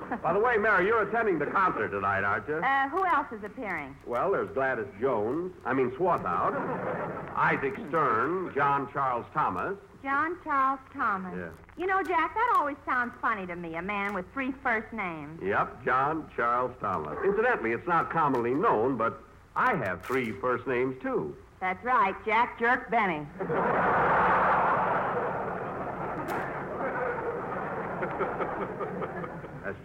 By 0.22 0.32
the 0.32 0.38
way, 0.38 0.56
Mary, 0.56 0.86
you're 0.86 1.02
attending 1.08 1.38
the 1.38 1.46
concert 1.46 1.88
tonight, 1.88 2.24
aren't 2.24 2.48
you? 2.48 2.56
Uh, 2.56 2.88
who 2.88 3.04
else 3.04 3.26
is 3.32 3.42
appearing? 3.44 3.94
Well, 4.06 4.32
there's 4.32 4.50
Gladys 4.50 4.86
Jones, 5.00 5.52
I 5.64 5.74
mean 5.74 5.90
Swarthout, 5.92 6.54
Isaac 7.36 7.74
Stern, 7.88 8.52
John 8.54 8.88
Charles 8.92 9.26
Thomas. 9.34 9.76
John 10.02 10.36
Charles 10.44 10.80
Thomas. 10.94 11.34
Yeah. 11.36 11.48
You 11.76 11.86
know, 11.86 12.02
Jack, 12.02 12.34
that 12.34 12.54
always 12.56 12.76
sounds 12.86 13.12
funny 13.20 13.46
to 13.46 13.56
me, 13.56 13.74
a 13.74 13.82
man 13.82 14.14
with 14.14 14.24
three 14.32 14.52
first 14.62 14.92
names. 14.92 15.40
Yep, 15.42 15.84
John 15.84 16.30
Charles 16.34 16.72
Thomas. 16.80 17.18
Incidentally, 17.24 17.72
it's 17.72 17.86
not 17.86 18.10
commonly 18.10 18.54
known, 18.54 18.96
but 18.96 19.22
I 19.56 19.74
have 19.76 20.02
three 20.02 20.32
first 20.32 20.66
names, 20.66 20.96
too. 21.02 21.36
That's 21.60 21.84
right, 21.84 22.14
Jack 22.24 22.58
Jerk 22.58 22.90
Benny. 22.90 23.26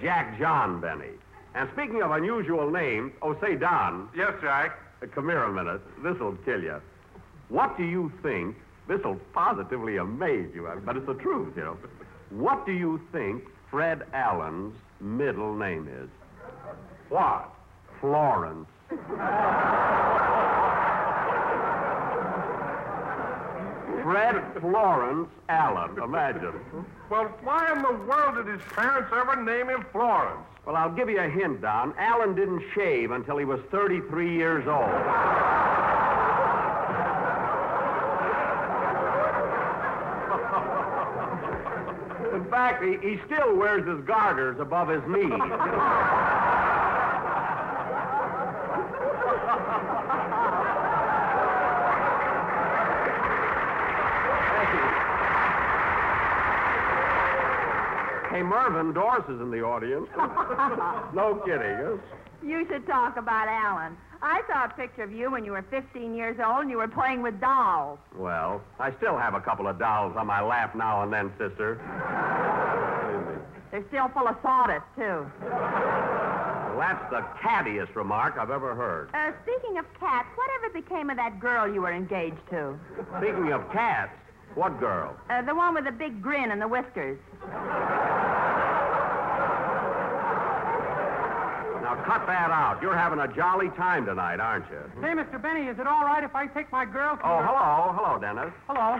Jack 0.03 0.37
John 0.37 0.81
Benny. 0.81 1.11
And 1.55 1.69
speaking 1.73 2.01
of 2.01 2.11
unusual 2.11 2.69
names, 2.69 3.13
oh, 3.21 3.39
say, 3.39 3.55
Don. 3.55 4.09
Yes, 4.15 4.33
Jack. 4.41 4.77
Uh, 5.01 5.07
Come 5.15 5.29
here 5.29 5.43
a 5.43 5.53
minute. 5.53 5.81
This'll 6.03 6.35
kill 6.43 6.61
you. 6.61 6.81
What 7.47 7.77
do 7.77 7.83
you 7.83 8.11
think? 8.21 8.57
This'll 8.87 9.17
positively 9.33 9.97
amaze 9.97 10.49
you, 10.53 10.67
uh, 10.67 10.75
but 10.85 10.97
it's 10.97 11.05
the 11.05 11.13
truth, 11.13 11.53
you 11.55 11.63
know. 11.63 11.77
What 12.31 12.65
do 12.65 12.73
you 12.73 12.99
think 13.13 13.43
Fred 13.71 14.03
Allen's 14.13 14.75
middle 14.99 15.55
name 15.55 15.87
is? 15.87 16.09
What? 17.07 17.49
Florence. 18.01 18.67
Fred 24.03 24.43
Florence 24.59 25.29
Allen. 25.47 25.97
Imagine. 25.97 26.53
Well, 27.09 27.31
why 27.41 27.71
in 27.71 27.81
the 27.81 27.93
world 28.05 28.35
did 28.35 28.47
his 28.47 28.61
parents 28.73 29.09
ever 29.15 29.41
name 29.41 29.69
him 29.69 29.85
Florence? 29.93 30.41
Well, 30.65 30.75
I'll 30.75 30.91
give 30.91 31.09
you 31.09 31.19
a 31.19 31.29
hint, 31.29 31.61
Don. 31.61 31.93
Allen 31.97 32.35
didn't 32.35 32.63
shave 32.75 33.11
until 33.11 33.37
he 33.37 33.45
was 33.45 33.61
33 33.71 34.35
years 34.35 34.67
old. 34.67 34.83
In 42.33 42.45
fact, 42.49 42.83
he, 42.83 42.97
he 42.97 43.19
still 43.25 43.55
wears 43.55 43.87
his 43.87 44.03
garters 44.05 44.59
above 44.59 44.89
his 44.89 45.01
knees. 45.07 45.31
Hey, 58.33 58.41
Mervyn 58.41 58.93
Doris 58.93 59.23
is 59.29 59.39
in 59.39 59.51
the 59.51 59.61
audience. 59.61 60.09
no 61.13 61.39
kidding. 61.45 61.77
Huh? 61.77 61.97
You 62.41 62.65
should 62.67 62.87
talk 62.87 63.15
about 63.15 63.47
Alan. 63.47 63.95
I 64.23 64.41
saw 64.49 64.65
a 64.65 64.69
picture 64.69 65.03
of 65.03 65.11
you 65.11 65.29
when 65.29 65.45
you 65.45 65.51
were 65.51 65.61
15 65.69 66.15
years 66.15 66.37
old 66.43 66.61
and 66.61 66.71
you 66.71 66.77
were 66.77 66.87
playing 66.87 67.21
with 67.21 67.39
dolls. 67.39 67.99
Well, 68.15 68.63
I 68.79 68.91
still 68.97 69.19
have 69.19 69.35
a 69.35 69.39
couple 69.39 69.67
of 69.67 69.77
dolls 69.77 70.15
on 70.17 70.25
my 70.25 70.41
lap 70.41 70.75
now 70.75 71.03
and 71.03 71.13
then, 71.13 71.31
sister. 71.37 71.77
They're 73.69 73.85
still 73.89 74.09
full 74.09 74.27
of 74.27 74.35
sawdust, 74.41 74.85
too. 74.95 75.29
Well, 75.43 76.79
that's 76.79 77.05
the 77.11 77.21
cattiest 77.39 77.95
remark 77.95 78.37
I've 78.39 78.49
ever 78.49 78.73
heard. 78.73 79.09
Uh, 79.13 79.31
speaking 79.43 79.77
of 79.77 79.85
cats, 79.99 80.27
whatever 80.33 80.73
became 80.73 81.11
of 81.11 81.17
that 81.17 81.39
girl 81.39 81.71
you 81.71 81.81
were 81.81 81.93
engaged 81.93 82.41
to? 82.49 82.79
Speaking 83.19 83.53
of 83.53 83.61
cats, 83.71 84.17
what 84.55 84.79
girl? 84.79 85.15
Uh, 85.29 85.41
the 85.41 85.55
one 85.55 85.73
with 85.73 85.85
the 85.85 85.91
big 85.91 86.21
grin 86.21 86.51
and 86.51 86.61
the 86.61 86.67
whiskers. 86.67 87.17
Now, 91.81 91.95
cut 92.05 92.25
that 92.27 92.49
out. 92.51 92.79
You're 92.81 92.95
having 92.95 93.19
a 93.19 93.27
jolly 93.33 93.69
time 93.69 94.05
tonight, 94.05 94.39
aren't 94.39 94.65
you? 94.69 94.79
Say, 95.01 95.09
Mr. 95.09 95.41
Benny, 95.41 95.67
is 95.67 95.77
it 95.79 95.87
all 95.87 96.03
right 96.05 96.23
if 96.23 96.35
I 96.35 96.47
take 96.47 96.71
my 96.71 96.85
girl 96.85 97.17
to 97.17 97.25
Oh, 97.25 97.35
your- 97.39 97.43
hello. 97.47 97.93
Hello, 97.97 98.19
Dennis. 98.19 98.53
Hello. 98.67 98.99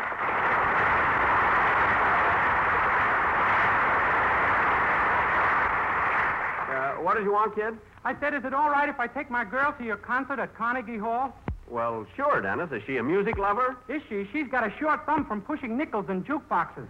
Uh, 6.70 6.94
what 7.04 7.16
did 7.16 7.24
you 7.24 7.32
want, 7.34 7.54
kid? 7.56 7.78
I 8.04 8.16
said, 8.20 8.34
is 8.34 8.44
it 8.46 8.54
all 8.54 8.70
right 8.70 8.90
if 8.90 9.00
I 9.00 9.08
take 9.08 9.30
my 9.30 9.46
girl 9.46 9.74
to 9.78 9.84
your 9.84 9.98
concert 9.98 10.40
at 10.40 10.56
Carnegie 10.56 10.98
Hall? 10.98 11.36
Well, 11.70 12.06
sure, 12.16 12.42
Dennis. 12.42 12.72
Is 12.72 12.84
she 12.86 12.98
a 12.98 13.04
music 13.04 13.38
lover? 13.38 13.78
Is 13.88 14.02
she? 14.10 14.28
She's 14.32 14.48
got 14.48 14.66
a 14.66 14.74
short 14.80 15.06
thumb 15.06 15.26
from 15.26 15.42
pushing 15.42 15.78
nickels 15.78 16.06
in 16.10 16.24
jukeboxes. 16.24 16.88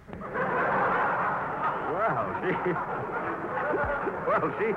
Well, 1.94 2.36
she. 2.42 2.52
well, 4.28 4.54
she. 4.60 4.74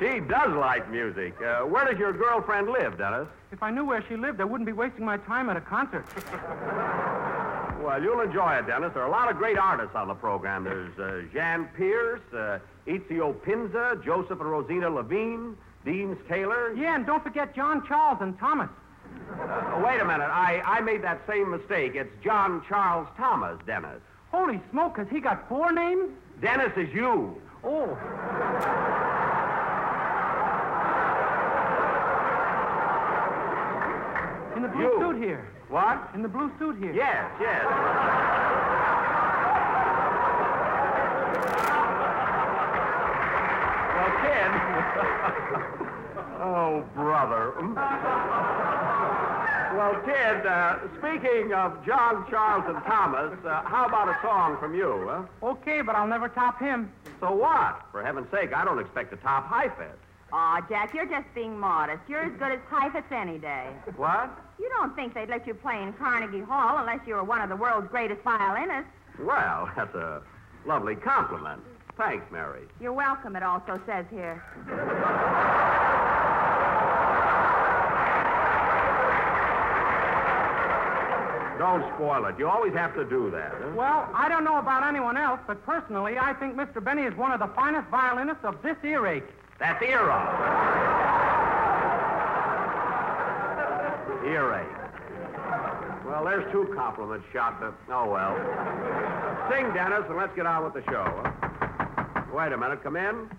She 0.00 0.20
does 0.20 0.52
like 0.56 0.90
music. 0.90 1.34
Uh, 1.40 1.60
where 1.60 1.84
does 1.84 1.98
your 1.98 2.12
girlfriend 2.12 2.68
live, 2.68 2.98
Dennis? 2.98 3.28
If 3.52 3.62
I 3.62 3.70
knew 3.70 3.84
where 3.84 4.04
she 4.08 4.16
lived, 4.16 4.40
I 4.40 4.44
wouldn't 4.44 4.66
be 4.66 4.72
wasting 4.72 5.04
my 5.04 5.18
time 5.18 5.48
at 5.50 5.56
a 5.56 5.60
concert. 5.60 6.04
Well, 7.84 8.02
you'll 8.02 8.20
enjoy 8.22 8.54
it, 8.56 8.66
Dennis. 8.66 8.92
There 8.94 9.02
are 9.02 9.08
a 9.08 9.10
lot 9.10 9.30
of 9.30 9.36
great 9.36 9.58
artists 9.58 9.94
on 9.94 10.08
the 10.08 10.14
program. 10.14 10.64
There's 10.64 10.98
uh, 10.98 11.22
Jan 11.32 11.68
Peerce, 11.76 12.22
uh, 12.32 12.58
Ezio 12.86 13.34
Pinza, 13.42 14.00
Joseph 14.04 14.40
and 14.40 14.50
Rosina 14.50 14.90
Lhévinne, 14.90 15.54
Deems 15.84 16.16
Taylor. 16.28 16.72
Yeah, 16.74 16.96
and 16.96 17.04
don't 17.06 17.22
forget 17.22 17.54
John 17.54 17.86
Charles 17.86 18.18
and 18.20 18.38
Thomas. 18.38 18.70
Uh, 19.32 19.82
wait 19.84 20.00
a 20.00 20.04
minute. 20.04 20.28
I, 20.30 20.60
I 20.64 20.80
made 20.80 21.02
that 21.02 21.20
same 21.28 21.50
mistake. 21.50 21.94
It's 21.94 22.10
John 22.22 22.62
Charles 22.68 23.08
Thomas, 23.16 23.58
Dennis. 23.66 24.00
Holy 24.30 24.60
smoke, 24.70 24.96
has 24.98 25.06
he 25.10 25.20
got 25.20 25.48
four 25.48 25.72
names? 25.72 26.10
Dennis 26.40 26.72
is 26.76 26.92
you. 26.92 27.40
Oh. 27.62 27.96
In 34.56 34.62
the 34.62 34.68
blue 34.68 34.82
You. 34.82 34.98
suit 35.00 35.22
here. 35.22 35.48
What? 35.68 36.10
In 36.14 36.22
the 36.22 36.28
blue 36.28 36.50
suit 36.58 36.76
here. 36.78 36.92
Yes, 36.92 37.30
yes. 37.40 37.64
well, 43.94 44.12
kid. 44.22 44.50
oh, 46.42 46.84
brother. 46.94 47.52
Well, 49.76 50.00
kid, 50.04 50.46
uh, 50.46 50.78
speaking 50.98 51.52
of 51.52 51.84
John, 51.84 52.26
Charles, 52.30 52.64
and 52.68 52.82
Thomas, 52.84 53.38
uh, 53.44 53.62
how 53.64 53.86
about 53.86 54.08
a 54.08 54.16
song 54.22 54.56
from 54.58 54.74
you, 54.74 55.06
huh? 55.08 55.22
Okay, 55.42 55.82
but 55.82 55.94
I'll 55.96 56.06
never 56.06 56.28
top 56.28 56.60
him. 56.60 56.92
So 57.20 57.32
what? 57.34 57.82
For 57.90 58.04
heaven's 58.04 58.30
sake, 58.30 58.52
I 58.54 58.64
don't 58.64 58.78
expect 58.78 59.10
to 59.10 59.16
top 59.16 59.48
Heifetz. 59.48 59.98
Aw, 60.32 60.60
Jack, 60.68 60.94
you're 60.94 61.06
just 61.06 61.26
being 61.34 61.58
modest. 61.58 62.02
You're 62.08 62.22
as 62.24 62.32
good 62.38 62.52
as 62.52 62.58
Heifetz 62.68 63.10
any 63.12 63.38
day. 63.38 63.68
What? 63.96 64.30
You 64.58 64.68
don't 64.78 64.94
think 64.96 65.14
they'd 65.14 65.28
let 65.28 65.46
you 65.46 65.54
play 65.54 65.82
in 65.82 65.92
Carnegie 65.92 66.40
Hall 66.40 66.78
unless 66.78 67.00
you 67.06 67.14
were 67.14 67.24
one 67.24 67.40
of 67.40 67.48
the 67.48 67.56
world's 67.56 67.88
greatest 67.88 68.22
violinists. 68.22 68.90
Well, 69.20 69.70
that's 69.76 69.94
a 69.94 70.22
lovely 70.66 70.96
compliment. 70.96 71.62
Thanks, 71.96 72.24
Mary. 72.32 72.62
You're 72.80 72.92
welcome, 72.92 73.36
it 73.36 73.42
also 73.42 73.80
says 73.86 74.06
here. 74.10 74.42
Don't 81.64 81.82
spoil 81.94 82.26
it. 82.26 82.34
You 82.38 82.46
always 82.46 82.74
have 82.74 82.94
to 82.94 83.06
do 83.06 83.30
that. 83.30 83.54
Huh? 83.56 83.72
Well, 83.74 84.06
I 84.12 84.28
don't 84.28 84.44
know 84.44 84.58
about 84.58 84.86
anyone 84.86 85.16
else, 85.16 85.40
but 85.46 85.64
personally, 85.64 86.18
I 86.18 86.34
think 86.34 86.56
Mr. 86.56 86.84
Benny 86.84 87.04
is 87.04 87.16
one 87.16 87.32
of 87.32 87.40
the 87.40 87.46
finest 87.56 87.88
violinists 87.88 88.44
of 88.44 88.60
this 88.60 88.76
earache. 88.84 89.24
That's 89.58 89.82
era. 89.82 90.20
Earache. 94.26 96.04
Well, 96.04 96.24
there's 96.26 96.44
two 96.52 96.70
compliments 96.76 97.24
shot 97.32 97.58
to. 97.60 97.72
Oh, 97.88 98.10
well. 98.10 98.36
Sing, 99.50 99.72
Dennis, 99.72 100.04
and 100.06 100.18
let's 100.18 100.36
get 100.36 100.44
on 100.44 100.64
with 100.64 100.74
the 100.74 100.82
show. 100.92 101.06
Huh? 101.24 102.24
Wait 102.34 102.52
a 102.52 102.58
minute. 102.58 102.82
Come 102.82 102.96
in. 102.96 103.30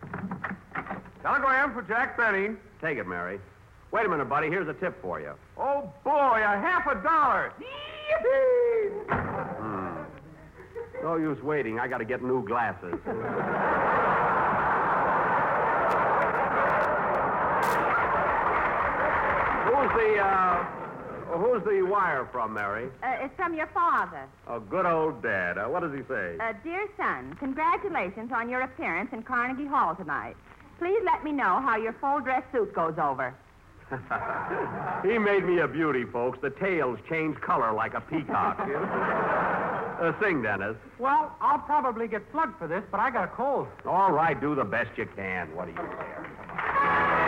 Telegram 1.21 1.75
for 1.75 1.83
Jack 1.83 2.17
Benny. 2.17 2.55
Take 2.81 2.97
it, 2.97 3.05
Mary. 3.05 3.39
Wait 3.91 4.03
a 4.03 4.09
minute, 4.09 4.27
buddy. 4.27 4.47
Here's 4.47 4.67
a 4.67 4.73
tip 4.73 4.99
for 4.99 5.21
you. 5.21 5.33
Oh, 5.59 5.93
boy, 6.03 6.41
a 6.41 6.57
half 6.57 6.87
a 6.87 6.95
dollar. 7.03 7.53
Hmm. 9.59 10.03
No 11.03 11.15
use 11.17 11.41
waiting. 11.43 11.79
I 11.79 11.87
got 11.87 11.99
to 11.99 12.05
get 12.05 12.23
new 12.23 12.45
glasses. 12.45 12.93
who's 19.65 19.91
the 19.93 20.17
uh, 20.19 20.63
who's 21.37 21.63
the 21.63 21.81
wire 21.83 22.27
from, 22.31 22.53
Mary? 22.53 22.89
Uh, 23.03 23.17
it's 23.21 23.35
from 23.35 23.53
your 23.53 23.67
father. 23.67 24.27
Oh, 24.47 24.59
good 24.59 24.85
old 24.85 25.21
dad. 25.21 25.57
Uh, 25.57 25.65
what 25.65 25.81
does 25.81 25.93
he 25.93 26.01
say? 26.07 26.37
Uh, 26.39 26.53
dear 26.63 26.87
son, 26.97 27.35
congratulations 27.39 28.31
on 28.33 28.49
your 28.49 28.61
appearance 28.61 29.09
in 29.13 29.23
Carnegie 29.23 29.67
Hall 29.67 29.95
tonight. 29.95 30.35
Please 30.79 30.99
let 31.05 31.23
me 31.23 31.31
know 31.31 31.61
how 31.61 31.77
your 31.77 31.93
full 31.93 32.19
dress 32.19 32.43
suit 32.51 32.73
goes 32.73 32.95
over. 33.01 33.33
he 35.03 35.17
made 35.17 35.45
me 35.45 35.59
a 35.59 35.67
beauty, 35.67 36.05
folks. 36.05 36.39
The 36.41 36.49
tails 36.49 36.99
change 37.09 37.39
color 37.41 37.71
like 37.73 37.93
a 37.93 38.01
peacock. 38.01 38.67
Uh, 39.95 40.11
sing, 40.21 40.41
Dennis. 40.41 40.75
Well, 40.99 41.33
I'll 41.39 41.59
probably 41.59 42.09
get 42.09 42.21
slugged 42.33 42.59
for 42.59 42.67
this, 42.67 42.83
but 42.91 42.99
I 42.99 43.09
got 43.11 43.23
a 43.23 43.27
cold. 43.27 43.67
All 43.85 44.11
right, 44.11 44.39
do 44.39 44.53
the 44.53 44.65
best 44.65 44.89
you 44.97 45.07
can. 45.15 45.55
What 45.55 45.67
do 45.67 45.71
you 45.71 45.77
care? 45.77 47.21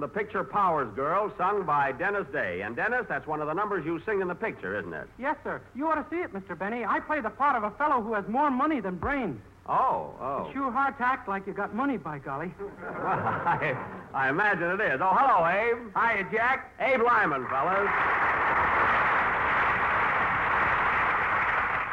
The 0.00 0.08
picture 0.08 0.44
Powers 0.44 0.88
Girl, 0.94 1.32
sung 1.36 1.64
by 1.64 1.92
Dennis 1.92 2.26
Day. 2.32 2.60
And, 2.62 2.76
Dennis, 2.76 3.06
that's 3.08 3.26
one 3.26 3.40
of 3.40 3.48
the 3.48 3.52
numbers 3.52 3.84
you 3.84 4.00
sing 4.06 4.20
in 4.20 4.28
the 4.28 4.34
picture, 4.34 4.78
isn't 4.78 4.92
it? 4.92 5.08
Yes, 5.18 5.36
sir. 5.42 5.60
You 5.74 5.88
ought 5.88 5.96
to 5.96 6.06
see 6.08 6.20
it, 6.22 6.32
Mr. 6.32 6.56
Benny. 6.56 6.84
I 6.84 7.00
play 7.00 7.20
the 7.20 7.30
part 7.30 7.56
of 7.56 7.64
a 7.64 7.70
fellow 7.76 8.00
who 8.00 8.14
has 8.14 8.24
more 8.28 8.50
money 8.50 8.80
than 8.80 8.96
brains. 8.96 9.40
Oh, 9.68 10.14
oh. 10.20 10.44
It's 10.46 10.54
sure 10.54 10.70
hard 10.70 10.96
to 10.98 11.04
act 11.04 11.28
like 11.28 11.46
you 11.46 11.52
got 11.52 11.74
money, 11.74 11.96
by 11.96 12.18
golly. 12.18 12.52
Well, 12.58 12.70
I, 13.02 13.76
I 14.14 14.28
imagine 14.30 14.80
it 14.80 14.80
is. 14.94 15.00
Oh, 15.02 15.12
hello, 15.12 15.46
Abe. 15.46 15.92
Hiya, 15.94 16.28
Jack. 16.32 16.72
Abe 16.80 17.02
Lyman, 17.02 17.46
fellas. 17.48 17.88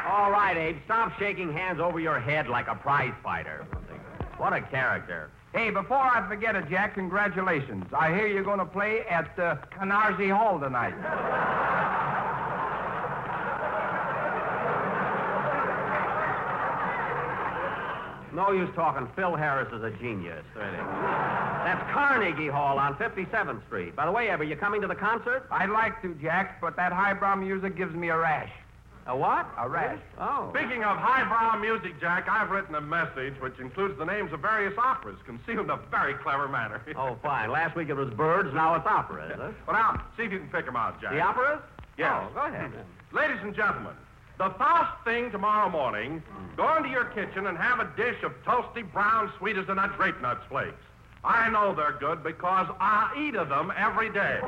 All 0.08 0.30
right, 0.30 0.56
Abe, 0.56 0.76
stop 0.86 1.12
shaking 1.18 1.52
hands 1.52 1.80
over 1.80 2.00
your 2.00 2.18
head 2.18 2.48
like 2.48 2.68
a 2.68 2.74
prize 2.76 3.12
fighter. 3.22 3.65
What 4.38 4.52
a 4.52 4.60
character. 4.60 5.30
Hey, 5.52 5.70
before 5.70 5.96
I 5.96 6.26
forget 6.28 6.54
it, 6.54 6.68
Jack, 6.68 6.94
congratulations. 6.94 7.86
I 7.96 8.12
hear 8.14 8.26
you're 8.26 8.44
going 8.44 8.58
to 8.58 8.66
play 8.66 9.00
at 9.08 9.38
uh, 9.38 9.56
Canarsie 9.72 10.30
Hall 10.30 10.60
tonight. 10.60 10.94
No 18.34 18.52
use 18.52 18.68
talking. 18.74 19.08
Phil 19.16 19.34
Harris 19.34 19.72
is 19.72 19.82
a 19.82 19.90
genius, 19.98 20.44
really. 20.54 20.76
That's 20.76 21.90
Carnegie 21.90 22.48
Hall 22.48 22.78
on 22.78 22.94
57th 22.96 23.64
Street. 23.66 23.96
By 23.96 24.04
the 24.04 24.12
way, 24.12 24.28
are 24.28 24.44
you 24.44 24.56
coming 24.56 24.82
to 24.82 24.86
the 24.86 24.94
concert? 24.94 25.46
I'd 25.50 25.70
like 25.70 26.02
to, 26.02 26.14
Jack, 26.16 26.60
but 26.60 26.76
that 26.76 26.92
highbrow 26.92 27.36
music 27.36 27.78
gives 27.78 27.94
me 27.94 28.10
a 28.10 28.18
rash. 28.18 28.52
A 29.08 29.16
what? 29.16 29.46
A 29.56 29.68
rash. 29.68 30.00
Oh. 30.18 30.50
Speaking 30.52 30.82
of 30.82 30.96
highbrow 30.96 31.60
music, 31.60 32.00
Jack, 32.00 32.28
I've 32.28 32.50
written 32.50 32.74
a 32.74 32.80
message 32.80 33.34
which 33.40 33.56
includes 33.60 33.96
the 33.98 34.04
names 34.04 34.32
of 34.32 34.40
various 34.40 34.74
operas, 34.76 35.16
concealed 35.24 35.66
in 35.66 35.70
a 35.70 35.78
very 35.90 36.14
clever 36.14 36.48
manner. 36.48 36.82
Oh, 36.96 37.16
fine. 37.22 37.50
Last 37.50 37.76
week 37.76 37.88
it 37.88 37.94
was 37.94 38.08
birds, 38.10 38.52
now 38.54 38.74
it's 38.74 38.86
operas. 38.86 39.30
it? 39.32 39.38
Well, 39.38 39.76
now, 39.76 40.02
see 40.16 40.24
if 40.24 40.32
you 40.32 40.38
can 40.38 40.48
pick 40.48 40.64
them 40.64 40.76
out, 40.76 41.00
Jack. 41.00 41.12
The 41.12 41.20
operas? 41.20 41.60
Yes. 41.98 42.10
Oh, 42.12 42.32
go 42.34 42.40
ahead. 42.46 42.72
Ladies 43.12 43.36
and 43.42 43.54
gentlemen, 43.54 43.92
the 44.38 44.50
first 44.58 44.90
thing 45.04 45.30
tomorrow 45.30 45.68
morning, 45.68 46.22
hmm. 46.26 46.56
go 46.56 46.76
into 46.76 46.88
your 46.88 47.04
kitchen 47.06 47.46
and 47.46 47.56
have 47.58 47.80
a 47.80 47.90
dish 47.96 48.22
of 48.22 48.32
toasty 48.44 48.90
brown 48.92 49.30
sweet 49.38 49.56
as 49.56 49.68
a 49.68 49.74
nut 49.74 49.96
grape 49.96 50.20
nuts 50.22 50.40
flakes. 50.48 50.82
I 51.26 51.50
know 51.50 51.74
they're 51.74 51.98
good 51.98 52.22
because 52.22 52.68
I 52.78 53.12
eat 53.18 53.34
of 53.34 53.48
them 53.48 53.72
every 53.76 54.10
day. 54.12 54.38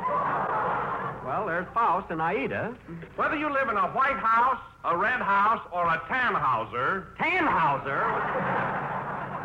Well, 1.25 1.45
there's 1.45 1.67
Faust 1.73 2.09
and 2.09 2.21
Aida. 2.21 2.73
Whether 3.17 3.35
you 3.35 3.51
live 3.51 3.67
in 3.69 3.75
a 3.75 3.89
White 3.89 4.17
House, 4.17 4.61
a 4.85 4.97
Red 4.97 5.19
House, 5.19 5.61
or 5.71 5.85
a 5.85 5.99
Tannhauser, 6.07 7.15
Tannhauser? 7.17 8.07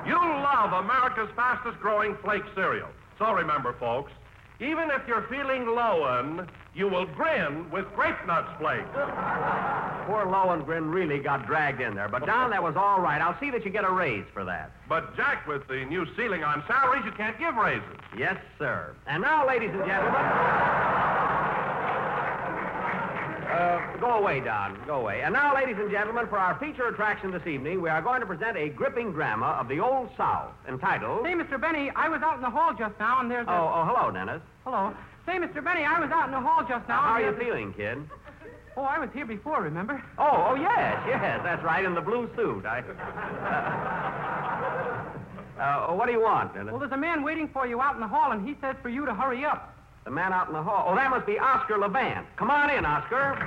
you'll 0.07 0.19
love 0.21 0.73
America's 0.85 1.29
fastest 1.35 1.79
growing 1.81 2.17
flake 2.23 2.45
cereal. 2.55 2.89
So 3.19 3.33
remember, 3.33 3.75
folks, 3.81 4.13
even 4.61 4.91
if 4.91 5.03
you're 5.09 5.27
feeling 5.29 5.67
lowin', 5.67 6.47
you 6.75 6.89
will 6.89 7.07
grin 7.07 7.71
with 7.71 7.87
grape 7.95 8.17
nuts 8.27 8.49
flakes. 8.59 8.89
Poor 10.07 10.27
Lohengrin 10.27 10.93
really 10.93 11.19
got 11.19 11.47
dragged 11.47 11.81
in 11.81 11.95
there. 11.95 12.09
But, 12.09 12.27
Don, 12.27 12.51
that 12.51 12.63
was 12.63 12.77
all 12.77 13.01
right. 13.01 13.21
I'll 13.23 13.39
see 13.41 13.51
that 13.51 13.65
you 13.65 13.71
get 13.71 13.85
a 13.85 13.91
raise 13.91 14.25
for 14.35 14.45
that. 14.45 14.73
But, 14.89 15.17
Jack, 15.17 15.47
with 15.47 15.67
the 15.69 15.85
new 15.87 16.07
ceiling 16.17 16.45
on 16.45 16.63
salaries, 16.67 17.05
you 17.05 17.13
can't 17.13 17.39
give 17.39 17.55
raises. 17.55 17.89
Yes, 18.17 18.37
sir. 18.59 18.95
And 19.07 19.23
now, 19.23 19.47
ladies 19.47 19.71
and 19.73 19.85
gentlemen. 19.85 20.21
Uh, 23.55 23.97
go 23.99 24.11
away, 24.19 24.41
Don. 24.41 24.77
Go 24.85 24.97
away. 25.01 25.23
And 25.23 25.33
now, 25.33 25.55
ladies 25.55 25.77
and 25.79 25.89
gentlemen, 25.89 26.27
for 26.27 26.37
our 26.37 26.59
feature 26.59 26.89
attraction 26.89 27.31
this 27.31 27.47
evening, 27.47 27.81
we 27.81 27.89
are 27.89 28.03
going 28.03 28.19
to 28.19 28.27
present 28.27 28.57
a 28.57 28.69
gripping 28.69 29.13
drama 29.13 29.57
of 29.61 29.69
the 29.69 29.79
Old 29.79 30.09
South 30.17 30.51
entitled. 30.69 31.25
Hey, 31.25 31.35
Mr. 31.35 31.61
Benny, 31.61 31.89
I 31.95 32.09
was 32.09 32.21
out 32.21 32.35
in 32.35 32.43
the 32.43 32.51
hall 32.51 32.75
just 32.77 32.99
now, 32.99 33.21
and 33.21 33.31
there's 33.31 33.47
a... 33.47 33.53
Oh, 33.53 33.73
oh, 33.73 33.85
hello, 33.85 34.11
Dennis. 34.11 34.43
Hello. 34.65 34.93
Say, 35.27 35.39
Mr. 35.39 35.65
Benny, 35.65 35.85
I 35.85 36.01
was 36.01 36.11
out 36.11 36.27
in 36.27 36.33
the 36.33 36.41
hall 36.41 36.65
just 36.69 36.87
now. 36.89 37.01
How 37.01 37.13
are 37.15 37.23
you 37.23 37.37
feeling, 37.37 37.73
kid? 37.73 37.99
Oh, 38.77 38.83
I 38.83 38.99
was 38.99 39.09
here 39.15 39.25
before, 39.25 39.63
remember? 39.63 40.03
Oh, 40.19 40.49
oh, 40.49 40.55
yes, 40.57 41.03
yes, 41.07 41.41
that's 41.45 41.63
right, 41.63 41.85
in 41.85 41.95
the 41.95 42.01
blue 42.01 42.29
suit. 42.37 42.67
I. 42.67 42.83
Uh, 45.57 45.63
uh, 45.63 45.95
what 45.95 46.07
do 46.07 46.13
you 46.13 46.21
want, 46.21 46.53
Dennis? 46.53 46.73
Well, 46.73 46.81
there's 46.81 46.93
a 46.93 46.97
man 46.97 47.23
waiting 47.23 47.49
for 47.49 47.67
you 47.67 47.81
out 47.81 47.95
in 47.95 48.01
the 48.01 48.09
hall, 48.09 48.33
and 48.33 48.47
he 48.47 48.57
says 48.61 48.75
for 48.83 48.89
you 48.89 49.07
to 49.07 49.15
hurry 49.15 49.45
up. 49.45 49.75
The 50.05 50.11
man 50.11 50.33
out 50.33 50.49
in 50.49 50.53
the 50.53 50.63
hall. 50.63 50.87
Oh, 50.89 50.97
that 50.97 51.09
must 51.11 51.25
be 51.25 51.39
Oscar 51.39 51.79
Levant. 51.79 52.27
Come 52.37 52.51
on 52.51 52.69
in, 52.69 52.85
Oscar. 52.85 53.39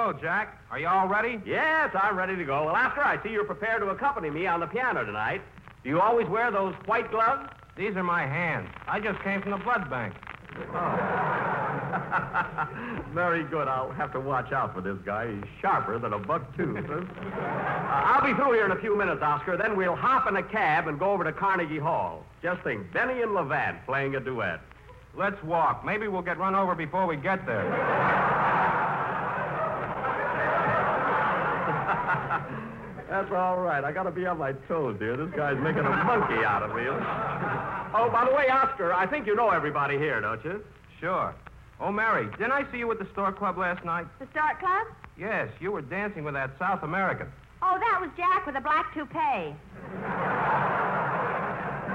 Hello, 0.00 0.12
Jack. 0.12 0.62
Are 0.70 0.78
you 0.78 0.86
all 0.86 1.08
ready? 1.08 1.40
Yes, 1.44 1.90
I'm 1.92 2.16
ready 2.16 2.36
to 2.36 2.44
go. 2.44 2.66
Well, 2.66 2.74
Oscar, 2.76 3.02
I 3.02 3.20
see 3.20 3.30
you're 3.30 3.42
prepared 3.42 3.80
to 3.80 3.88
accompany 3.88 4.30
me 4.30 4.46
on 4.46 4.60
the 4.60 4.66
piano 4.68 5.04
tonight. 5.04 5.42
Do 5.82 5.90
you 5.90 6.00
always 6.00 6.28
wear 6.28 6.52
those 6.52 6.72
white 6.86 7.10
gloves? 7.10 7.50
These 7.76 7.96
are 7.96 8.04
my 8.04 8.24
hands. 8.24 8.68
I 8.86 9.00
just 9.00 9.20
came 9.24 9.42
from 9.42 9.50
the 9.50 9.56
blood 9.56 9.90
bank. 9.90 10.14
Very 13.12 13.42
good. 13.42 13.66
I'll 13.66 13.90
have 13.90 14.12
to 14.12 14.20
watch 14.20 14.52
out 14.52 14.72
for 14.72 14.80
this 14.80 14.98
guy. 15.04 15.34
He's 15.34 15.42
sharper 15.60 15.98
than 15.98 16.12
a 16.12 16.18
buck 16.20 16.56
tooth. 16.56 16.76
uh, 16.88 17.04
I'll 17.90 18.24
be 18.24 18.34
through 18.34 18.52
here 18.52 18.66
in 18.66 18.70
a 18.70 18.80
few 18.80 18.96
minutes, 18.96 19.20
Oscar. 19.20 19.56
Then 19.56 19.76
we'll 19.76 19.96
hop 19.96 20.28
in 20.28 20.36
a 20.36 20.44
cab 20.44 20.86
and 20.86 20.96
go 20.96 21.10
over 21.10 21.24
to 21.24 21.32
Carnegie 21.32 21.80
Hall. 21.80 22.24
Just 22.40 22.62
think, 22.62 22.92
Benny 22.92 23.22
and 23.22 23.34
Levant 23.34 23.84
playing 23.84 24.14
a 24.14 24.20
duet. 24.20 24.60
Let's 25.16 25.42
walk. 25.42 25.84
Maybe 25.84 26.06
we'll 26.06 26.22
get 26.22 26.38
run 26.38 26.54
over 26.54 26.76
before 26.76 27.08
we 27.08 27.16
get 27.16 27.44
there. 27.46 28.54
That's 33.08 33.30
all 33.32 33.58
right. 33.58 33.82
I 33.84 33.92
gotta 33.92 34.10
be 34.10 34.26
on 34.26 34.38
my 34.38 34.52
toes, 34.68 34.96
dear. 34.98 35.16
This 35.16 35.34
guy's 35.34 35.56
making 35.62 35.84
a 35.84 35.90
monkey 36.04 36.44
out 36.44 36.62
of 36.62 36.74
me. 36.74 36.84
Oh, 37.90 38.10
by 38.10 38.26
the 38.28 38.34
way, 38.36 38.50
Oscar, 38.50 38.92
I 38.92 39.06
think 39.06 39.26
you 39.26 39.34
know 39.34 39.48
everybody 39.48 39.96
here, 39.96 40.20
don't 40.20 40.44
you? 40.44 40.62
Sure. 41.00 41.34
Oh, 41.80 41.90
Mary, 41.90 42.26
didn't 42.32 42.52
I 42.52 42.70
see 42.70 42.76
you 42.78 42.92
at 42.92 42.98
the 42.98 43.08
Stork 43.12 43.38
Club 43.38 43.56
last 43.56 43.82
night? 43.82 44.06
The 44.18 44.26
Stork 44.30 44.58
Club? 44.60 44.86
Yes, 45.18 45.48
you 45.58 45.72
were 45.72 45.80
dancing 45.80 46.22
with 46.22 46.34
that 46.34 46.50
South 46.58 46.82
American. 46.82 47.28
Oh, 47.62 47.78
that 47.80 47.98
was 47.98 48.10
Jack 48.14 48.44
with 48.44 48.56
a 48.56 48.60
black 48.60 48.92
toupee. 48.92 49.56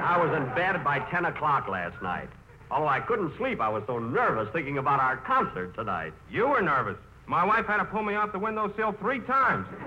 I 0.03 0.17
was 0.17 0.35
in 0.35 0.45
bed 0.55 0.83
by 0.83 0.99
10 1.11 1.25
o'clock 1.25 1.67
last 1.67 2.01
night. 2.01 2.27
Although 2.71 2.87
I 2.87 2.99
couldn't 3.01 3.37
sleep, 3.37 3.61
I 3.61 3.69
was 3.69 3.83
so 3.85 3.99
nervous 3.99 4.49
thinking 4.51 4.79
about 4.79 4.99
our 4.99 5.17
concert 5.17 5.75
tonight. 5.75 6.13
You 6.31 6.47
were 6.47 6.61
nervous. 6.63 6.97
My 7.25 7.45
wife 7.45 7.65
had 7.65 7.77
to 7.77 7.85
pull 7.85 8.03
me 8.03 8.15
off 8.15 8.31
the 8.33 8.39
windowsill 8.39 8.93
three 8.99 9.21
times. 9.21 9.65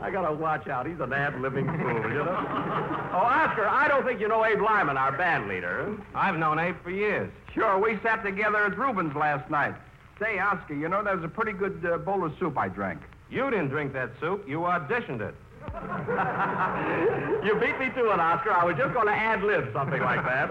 I 0.00 0.10
gotta 0.12 0.32
watch 0.32 0.68
out. 0.68 0.86
He's 0.86 1.00
an 1.00 1.12
ad-libbing 1.12 1.66
fool, 1.80 2.10
you 2.10 2.24
know? 2.24 2.96
Oh, 3.12 3.16
Oscar, 3.26 3.66
I 3.66 3.88
don't 3.88 4.04
think 4.06 4.20
you 4.20 4.28
know 4.28 4.44
Abe 4.44 4.60
Lyman, 4.60 4.96
our 4.96 5.10
band 5.10 5.48
leader. 5.48 5.98
I've 6.14 6.36
known 6.36 6.60
Abe 6.60 6.76
for 6.84 6.90
years. 6.92 7.28
Sure, 7.52 7.76
we 7.76 7.98
sat 8.04 8.22
together 8.22 8.58
at 8.58 8.78
Reuben's 8.78 9.16
last 9.16 9.50
night. 9.50 9.74
Say, 10.20 10.38
Oscar, 10.38 10.74
you 10.74 10.88
know, 10.88 11.02
that 11.02 11.16
was 11.16 11.24
a 11.24 11.28
pretty 11.28 11.52
good 11.52 11.84
uh, 11.84 11.98
bowl 11.98 12.24
of 12.24 12.32
soup 12.38 12.56
I 12.56 12.68
drank. 12.68 13.00
You 13.28 13.50
didn't 13.50 13.70
drink 13.70 13.92
that 13.94 14.10
soup. 14.20 14.44
You 14.46 14.60
auditioned 14.60 15.22
it. 15.22 15.34
you 17.44 17.54
beat 17.58 17.78
me 17.80 17.90
to 17.96 18.10
it, 18.12 18.20
Oscar. 18.20 18.52
I 18.52 18.64
was 18.64 18.76
just 18.76 18.94
going 18.94 19.08
to 19.08 19.12
ad-lib 19.12 19.72
something 19.72 20.00
like 20.00 20.22
that. 20.24 20.50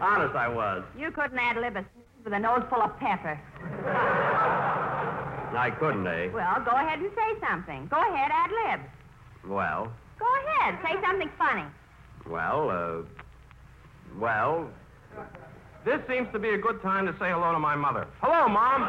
Honest, 0.00 0.34
I 0.34 0.48
was. 0.48 0.82
You 0.98 1.12
couldn't 1.12 1.38
ad 1.38 1.56
lib 1.56 1.76
a 1.76 1.84
with 2.26 2.34
a 2.34 2.38
nose 2.40 2.64
full 2.68 2.82
of 2.82 2.90
pepper. 2.98 3.38
I 5.56 5.70
couldn't, 5.78 6.06
eh? 6.08 6.28
Well, 6.34 6.60
go 6.64 6.72
ahead 6.72 6.98
and 6.98 7.08
say 7.14 7.40
something. 7.48 7.86
Go 7.86 7.96
ahead, 8.02 8.30
ad 8.34 8.50
lib. 8.50 8.80
Well, 9.48 9.92
Go 10.18 10.26
ahead, 10.48 10.76
say 10.82 10.96
something 11.06 11.30
funny. 11.38 11.62
well, 12.28 12.68
uh, 12.70 13.02
well, 14.18 14.68
This 15.84 16.00
seems 16.08 16.26
to 16.32 16.38
be 16.40 16.48
a 16.50 16.58
good 16.58 16.82
time 16.82 17.06
to 17.06 17.12
say 17.12 17.30
hello 17.30 17.52
to 17.52 17.60
my 17.60 17.76
mother. 17.76 18.08
Hello, 18.20 18.48
Mom. 18.48 18.82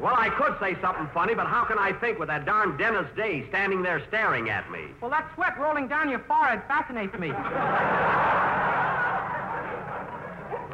Well, 0.00 0.14
I 0.16 0.28
could 0.30 0.56
say 0.60 0.80
something 0.80 1.08
funny, 1.12 1.34
but 1.34 1.46
how 1.46 1.64
can 1.64 1.78
I 1.78 1.92
think 1.92 2.18
with 2.18 2.28
that 2.28 2.44
darn 2.44 2.76
Dennis 2.76 3.06
Day 3.16 3.44
standing 3.48 3.82
there 3.82 4.00
staring 4.08 4.48
at 4.50 4.70
me? 4.70 4.82
Well, 5.00 5.10
that 5.10 5.28
sweat 5.34 5.58
rolling 5.58 5.88
down 5.88 6.08
your 6.08 6.20
forehead 6.20 6.62
fascinates 6.68 7.18
me. 7.18 7.30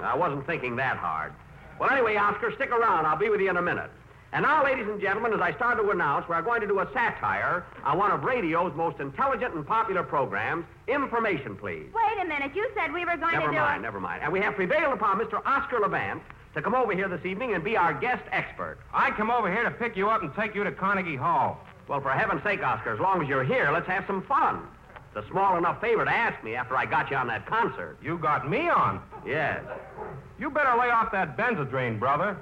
I 0.03 0.15
wasn't 0.17 0.47
thinking 0.47 0.77
that 0.77 0.97
hard. 0.99 1.33
Well, 1.81 1.91
anyway, 1.91 2.17
Oscar, 2.17 2.53
stick 2.55 2.71
around. 2.71 3.07
I'll 3.07 3.17
be 3.17 3.31
with 3.31 3.41
you 3.41 3.51
in 3.51 3.57
a 3.57 3.63
minute. 3.63 3.91
And 4.33 4.43
now, 4.43 4.65
ladies 4.65 4.87
and 4.89 5.01
gentlemen, 5.01 5.33
as 5.33 5.41
I 5.41 5.55
start 5.55 5.79
to 5.79 5.91
announce, 5.91 6.29
we're 6.29 6.43
going 6.43 6.61
to 6.61 6.67
do 6.67 6.81
a 6.81 6.89
satire 6.93 7.65
on 7.85 7.97
one 7.99 8.11
of 8.11 8.25
radio's 8.25 8.75
most 8.75 8.99
intelligent 8.99 9.55
and 9.55 9.65
popular 9.67 10.03
programs, 10.03 10.65
Information 10.89 11.57
Please. 11.57 11.87
Wait 11.95 12.21
a 12.21 12.25
minute. 12.27 12.51
You 12.55 12.69
said 12.75 12.93
we 12.93 13.05
were 13.05 13.17
going 13.17 13.33
Never 13.33 13.47
to 13.47 13.53
do 13.53 13.59
mind, 13.59 13.81
it. 13.81 13.83
never 13.83 14.01
mind. 14.01 14.23
And 14.23 14.33
we 14.33 14.41
have 14.41 14.55
prevailed 14.57 14.93
upon 14.93 15.21
Mr. 15.21 15.41
Oscar 15.47 15.79
Levant 15.81 16.21
to 16.55 16.63
come 16.63 16.75
over 16.75 16.93
here 16.95 17.09
this 17.09 17.25
evening 17.25 17.55
and 17.55 17.65
be 17.65 17.77
our 17.77 17.93
guest 17.93 18.23
expert. 18.31 18.79
I 18.93 19.11
come 19.13 19.31
over 19.31 19.53
here 19.53 19.65
to 19.65 19.71
pick 19.71 19.97
you 19.97 20.09
up 20.09 20.23
and 20.23 20.33
take 20.35 20.55
you 20.55 20.63
to 20.65 20.73
Carnegie 20.73 21.17
Hall. 21.17 21.59
Well, 21.89 22.01
for 22.01 22.11
heaven's 22.11 22.43
sake, 22.43 22.63
Oscar, 22.63 22.95
as 22.95 23.01
long 23.01 23.23
as 23.23 23.29
you're 23.29 23.45
here, 23.45 23.71
let's 23.73 23.87
have 23.89 24.05
some 24.07 24.23
fun. 24.23 24.67
It's 25.15 25.27
a 25.27 25.31
small 25.31 25.57
enough 25.59 25.81
favor 25.81 26.05
to 26.05 26.11
ask 26.11 26.43
me 26.45 26.55
after 26.55 26.77
I 26.77 26.87
got 26.87 27.11
you 27.11 27.17
on 27.17 27.27
that 27.29 27.47
concert. 27.47 27.99
You 28.03 28.19
got 28.19 28.49
me 28.49 28.69
on. 28.69 29.01
Yes. 29.27 29.63
You 30.39 30.51
better 30.51 30.77
lay 30.79 30.91
off 30.91 31.13
that 31.13 31.37
Benzedrine, 31.37 31.99
brother. 32.01 32.37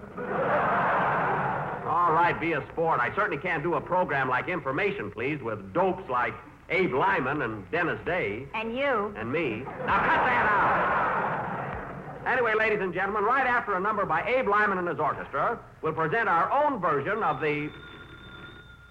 All 1.86 2.12
right, 2.12 2.38
be 2.40 2.52
a 2.52 2.66
sport. 2.72 3.00
I 3.00 3.14
certainly 3.14 3.36
can't 3.42 3.62
do 3.62 3.74
a 3.74 3.80
program 3.80 4.28
like 4.28 4.48
Information, 4.48 5.10
Please, 5.10 5.40
with 5.42 5.72
dopes 5.74 6.08
like 6.08 6.32
Abe 6.70 6.94
Lyman 6.94 7.42
and 7.42 7.70
Dennis 7.70 7.98
Day 8.06 8.46
And 8.54 8.74
you. 8.76 9.12
and 9.18 9.30
me. 9.30 9.64
Now, 9.86 9.98
cut 9.98 10.24
that 10.24 10.46
out. 10.50 11.81
Anyway, 12.26 12.54
ladies 12.56 12.78
and 12.80 12.94
gentlemen, 12.94 13.24
right 13.24 13.46
after 13.46 13.74
a 13.74 13.80
number 13.80 14.06
by 14.06 14.22
Abe 14.22 14.46
Lyman 14.48 14.78
and 14.78 14.86
his 14.86 15.00
orchestra, 15.00 15.58
we'll 15.82 15.92
present 15.92 16.28
our 16.28 16.50
own 16.52 16.80
version 16.80 17.22
of 17.22 17.40
the. 17.40 17.68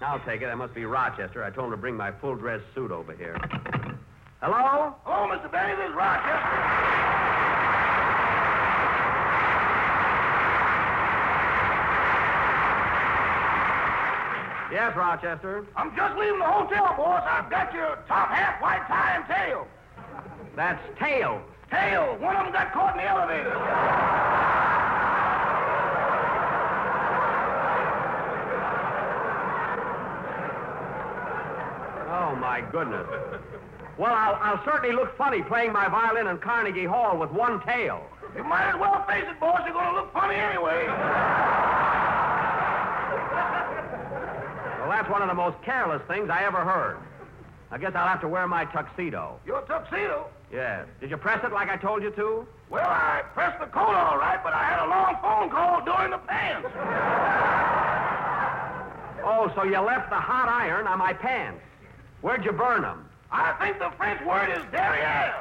I'll 0.02 0.20
take 0.20 0.42
it. 0.42 0.46
That 0.46 0.58
must 0.58 0.74
be 0.74 0.84
Rochester. 0.84 1.42
I 1.42 1.50
told 1.50 1.66
him 1.66 1.70
to 1.72 1.76
bring 1.78 1.96
my 1.96 2.12
full 2.12 2.34
dress 2.34 2.60
suit 2.74 2.90
over 2.90 3.14
here. 3.14 3.36
Hello? 4.42 4.94
Hello, 5.04 5.32
Mr. 5.32 5.50
Benny. 5.50 5.74
This 5.76 5.88
is 5.88 5.94
Rochester. 5.94 7.12
Yes, 14.72 14.96
Rochester. 14.96 15.66
I'm 15.76 15.94
just 15.94 16.18
leaving 16.18 16.38
the 16.38 16.46
hotel, 16.46 16.94
boss. 16.96 17.22
I've 17.26 17.50
got 17.50 17.72
your 17.72 17.98
top 18.08 18.30
hat, 18.30 18.60
white 18.60 18.86
tie, 18.88 19.16
and 19.16 19.26
tail. 19.26 19.66
That's 20.56 20.82
Tail. 20.98 21.42
Tail. 21.72 22.16
One 22.20 22.36
of 22.36 22.44
them 22.44 22.52
got 22.52 22.70
caught 22.72 22.92
in 22.92 23.02
the 23.02 23.08
elevator. 23.08 23.56
Oh, 32.12 32.36
my 32.36 32.60
goodness. 32.70 33.06
Well, 33.96 34.12
I'll, 34.12 34.34
I'll 34.34 34.64
certainly 34.64 34.94
look 34.94 35.16
funny 35.16 35.42
playing 35.42 35.72
my 35.72 35.88
violin 35.88 36.26
in 36.26 36.36
Carnegie 36.38 36.84
Hall 36.84 37.16
with 37.16 37.30
one 37.30 37.62
tail. 37.62 38.04
You 38.36 38.44
might 38.44 38.68
as 38.68 38.76
well 38.78 39.04
face 39.06 39.24
it, 39.26 39.40
boss. 39.40 39.62
You're 39.64 39.72
going 39.72 39.94
to 39.94 40.00
look 40.00 40.12
funny 40.12 40.36
anyway. 40.36 40.86
Well, 44.78 44.90
that's 44.90 45.08
one 45.08 45.22
of 45.22 45.28
the 45.28 45.34
most 45.34 45.56
careless 45.62 46.02
things 46.06 46.28
I 46.28 46.44
ever 46.44 46.64
heard. 46.64 46.98
I 47.70 47.78
guess 47.78 47.92
I'll 47.94 48.08
have 48.08 48.20
to 48.20 48.28
wear 48.28 48.46
my 48.46 48.66
tuxedo. 48.66 49.38
Your 49.46 49.62
tuxedo? 49.62 50.26
Yes. 50.52 50.86
Did 51.00 51.10
you 51.10 51.16
press 51.16 51.42
it 51.44 51.52
like 51.52 51.70
I 51.70 51.76
told 51.76 52.02
you 52.02 52.10
to? 52.10 52.46
Well, 52.68 52.86
I 52.86 53.22
pressed 53.32 53.58
the 53.58 53.66
coat 53.66 53.94
all 53.94 54.18
right, 54.18 54.38
but 54.44 54.52
I 54.52 54.64
had 54.64 54.84
a 54.84 54.88
long 54.88 55.16
phone 55.22 55.48
call 55.50 55.82
during 55.82 56.10
the 56.10 56.18
pants. 56.18 56.68
Oh, 59.24 59.50
so 59.54 59.64
you 59.64 59.78
left 59.78 60.10
the 60.10 60.16
hot 60.16 60.48
iron 60.48 60.86
on 60.86 60.98
my 60.98 61.14
pants. 61.14 61.60
Where'd 62.20 62.44
you 62.44 62.52
burn 62.52 62.82
them? 62.82 63.08
I 63.30 63.52
think 63.60 63.78
the 63.78 63.90
French 63.96 64.20
word 64.26 64.50
is 64.50 64.62
derriere. 64.70 65.32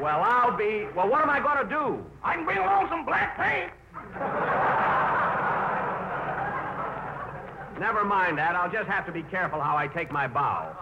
Well, 0.00 0.22
I'll 0.22 0.56
be. 0.56 0.86
Well, 0.94 1.08
what 1.08 1.20
am 1.20 1.30
I 1.30 1.40
going 1.40 1.68
to 1.68 1.68
do? 1.68 2.04
I 2.22 2.34
can 2.36 2.44
bring 2.44 2.58
along 2.58 2.88
some 2.88 3.04
black 3.04 3.36
paint. 3.36 3.72
Never 7.80 8.04
mind 8.04 8.36
that. 8.36 8.54
I'll 8.54 8.70
just 8.70 8.88
have 8.90 9.06
to 9.06 9.12
be 9.12 9.22
careful 9.22 9.58
how 9.58 9.74
I 9.74 9.88
take 9.88 10.12
my 10.12 10.28
bow. 10.28 10.76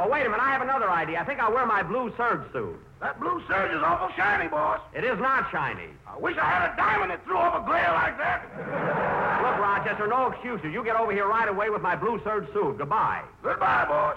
Oh, 0.00 0.08
wait 0.08 0.24
a 0.24 0.30
minute. 0.30 0.40
I 0.40 0.50
have 0.50 0.62
another 0.62 0.90
idea. 0.90 1.20
I 1.20 1.24
think 1.24 1.38
I'll 1.38 1.52
wear 1.52 1.66
my 1.66 1.82
blue 1.82 2.10
serge 2.16 2.50
suit. 2.50 2.80
That 3.02 3.20
blue 3.20 3.42
serge 3.46 3.72
is 3.72 3.82
awful 3.84 4.08
shiny, 4.16 4.48
boss. 4.48 4.80
It 4.94 5.04
is 5.04 5.18
not 5.18 5.50
shiny. 5.52 5.90
I 6.08 6.16
wish 6.16 6.38
I 6.38 6.48
had 6.48 6.72
a 6.72 6.76
diamond 6.76 7.10
that 7.10 7.22
threw 7.26 7.36
off 7.36 7.62
a 7.62 7.66
glare 7.66 7.92
like 7.92 8.16
that. 8.16 8.40
Look, 9.44 9.58
Rochester, 9.60 10.06
no 10.06 10.28
excuses. 10.30 10.72
You 10.72 10.82
get 10.82 10.96
over 10.96 11.12
here 11.12 11.28
right 11.28 11.48
away 11.48 11.68
with 11.68 11.82
my 11.82 11.94
blue 11.94 12.18
serge 12.24 12.50
suit. 12.54 12.78
Goodbye. 12.78 13.22
Goodbye, 13.42 13.84
boss. 13.84 14.16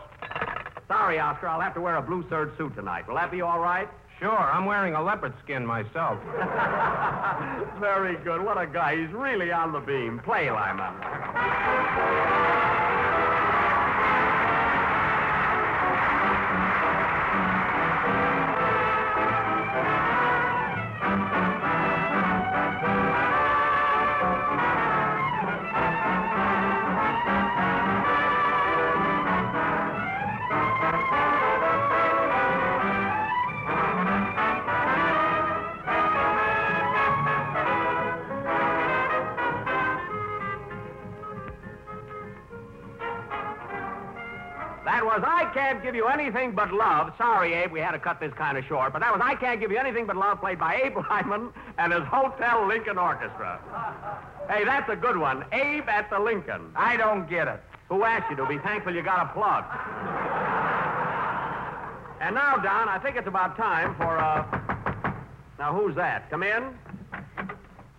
Sorry, 0.88 1.20
Oscar. 1.20 1.48
I'll 1.50 1.60
have 1.60 1.74
to 1.74 1.82
wear 1.82 1.98
a 1.98 2.02
blue 2.02 2.24
serge 2.30 2.56
suit 2.58 2.74
tonight. 2.76 3.06
Will 3.06 3.16
that 3.16 3.32
be 3.32 3.42
all 3.42 3.60
right? 3.60 3.90
Sure, 4.20 4.32
I'm 4.32 4.66
wearing 4.66 4.96
a 4.96 5.04
leopard 5.04 5.34
skin 5.44 5.66
myself. 5.66 6.20
Very 7.80 8.16
good. 8.24 8.42
What 8.42 8.58
a 8.58 8.66
guy. 8.66 8.96
He's 8.96 9.12
really 9.12 9.52
on 9.52 9.74
the 9.74 9.80
beam. 9.82 10.22
Play, 10.24 10.50
Lyman. 10.50 10.94
I 45.66 45.70
can't 45.70 45.82
Give 45.84 45.96
You 45.96 46.06
Anything 46.06 46.52
But 46.52 46.72
Love. 46.72 47.12
Sorry, 47.18 47.54
Abe, 47.54 47.72
we 47.72 47.80
had 47.80 47.94
to 47.94 48.00
cut 48.00 48.20
this 48.20 48.32
kind 48.36 48.56
of 48.56 48.64
short, 48.66 48.94
but 48.94 49.00
that 49.00 49.12
was 49.12 49.20
I 49.24 49.34
Can't 49.34 49.60
Give 49.60 49.72
You 49.72 49.80
Anything 49.80 50.06
But 50.06 50.16
Love, 50.16 50.40
played 50.40 50.60
by 50.60 50.76
Abe 50.76 50.96
Lyman 51.10 51.52
and 51.80 51.92
his 51.92 52.04
Hotel 52.04 52.68
Lincoln 52.68 53.00
Orchestra. 53.00 53.60
Hey, 54.48 54.64
that's 54.64 54.88
a 54.92 54.96
good 54.96 55.18
one. 55.18 55.44
Abe 55.52 55.90
at 55.90 56.08
the 56.12 56.20
Lincoln. 56.20 56.72
I 56.76 56.98
don't 56.98 57.28
get 57.28 57.48
it. 57.48 57.60
Who 57.90 58.04
asked 58.04 58.30
you 58.30 58.36
to? 58.36 58.46
Be 58.46 58.60
thankful 58.60 58.94
you 58.94 59.02
got 59.02 59.26
a 59.26 59.34
plug. 59.34 59.64
And 62.22 62.36
now, 62.36 62.58
Don, 62.58 62.88
I 62.88 63.00
think 63.00 63.16
it's 63.16 63.28
about 63.28 63.58
time 63.58 63.96
for, 63.96 64.20
uh... 64.20 64.46
Now, 65.58 65.74
who's 65.74 65.96
that? 65.96 66.30
Come 66.30 66.44
in. 66.44 66.78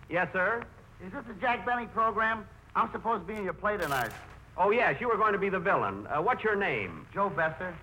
Yes, 0.09 0.29
sir? 0.33 0.63
Is 1.05 1.13
this 1.13 1.25
the 1.27 1.35
Jack 1.41 1.67
Benny 1.67 1.87
program? 1.87 2.47
I'm 2.77 2.93
supposed 2.93 3.27
to 3.27 3.33
be 3.33 3.37
in 3.37 3.43
your 3.43 3.55
play 3.55 3.77
tonight. 3.77 4.13
Oh, 4.59 4.71
yes, 4.71 4.97
you 5.01 5.09
were 5.09 5.17
going 5.17 5.35
to 5.35 5.39
be 5.39 5.51
the 5.51 5.59
villain. 5.59 6.07
Uh, 6.07 6.23
what's 6.23 6.43
your 6.43 6.57
name? 6.57 7.07
Joe 7.13 7.29
Besser. 7.29 7.75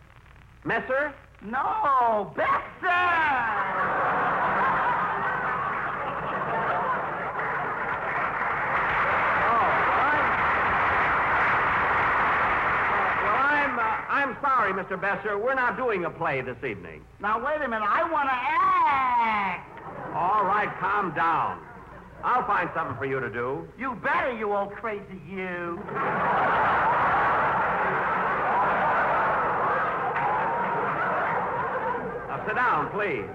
Messer? 0.64 1.14
No, 1.44 2.34
Besser! 2.36 2.54
Well, 13.22 13.36
I'm, 13.38 13.78
uh, 13.78 13.84
I'm 14.10 14.38
sorry, 14.42 14.74
Mr. 14.74 15.00
Besser. 15.00 15.38
We're 15.38 15.54
not 15.54 15.78
doing 15.78 16.06
a 16.06 16.10
play 16.10 16.42
this 16.42 16.58
evening. 16.64 17.04
Now, 17.20 17.44
wait 17.44 17.58
a 17.62 17.68
minute. 17.68 17.88
I 17.88 18.10
want 18.12 18.30
to 18.30 18.36
act. 18.36 19.70
All 20.16 20.44
right, 20.44 20.70
calm 20.80 21.14
down. 21.14 21.60
I'll 22.24 22.48
find 22.48 22.70
something 22.74 22.96
for 22.98 23.06
you 23.06 23.20
to 23.20 23.30
do. 23.30 23.68
You 23.78 23.96
better, 24.02 24.32
you 24.38 24.56
old 24.56 24.72
crazy 24.72 25.04
you. 25.30 25.78
Now, 32.30 32.44
sit 32.48 32.56
down, 32.56 32.90
please. 32.92 33.28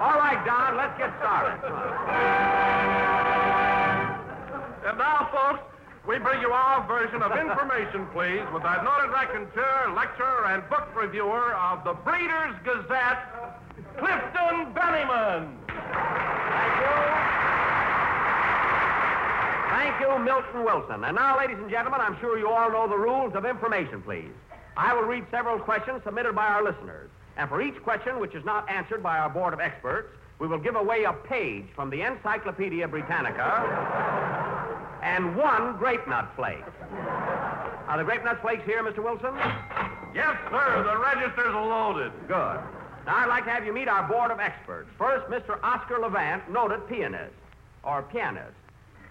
All 0.00 0.16
right, 0.16 0.40
Don, 0.46 0.76
let's 0.76 0.96
get 0.98 1.12
started. 1.18 1.60
And 4.86 4.96
now, 4.96 5.28
folks, 5.32 5.60
we 6.08 6.18
bring 6.18 6.40
you 6.40 6.52
our 6.52 6.86
version 6.86 7.20
of 7.20 7.32
Information 7.32 8.06
Please 8.14 8.44
with 8.54 8.62
our 8.64 8.82
noted 8.84 9.10
raconteur, 9.12 9.92
lecturer, 9.94 10.46
and 10.46 10.66
book 10.70 10.88
reviewer 10.96 11.54
of 11.54 11.84
the 11.84 11.92
Breeders' 11.92 12.56
Gazette, 12.64 13.28
Clifton 13.98 14.72
Bennyman. 14.72 15.52
Thank 15.68 16.80
you, 16.80 17.15
Milton 20.26 20.64
Wilson. 20.64 21.04
And 21.04 21.14
now, 21.14 21.38
ladies 21.38 21.56
and 21.58 21.70
gentlemen, 21.70 22.00
I'm 22.00 22.18
sure 22.20 22.36
you 22.36 22.48
all 22.48 22.70
know 22.70 22.88
the 22.88 22.98
rules 22.98 23.34
of 23.34 23.44
Information 23.44 24.02
Please. 24.02 24.32
I 24.76 24.92
will 24.92 25.04
read 25.04 25.24
several 25.30 25.58
questions 25.58 26.02
submitted 26.04 26.34
by 26.34 26.46
our 26.46 26.64
listeners. 26.64 27.10
And 27.36 27.48
for 27.48 27.62
each 27.62 27.80
question 27.84 28.18
which 28.18 28.34
is 28.34 28.44
not 28.44 28.68
answered 28.68 29.02
by 29.02 29.18
our 29.18 29.30
board 29.30 29.54
of 29.54 29.60
experts, 29.60 30.08
we 30.40 30.48
will 30.48 30.58
give 30.58 30.74
away 30.74 31.04
a 31.04 31.12
page 31.12 31.66
from 31.76 31.90
the 31.90 32.02
Encyclopedia 32.02 32.88
Britannica 32.88 33.46
and 35.02 35.36
one 35.36 35.76
grape 35.76 36.06
nut 36.08 36.28
flake. 36.34 36.64
Are 37.86 37.98
the 37.98 38.04
grape 38.04 38.24
nut 38.24 38.40
flakes 38.42 38.64
here, 38.66 38.82
Mr. 38.82 39.02
Wilson? 39.04 39.34
Yes, 40.12 40.36
sir. 40.50 40.82
The 40.82 40.98
registers 40.98 41.54
loaded. 41.54 42.10
Good. 42.26 42.58
Now, 43.06 43.16
I'd 43.16 43.28
like 43.28 43.44
to 43.44 43.50
have 43.50 43.64
you 43.64 43.72
meet 43.72 43.86
our 43.86 44.08
board 44.08 44.32
of 44.32 44.40
experts. 44.40 44.90
First, 44.98 45.26
Mr. 45.30 45.62
Oscar 45.62 46.00
Levant, 46.00 46.50
noted 46.50 46.88
pianist. 46.88 47.32
Or 47.84 48.02
pianist. 48.02 48.56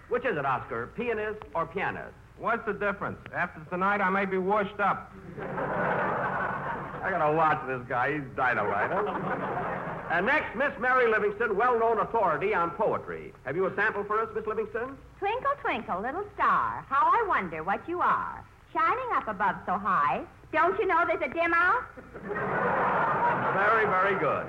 Which 0.10 0.26
is 0.26 0.38
it, 0.38 0.46
Oscar? 0.46 0.88
Pianist 0.96 1.40
or 1.54 1.66
pianist? 1.66 2.14
What's 2.38 2.66
the 2.66 2.74
difference? 2.74 3.18
After 3.34 3.62
tonight, 3.70 4.02
I 4.02 4.10
may 4.10 4.26
be 4.26 4.38
washed 4.38 4.80
up. 4.80 5.12
I 5.40 7.10
gotta 7.10 7.36
watch 7.36 7.66
this 7.68 7.82
guy. 7.88 8.14
He's 8.14 8.24
dynamite. 8.36 8.92
Huh? 8.92 10.08
and 10.12 10.26
next, 10.26 10.56
Miss 10.56 10.72
Mary 10.80 11.10
Livingstone, 11.10 11.56
well-known 11.56 12.00
authority 12.00 12.54
on 12.54 12.72
poetry. 12.72 13.34
Have 13.46 13.56
you 13.56 13.66
a 13.68 13.76
sample 13.76 14.04
for 14.04 14.20
us, 14.20 14.30
Miss 14.36 14.46
Livingstone? 14.46 14.98
Twinkle, 15.20 15.52
twinkle, 15.62 16.02
little 16.02 16.26
star, 16.36 16.86
how 16.90 17.06
I 17.06 17.26
wonder 17.28 17.64
what 17.64 17.88
you 17.88 18.02
are. 18.02 18.44
Shining 18.74 19.10
up 19.14 19.28
above 19.28 19.56
so 19.66 19.78
high. 19.78 20.24
Don't 20.52 20.78
you 20.80 20.88
know 20.88 21.06
there's 21.08 21.22
a 21.22 21.34
dim 21.34 21.54
out? 21.54 21.84
Very, 22.28 23.86
very 23.86 24.20
good. 24.20 24.46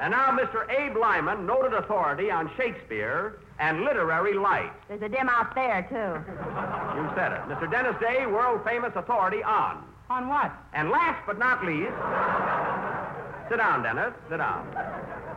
And 0.00 0.10
now, 0.10 0.36
Mr. 0.36 0.68
Abe 0.70 0.96
Lyman, 0.96 1.46
noted 1.46 1.72
authority 1.72 2.30
on 2.30 2.50
Shakespeare 2.56 3.38
and 3.58 3.82
literary 3.82 4.34
light. 4.34 4.72
There's 4.88 5.02
a 5.02 5.08
dim 5.08 5.28
out 5.28 5.54
there, 5.54 5.82
too. 5.88 6.18
You 6.98 7.08
said 7.14 7.32
it. 7.32 7.42
Mr. 7.48 7.70
Dennis 7.70 7.94
Day, 8.00 8.26
world-famous 8.26 8.92
authority 8.96 9.42
on. 9.42 9.84
On 10.10 10.28
what? 10.28 10.52
And 10.74 10.90
last 10.90 11.24
but 11.26 11.38
not 11.38 11.64
least, 11.64 11.94
sit 13.48 13.58
down, 13.58 13.82
Dennis. 13.82 14.12
Sit 14.28 14.38
down. 14.38 14.66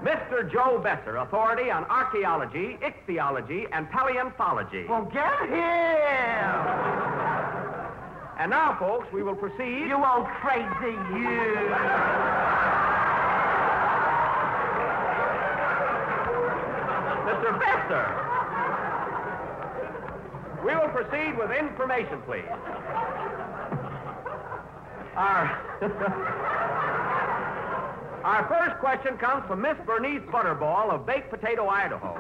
Mr. 0.04 0.52
Joe 0.52 0.80
Besser, 0.84 1.18
authority 1.18 1.72
on 1.72 1.86
archaeology, 1.86 2.78
ichthyology, 2.86 3.66
and 3.72 3.90
paleontology. 3.90 4.86
Well, 4.88 5.06
get 5.06 5.40
him! 5.50 6.58
And 8.40 8.52
now, 8.52 8.78
folks, 8.80 9.12
we 9.12 9.24
will 9.24 9.36
proceed. 9.36 9.88
You 9.88 9.96
old 9.96 10.28
crazy 10.42 10.98
you! 11.18 12.87
Mr. 17.58 17.90
Besser. 17.90 18.08
We 20.66 20.76
will 20.76 20.90
proceed 20.90 21.38
with 21.38 21.52
information, 21.52 22.22
please. 22.24 22.46
Our, 25.16 25.48
Our 28.24 28.48
first 28.50 28.80
question 28.80 29.18
comes 29.18 29.46
from 29.48 29.62
Miss 29.62 29.78
Bernice 29.86 30.22
Butterball 30.32 30.92
of 30.92 31.06
Baked 31.06 31.30
Potato, 31.30 31.70
Idaho. 31.70 32.14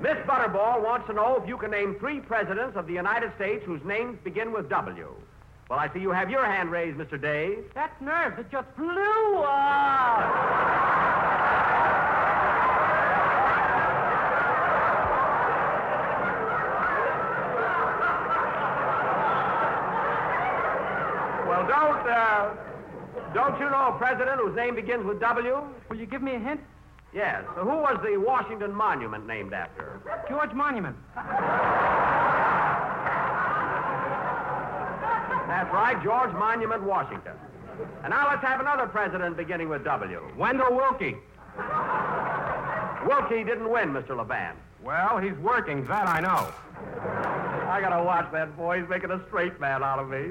Miss 0.00 0.16
Butterball 0.26 0.82
wants 0.82 1.06
to 1.06 1.12
know 1.12 1.36
if 1.40 1.46
you 1.48 1.56
can 1.56 1.70
name 1.70 1.94
three 2.00 2.18
presidents 2.18 2.76
of 2.76 2.88
the 2.88 2.92
United 2.92 3.32
States 3.36 3.62
whose 3.64 3.82
names 3.84 4.18
begin 4.24 4.52
with 4.52 4.68
W. 4.68 5.14
Well, 5.70 5.78
I 5.78 5.92
see 5.94 6.00
you 6.00 6.10
have 6.10 6.28
your 6.28 6.44
hand 6.44 6.72
raised, 6.72 6.98
Mr. 6.98 7.20
Day. 7.20 7.58
That 7.74 8.02
nerves. 8.02 8.38
It 8.38 8.50
just 8.50 8.66
blew 8.76 9.42
up. 9.44 10.92
Well, 21.46 21.66
don't, 21.82 22.08
uh, 22.08 22.54
don't 23.34 23.58
you 23.58 23.68
know 23.68 23.94
a 23.94 23.98
president 23.98 24.40
whose 24.40 24.54
name 24.54 24.74
begins 24.74 25.04
with 25.04 25.20
W? 25.20 25.62
Will 25.88 25.96
you 25.96 26.06
give 26.06 26.22
me 26.22 26.34
a 26.34 26.38
hint? 26.38 26.60
Yes. 27.12 27.44
So 27.56 27.62
who 27.62 27.76
was 27.76 27.98
the 28.02 28.16
Washington 28.16 28.72
Monument 28.72 29.26
named 29.26 29.52
after? 29.52 30.00
George 30.28 30.52
Monument. 30.52 30.96
That's 35.48 35.72
right, 35.74 36.02
George 36.02 36.32
Monument, 36.32 36.82
Washington. 36.82 37.34
And 38.02 38.10
now 38.10 38.28
let's 38.28 38.42
have 38.42 38.60
another 38.60 38.86
president 38.86 39.36
beginning 39.36 39.68
with 39.68 39.84
W. 39.84 40.22
Wendell 40.38 40.74
Willkie. 40.74 41.16
Willkie 43.06 43.44
didn't 43.44 43.68
win, 43.68 43.90
Mr. 43.90 44.16
Levant. 44.16 44.56
Well, 44.82 45.18
he's 45.18 45.36
working, 45.38 45.86
that 45.86 46.08
I 46.08 46.20
know. 46.20 46.52
I 47.72 47.80
gotta 47.80 48.04
watch 48.04 48.30
that 48.32 48.54
boy. 48.54 48.80
He's 48.80 48.88
making 48.90 49.10
a 49.12 49.24
straight 49.28 49.58
man 49.58 49.82
out 49.82 49.98
of 49.98 50.10
me. 50.10 50.28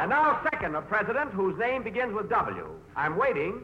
And 0.00 0.10
now, 0.10 0.40
second, 0.50 0.74
a 0.74 0.82
president 0.82 1.30
whose 1.30 1.56
name 1.60 1.84
begins 1.84 2.12
with 2.12 2.28
W. 2.28 2.66
I'm 2.96 3.16
waiting. 3.16 3.62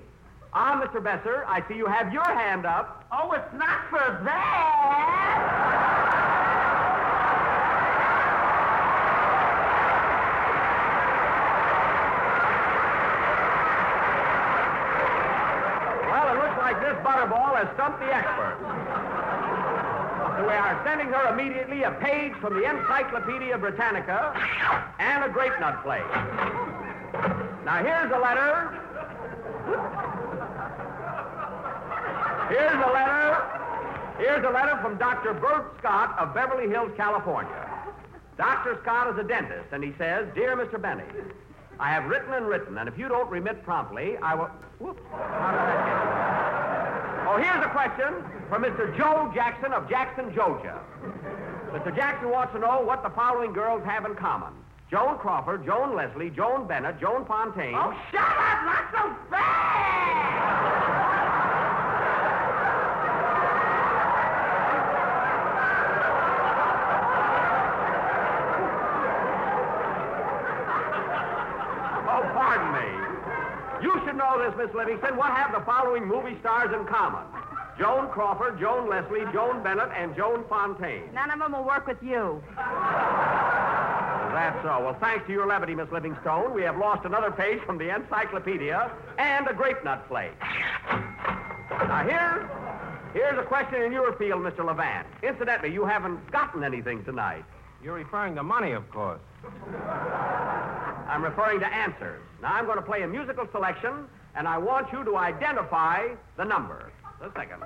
Ah, 0.55 0.81
Mr. 0.81 1.03
Besser, 1.03 1.45
I 1.49 1.67
see 1.67 1.75
you 1.75 1.87
have 1.87 2.13
your 2.13 2.23
hand 2.23 2.65
up. 2.65 3.05
Oh, 3.11 3.33
it's 3.33 3.53
not 3.55 3.91
for 3.91 3.99
that. 3.99 5.83
Well, 16.07 16.37
it 16.37 16.39
looks 16.39 16.59
like 16.59 16.79
this 16.79 16.95
butterball 17.03 17.57
has 17.57 17.67
stumped 17.75 17.99
the 17.99 18.15
expert. 18.15 19.12
We 20.43 20.49
are 20.49 20.83
sending 20.85 21.07
her 21.09 21.33
immediately 21.33 21.85
a 21.85 21.93
page 21.93 22.33
from 22.41 22.55
the 22.55 22.69
Encyclopedia 22.69 23.57
Britannica 23.59 24.35
and 24.99 25.25
a 25.25 25.29
grape 25.29 25.53
nut 25.61 25.81
flake. 25.85 26.03
Now, 27.65 27.79
here's 27.85 28.11
a 28.11 28.19
letter. 28.19 28.75
Here's 32.49 32.75
a 32.75 32.93
letter. 32.93 33.63
Here's 34.19 34.45
a 34.45 34.51
letter 34.51 34.79
from 34.83 34.99
Dr. 34.99 35.33
Bert 35.35 35.75
Scott 35.79 36.19
of 36.19 36.35
Beverly 36.35 36.69
Hills, 36.69 36.91
California. 36.97 37.69
Dr. 38.37 38.79
Scott 38.83 39.13
is 39.13 39.19
a 39.25 39.29
dentist, 39.29 39.69
and 39.71 39.85
he 39.85 39.95
says, 39.97 40.27
Dear 40.35 40.57
Mr. 40.57 40.81
Benny, 40.81 41.05
I 41.83 41.91
have 41.91 42.05
written 42.05 42.33
and 42.33 42.47
written, 42.47 42.79
and 42.79 42.89
if 42.89 42.97
you 42.97 43.09
don't 43.09 43.29
remit 43.29 43.65
promptly, 43.65 44.17
I 44.23 44.37
will. 44.37 44.51
Whoops. 44.79 45.03
Oh, 47.27 47.39
here's 47.43 47.65
a 47.65 47.71
question 47.71 48.23
from 48.49 48.63
Mr. 48.63 48.97
Joe 48.97 49.33
Jackson 49.35 49.73
of 49.73 49.89
Jackson, 49.91 50.33
Georgia. 50.33 50.79
Mr. 51.73 51.93
Jackson 51.97 52.31
wants 52.31 52.53
to 52.53 52.61
know 52.61 52.83
what 52.83 53.03
the 53.03 53.11
following 53.11 53.53
girls 53.53 53.83
have 53.85 54.05
in 54.05 54.15
common. 54.15 54.53
Joan 54.93 55.19
Crawford, 55.19 55.67
Joan 55.67 55.97
Leslie, 55.97 56.31
Joan 56.31 56.69
Bennett, 56.69 57.01
Joan 57.01 57.25
Fontaine. 57.25 57.75
Oh, 57.75 57.93
shut 58.13 58.21
up! 58.21 58.65
Not 58.65 58.85
so 58.93 59.17
fast! 59.29 60.53
Oh, 72.15 72.23
pardon 72.53 72.73
me. 72.77 72.85
You 73.83 73.99
should 74.05 74.17
know 74.17 74.39
this, 74.39 74.55
Miss 74.57 74.73
Livingstone. 74.75 75.17
What 75.17 75.33
have 75.33 75.53
the 75.53 75.65
following 75.65 76.07
movie 76.07 76.37
stars 76.41 76.73
in 76.75 76.85
common? 76.87 77.25
Joan 77.79 78.11
Crawford, 78.11 78.61
Joan 78.61 78.87
Leslie, 78.89 79.25
Joan 79.33 79.63
Bennett, 79.63 79.89
and 79.97 80.15
Joan 80.15 80.45
Fontaine. 80.49 81.13
None 81.15 81.31
of 81.31 81.39
them 81.39 81.53
will 81.53 81.65
work 81.65 81.87
with 81.87 82.03
you. 82.03 82.43
That's 82.57 84.61
so. 84.63 84.85
Well, 84.85 84.97
thanks 85.01 85.27
to 85.27 85.33
your 85.33 85.47
levity, 85.47 85.75
Miss 85.75 85.91
Livingstone, 85.91 86.53
we 86.55 86.61
have 86.63 86.77
lost 86.77 87.07
another 87.07 87.31
page 87.31 87.61
from 87.65 87.79
the 87.79 87.95
encyclopedia 87.95 88.91
and 89.19 89.49
a 89.49 89.55
grape 89.55 89.83
nut 89.85 90.05
flake. 90.09 90.33
Now, 91.71 92.05
here, 92.05 92.51
here's 93.15 93.39
a 93.39 93.45
question 93.45 93.81
in 93.83 93.93
your 93.93 94.13
field, 94.17 94.43
Mr. 94.43 94.65
Levant. 94.65 95.07
Incidentally, 95.23 95.73
you 95.73 95.87
haven't 95.87 96.31
gotten 96.31 96.65
anything 96.65 97.03
tonight. 97.05 97.45
You're 97.83 97.95
referring 97.95 98.37
to 98.37 98.45
money, 98.45 98.73
of 98.73 98.89
course. 98.93 99.21
I'm 101.09 101.23
referring 101.25 101.59
to 101.61 101.67
answers. 101.67 102.23
Now, 102.41 102.55
I'm 102.55 102.65
going 102.65 102.79
to 102.79 102.83
play 102.83 103.03
a 103.03 103.09
musical 103.09 103.49
selection, 103.51 104.07
and 104.37 104.47
I 104.47 104.57
want 104.57 104.93
you 104.93 105.03
to 105.05 105.17
identify 105.17 106.09
the 106.37 106.45
number. 106.45 106.93
A 107.21 107.31
second. 107.35 107.63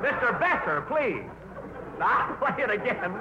Mr. 0.00 0.40
Besser, 0.40 0.84
please. 0.88 1.28
Now, 1.98 2.28
I'll 2.28 2.36
play 2.36 2.64
it 2.64 2.70
again. 2.70 3.12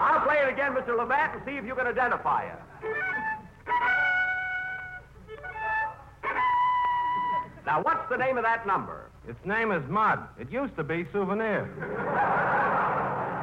I'll 0.00 0.24
play 0.24 0.38
it 0.38 0.48
again, 0.48 0.72
Mr. 0.72 0.96
Levant, 0.96 1.34
and 1.34 1.42
see 1.44 1.56
if 1.56 1.66
you 1.66 1.74
can 1.74 1.86
identify 1.86 2.44
it. 2.44 2.95
Now, 7.66 7.82
what's 7.82 8.08
the 8.08 8.16
name 8.16 8.38
of 8.38 8.44
that 8.44 8.64
number? 8.66 9.10
Its 9.28 9.44
name 9.44 9.72
is 9.72 9.82
Mud. 9.88 10.20
It 10.38 10.50
used 10.52 10.76
to 10.76 10.84
be 10.84 11.04
Souvenir. 11.12 11.66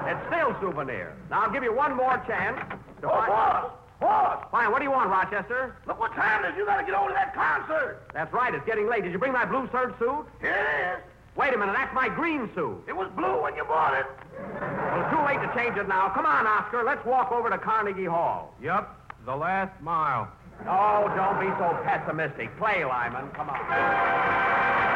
It's 0.07 0.19
still 0.27 0.55
Souvenir. 0.61 1.13
Now, 1.29 1.43
I'll 1.43 1.51
give 1.51 1.63
you 1.63 1.75
one 1.75 1.95
more 1.95 2.17
chance. 2.27 2.57
To 3.01 3.07
Oh, 3.11 3.27
boss! 3.27 3.71
Boss! 3.99 4.45
Fine, 4.51 4.71
what 4.71 4.79
do 4.79 4.85
you 4.85 4.91
want, 4.91 5.09
Rochester? 5.09 5.75
Look 5.87 5.99
what 5.99 6.13
time 6.13 6.45
it 6.45 6.49
is. 6.49 6.57
You 6.57 6.65
gotta 6.65 6.83
get 6.85 6.93
over 6.95 7.09
to 7.09 7.13
that 7.13 7.33
concert. 7.35 8.01
That's 8.13 8.31
right, 8.33 8.53
it's 8.55 8.65
getting 8.65 8.87
late. 8.89 9.03
Did 9.03 9.11
you 9.11 9.19
bring 9.19 9.33
my 9.33 9.45
blue 9.45 9.67
serge 9.71 9.93
suit? 9.99 10.25
Here 10.39 10.51
it 10.55 10.97
is. 10.99 11.03
Wait 11.35 11.53
a 11.53 11.57
minute, 11.57 11.73
that's 11.75 11.93
my 11.95 12.07
green 12.09 12.49
suit. 12.55 12.83
It 12.87 12.95
was 12.95 13.09
blue 13.15 13.41
when 13.41 13.55
you 13.55 13.63
bought 13.65 13.93
it. 13.97 14.05
Well, 14.39 15.01
it's 15.01 15.11
too 15.11 15.23
late 15.25 15.41
to 15.45 15.51
change 15.55 15.77
it 15.77 15.87
now. 15.87 16.09
Come 16.09 16.25
on, 16.25 16.45
Oscar, 16.47 16.83
let's 16.83 17.03
walk 17.05 17.31
over 17.31 17.49
to 17.49 17.57
Carnegie 17.57 18.05
Hall. 18.05 18.53
Yup, 18.61 19.11
the 19.25 19.35
last 19.35 19.73
mile. 19.81 20.29
Oh, 20.67 21.11
don't 21.15 21.39
be 21.39 21.51
so 21.59 21.77
pessimistic. 21.83 22.55
Play, 22.57 22.85
Lyman. 22.85 23.29
Come 23.31 23.49
on. 23.49 24.92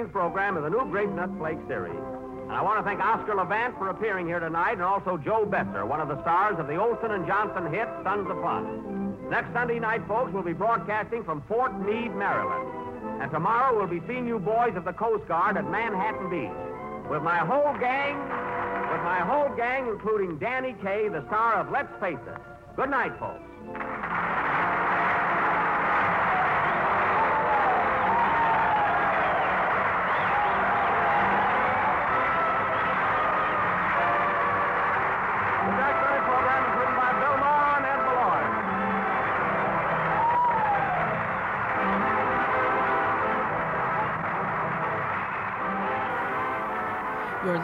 Number 0.00 0.08
of 0.08 0.08
the 0.08 0.08
16th 0.08 0.12
program 0.12 0.56
of 0.56 0.62
the 0.62 0.70
new 0.70 0.90
Grape 0.90 1.10
Nut 1.10 1.30
Flake 1.38 1.58
series. 1.68 1.92
And 1.94 2.52
I 2.52 2.62
want 2.62 2.78
to 2.78 2.84
thank 2.84 3.00
Oscar 3.00 3.34
Levant 3.34 3.76
for 3.76 3.90
appearing 3.90 4.26
here 4.26 4.40
tonight, 4.40 4.72
and 4.72 4.82
also 4.82 5.18
Joe 5.18 5.44
Besser, 5.44 5.84
one 5.84 6.00
of 6.00 6.08
the 6.08 6.20
stars 6.22 6.56
of 6.58 6.66
the 6.68 6.76
Olsen 6.76 7.10
and 7.10 7.26
Johnson 7.26 7.70
hit 7.72 7.86
Sons 8.02 8.26
of 8.30 8.40
Fun. 8.40 9.28
Next 9.28 9.52
Sunday 9.52 9.78
night, 9.78 10.00
folks, 10.08 10.32
we'll 10.32 10.42
be 10.42 10.54
broadcasting 10.54 11.22
from 11.22 11.42
Fort 11.46 11.78
Meade, 11.80 12.14
Maryland. 12.14 13.20
And 13.20 13.30
tomorrow 13.30 13.76
we'll 13.76 13.88
be 13.88 14.00
seeing 14.08 14.26
you 14.26 14.38
boys 14.38 14.72
of 14.74 14.84
the 14.84 14.94
Coast 14.94 15.28
Guard 15.28 15.58
at 15.58 15.68
Manhattan 15.68 16.30
Beach. 16.30 17.10
With 17.10 17.22
my 17.22 17.38
whole 17.38 17.76
gang, 17.78 18.16
with 18.16 19.02
my 19.04 19.20
whole 19.20 19.54
gang, 19.54 19.86
including 19.86 20.38
Danny 20.38 20.74
Kaye, 20.82 21.08
the 21.08 21.24
star 21.26 21.60
of 21.60 21.70
Let's 21.70 21.92
Face 22.00 22.24
It. 22.26 22.40
Good 22.76 22.90
night, 22.90 23.12
folks. 23.18 23.49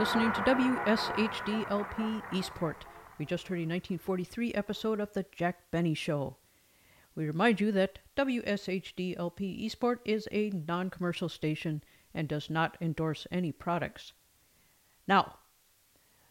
Listening 0.06 0.30
to 0.30 0.40
WSHDLP 0.42 2.22
Eastport. 2.32 2.84
We 3.18 3.26
just 3.26 3.48
heard 3.48 3.56
a 3.56 3.66
1943 3.66 4.54
episode 4.54 5.00
of 5.00 5.12
The 5.12 5.26
Jack 5.32 5.68
Benny 5.72 5.94
Show. 5.94 6.36
We 7.16 7.26
remind 7.26 7.60
you 7.60 7.72
that 7.72 7.98
WSHDLP 8.16 9.40
Eastport 9.40 10.00
is 10.04 10.28
a 10.30 10.50
non 10.50 10.90
commercial 10.90 11.28
station 11.28 11.82
and 12.14 12.28
does 12.28 12.48
not 12.48 12.76
endorse 12.80 13.26
any 13.32 13.50
products. 13.50 14.12
Now, 15.08 15.38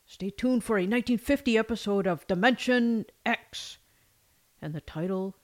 stay 0.05 0.29
tuned 0.29 0.63
for 0.63 0.77
a 0.77 0.87
1950 0.87 1.57
episode 1.57 2.07
of 2.07 2.25
Dimension 2.27 3.05
X, 3.25 3.79
and 4.61 4.73
the 4.73 4.79
title 4.79 5.35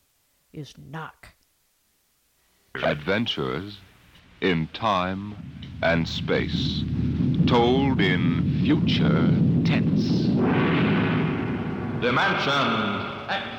is 0.53 0.73
Knock. 0.77 1.33
Adventures 2.75 3.79
in 4.39 4.67
time 4.67 5.35
and 5.83 6.07
space, 6.07 6.85
told 7.47 8.01
in 8.01 8.61
future 8.63 9.27
tense. 9.65 10.07
Dimension 12.01 13.07
X. 13.29 13.51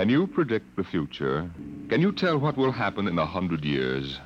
Can 0.00 0.08
you 0.08 0.26
predict 0.26 0.76
the 0.76 0.84
future? 0.84 1.50
Can 1.90 2.00
you 2.00 2.10
tell 2.10 2.38
what 2.38 2.56
will 2.56 2.72
happen 2.72 3.06
in 3.06 3.18
a 3.18 3.26
hundred 3.26 3.66
years? 3.66 4.18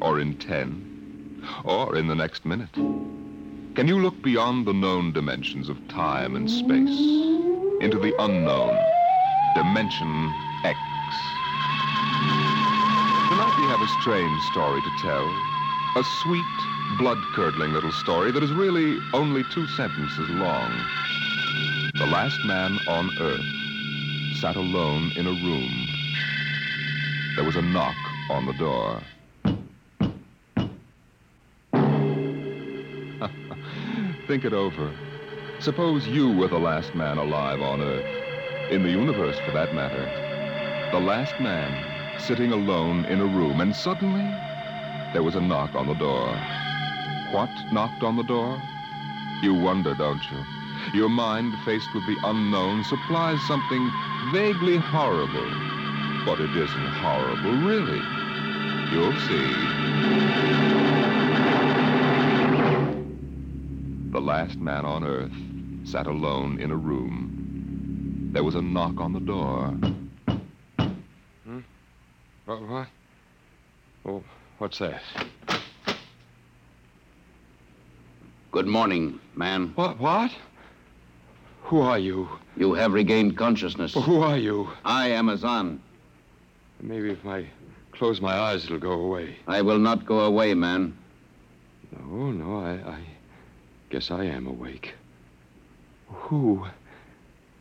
Or 0.00 0.20
in 0.20 0.36
ten? 0.38 1.42
Or 1.64 1.96
in 1.96 2.06
the 2.06 2.14
next 2.14 2.44
minute? 2.44 2.76
Can 3.74 3.88
you 3.88 3.98
look 3.98 4.22
beyond 4.22 4.66
the 4.66 4.74
known 4.74 5.12
dimensions 5.12 5.70
of 5.70 5.78
time 5.88 6.36
and 6.36 6.50
space 6.50 7.00
into 7.80 7.98
the 7.98 8.14
unknown, 8.18 8.78
Dimension 9.54 10.30
X? 10.62 10.78
Tonight 13.30 13.54
we 13.56 13.64
have 13.68 13.80
a 13.80 13.88
strange 14.02 14.42
story 14.50 14.82
to 14.82 14.90
tell. 15.00 15.26
A 15.96 16.04
sweet, 16.04 16.44
blood-curdling 16.98 17.72
little 17.72 17.92
story 17.92 18.30
that 18.30 18.42
is 18.42 18.52
really 18.52 18.98
only 19.14 19.42
two 19.44 19.66
sentences 19.68 20.28
long. 20.28 20.70
The 21.94 22.06
last 22.12 22.44
man 22.44 22.78
on 22.86 23.10
Earth 23.20 24.36
sat 24.38 24.56
alone 24.56 25.12
in 25.16 25.26
a 25.26 25.30
room. 25.30 25.88
There 27.36 27.44
was 27.46 27.56
a 27.56 27.62
knock 27.62 27.96
on 28.28 28.44
the 28.44 28.52
door. 28.52 29.00
Think 34.26 34.44
it 34.44 34.52
over. 34.52 34.94
Suppose 35.58 36.06
you 36.06 36.30
were 36.30 36.46
the 36.46 36.58
last 36.58 36.94
man 36.94 37.18
alive 37.18 37.60
on 37.60 37.80
Earth, 37.80 38.70
in 38.70 38.84
the 38.84 38.90
universe 38.90 39.36
for 39.44 39.50
that 39.50 39.74
matter. 39.74 40.04
The 40.92 41.00
last 41.00 41.38
man 41.40 42.20
sitting 42.20 42.52
alone 42.52 43.04
in 43.06 43.20
a 43.20 43.26
room, 43.26 43.60
and 43.60 43.74
suddenly 43.74 44.22
there 45.12 45.24
was 45.24 45.34
a 45.34 45.40
knock 45.40 45.74
on 45.74 45.88
the 45.88 45.94
door. 45.94 46.28
What 47.32 47.50
knocked 47.72 48.04
on 48.04 48.16
the 48.16 48.22
door? 48.22 48.62
You 49.42 49.54
wonder, 49.54 49.94
don't 49.94 50.22
you? 50.30 50.44
Your 50.94 51.08
mind, 51.08 51.54
faced 51.64 51.92
with 51.92 52.06
the 52.06 52.16
unknown, 52.22 52.84
supplies 52.84 53.40
something 53.48 53.90
vaguely 54.32 54.76
horrible. 54.76 55.50
But 56.24 56.40
it 56.40 56.56
isn't 56.56 56.92
horrible, 57.02 57.56
really. 57.66 58.00
You'll 58.92 59.18
see. 59.26 60.91
The 64.12 64.20
last 64.20 64.58
man 64.58 64.84
on 64.84 65.04
Earth 65.04 65.32
sat 65.84 66.06
alone 66.06 66.60
in 66.60 66.70
a 66.70 66.76
room. 66.76 68.28
There 68.34 68.44
was 68.44 68.54
a 68.54 68.60
knock 68.60 69.00
on 69.00 69.14
the 69.14 69.20
door. 69.20 69.68
Hmm? 71.44 71.60
What? 72.44 72.68
What? 72.68 72.88
Oh, 74.04 74.22
what's 74.58 74.78
that? 74.80 75.00
Good 78.50 78.66
morning, 78.66 79.18
man. 79.34 79.72
What? 79.76 79.98
What? 79.98 80.30
Who 81.62 81.80
are 81.80 81.98
you? 81.98 82.28
You 82.58 82.74
have 82.74 82.92
regained 82.92 83.38
consciousness. 83.38 83.94
Who 83.94 84.20
are 84.20 84.36
you? 84.36 84.68
I 84.84 85.08
am 85.08 85.30
Azan. 85.30 85.82
Maybe 86.82 87.10
if 87.12 87.24
I 87.24 87.46
close 87.92 88.20
my 88.20 88.34
eyes, 88.34 88.66
it'll 88.66 88.78
go 88.78 88.92
away. 88.92 89.36
I 89.46 89.62
will 89.62 89.78
not 89.78 90.04
go 90.04 90.20
away, 90.20 90.52
man. 90.52 90.98
No, 91.92 92.30
no, 92.30 92.58
I, 92.58 92.72
I 92.90 93.00
guess 93.92 94.10
I 94.10 94.24
am 94.24 94.46
awake. 94.46 94.94
Who? 96.08 96.64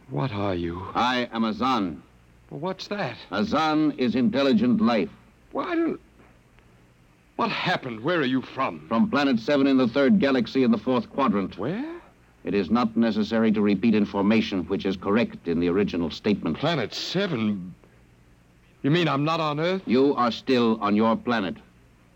What 0.10 0.32
are 0.32 0.56
you? 0.56 0.82
I 0.96 1.28
am 1.34 1.44
Azan. 1.44 2.02
Well, 2.50 2.62
what's 2.62 2.88
that? 2.88 3.18
Azan 3.34 3.92
is 3.98 4.16
intelligent 4.16 4.80
life. 4.80 5.10
Well, 5.52 5.68
I 5.68 5.76
don't. 5.76 6.00
What 7.36 7.50
happened? 7.50 8.00
Where 8.00 8.20
are 8.20 8.26
you 8.26 8.42
from? 8.42 8.88
From 8.88 9.10
planet 9.10 9.42
7 9.42 9.68
in 9.68 9.78
the 9.78 9.90
third 9.90 10.22
galaxy 10.22 10.64
in 10.64 10.72
the 10.72 10.78
fourth 10.78 11.10
quadrant. 11.12 11.58
Where? 11.58 12.00
It 12.46 12.54
is 12.54 12.72
not 12.72 12.96
necessary 12.96 13.52
to 13.52 13.62
repeat 13.62 13.94
information 13.94 14.64
which 14.70 14.86
is 14.86 14.96
correct 14.96 15.50
in 15.50 15.60
the 15.60 15.68
original 15.68 16.10
statement. 16.10 16.60
Planet 16.60 16.94
7? 16.94 17.76
You 18.84 18.90
mean 18.90 19.10
I'm 19.10 19.26
not 19.26 19.42
on 19.42 19.60
Earth? 19.60 19.82
You 19.86 20.16
are 20.16 20.32
still 20.32 20.80
on 20.80 20.96
your 20.96 21.18
planet. 21.18 21.58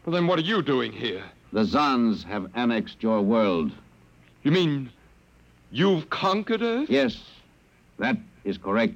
Well, 0.06 0.14
then 0.14 0.26
what 0.26 0.40
are 0.40 0.44
you 0.44 0.62
doing 0.62 0.94
here? 0.94 1.24
The 1.52 1.66
Zans 1.66 2.24
have 2.24 2.50
annexed 2.56 3.04
your 3.04 3.22
world. 3.22 3.74
You 4.46 4.52
mean 4.52 4.92
you've 5.72 6.08
conquered 6.12 6.62
Earth? 6.62 6.88
Yes, 6.88 7.20
that 7.98 8.16
is 8.44 8.60
correct. 8.60 8.94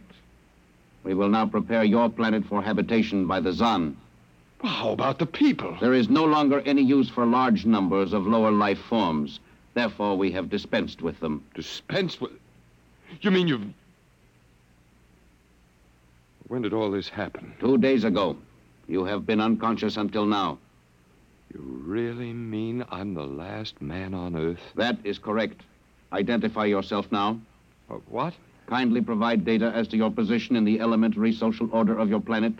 We 1.03 1.15
will 1.15 1.27
now 1.27 1.47
prepare 1.47 1.83
your 1.83 2.07
planet 2.07 2.45
for 2.45 2.61
habitation 2.61 3.25
by 3.25 3.39
the 3.39 3.51
Zan. 3.51 3.97
Well, 4.61 4.71
how 4.71 4.89
about 4.91 5.17
the 5.17 5.25
people? 5.25 5.75
There 5.81 5.95
is 5.95 6.07
no 6.07 6.23
longer 6.25 6.61
any 6.67 6.83
use 6.83 7.09
for 7.09 7.25
large 7.25 7.65
numbers 7.65 8.13
of 8.13 8.27
lower 8.27 8.51
life 8.51 8.77
forms. 8.77 9.39
Therefore, 9.73 10.15
we 10.19 10.31
have 10.33 10.51
dispensed 10.51 11.01
with 11.01 11.19
them. 11.19 11.43
Dispensed 11.55 12.21
with? 12.21 12.33
You 13.21 13.31
mean 13.31 13.47
you've. 13.47 13.73
When 16.47 16.61
did 16.61 16.73
all 16.73 16.91
this 16.91 17.09
happen? 17.09 17.55
Two 17.59 17.79
days 17.79 18.03
ago. 18.03 18.37
You 18.87 19.03
have 19.05 19.25
been 19.25 19.41
unconscious 19.41 19.97
until 19.97 20.27
now. 20.27 20.59
You 21.53 21.61
really 21.85 22.31
mean 22.31 22.85
I'm 22.91 23.13
the 23.13 23.25
last 23.25 23.81
man 23.81 24.13
on 24.13 24.35
Earth? 24.35 24.59
That 24.75 24.97
is 25.03 25.17
correct. 25.17 25.61
Identify 26.13 26.65
yourself 26.65 27.11
now. 27.11 27.39
Uh, 27.89 27.95
what? 28.07 28.33
Kindly 28.67 29.01
provide 29.01 29.45
data 29.45 29.71
as 29.73 29.87
to 29.89 29.97
your 29.97 30.11
position 30.11 30.55
in 30.55 30.63
the 30.63 30.79
elementary 30.79 31.33
social 31.33 31.67
order 31.71 31.97
of 31.97 32.09
your 32.09 32.19
planet. 32.19 32.53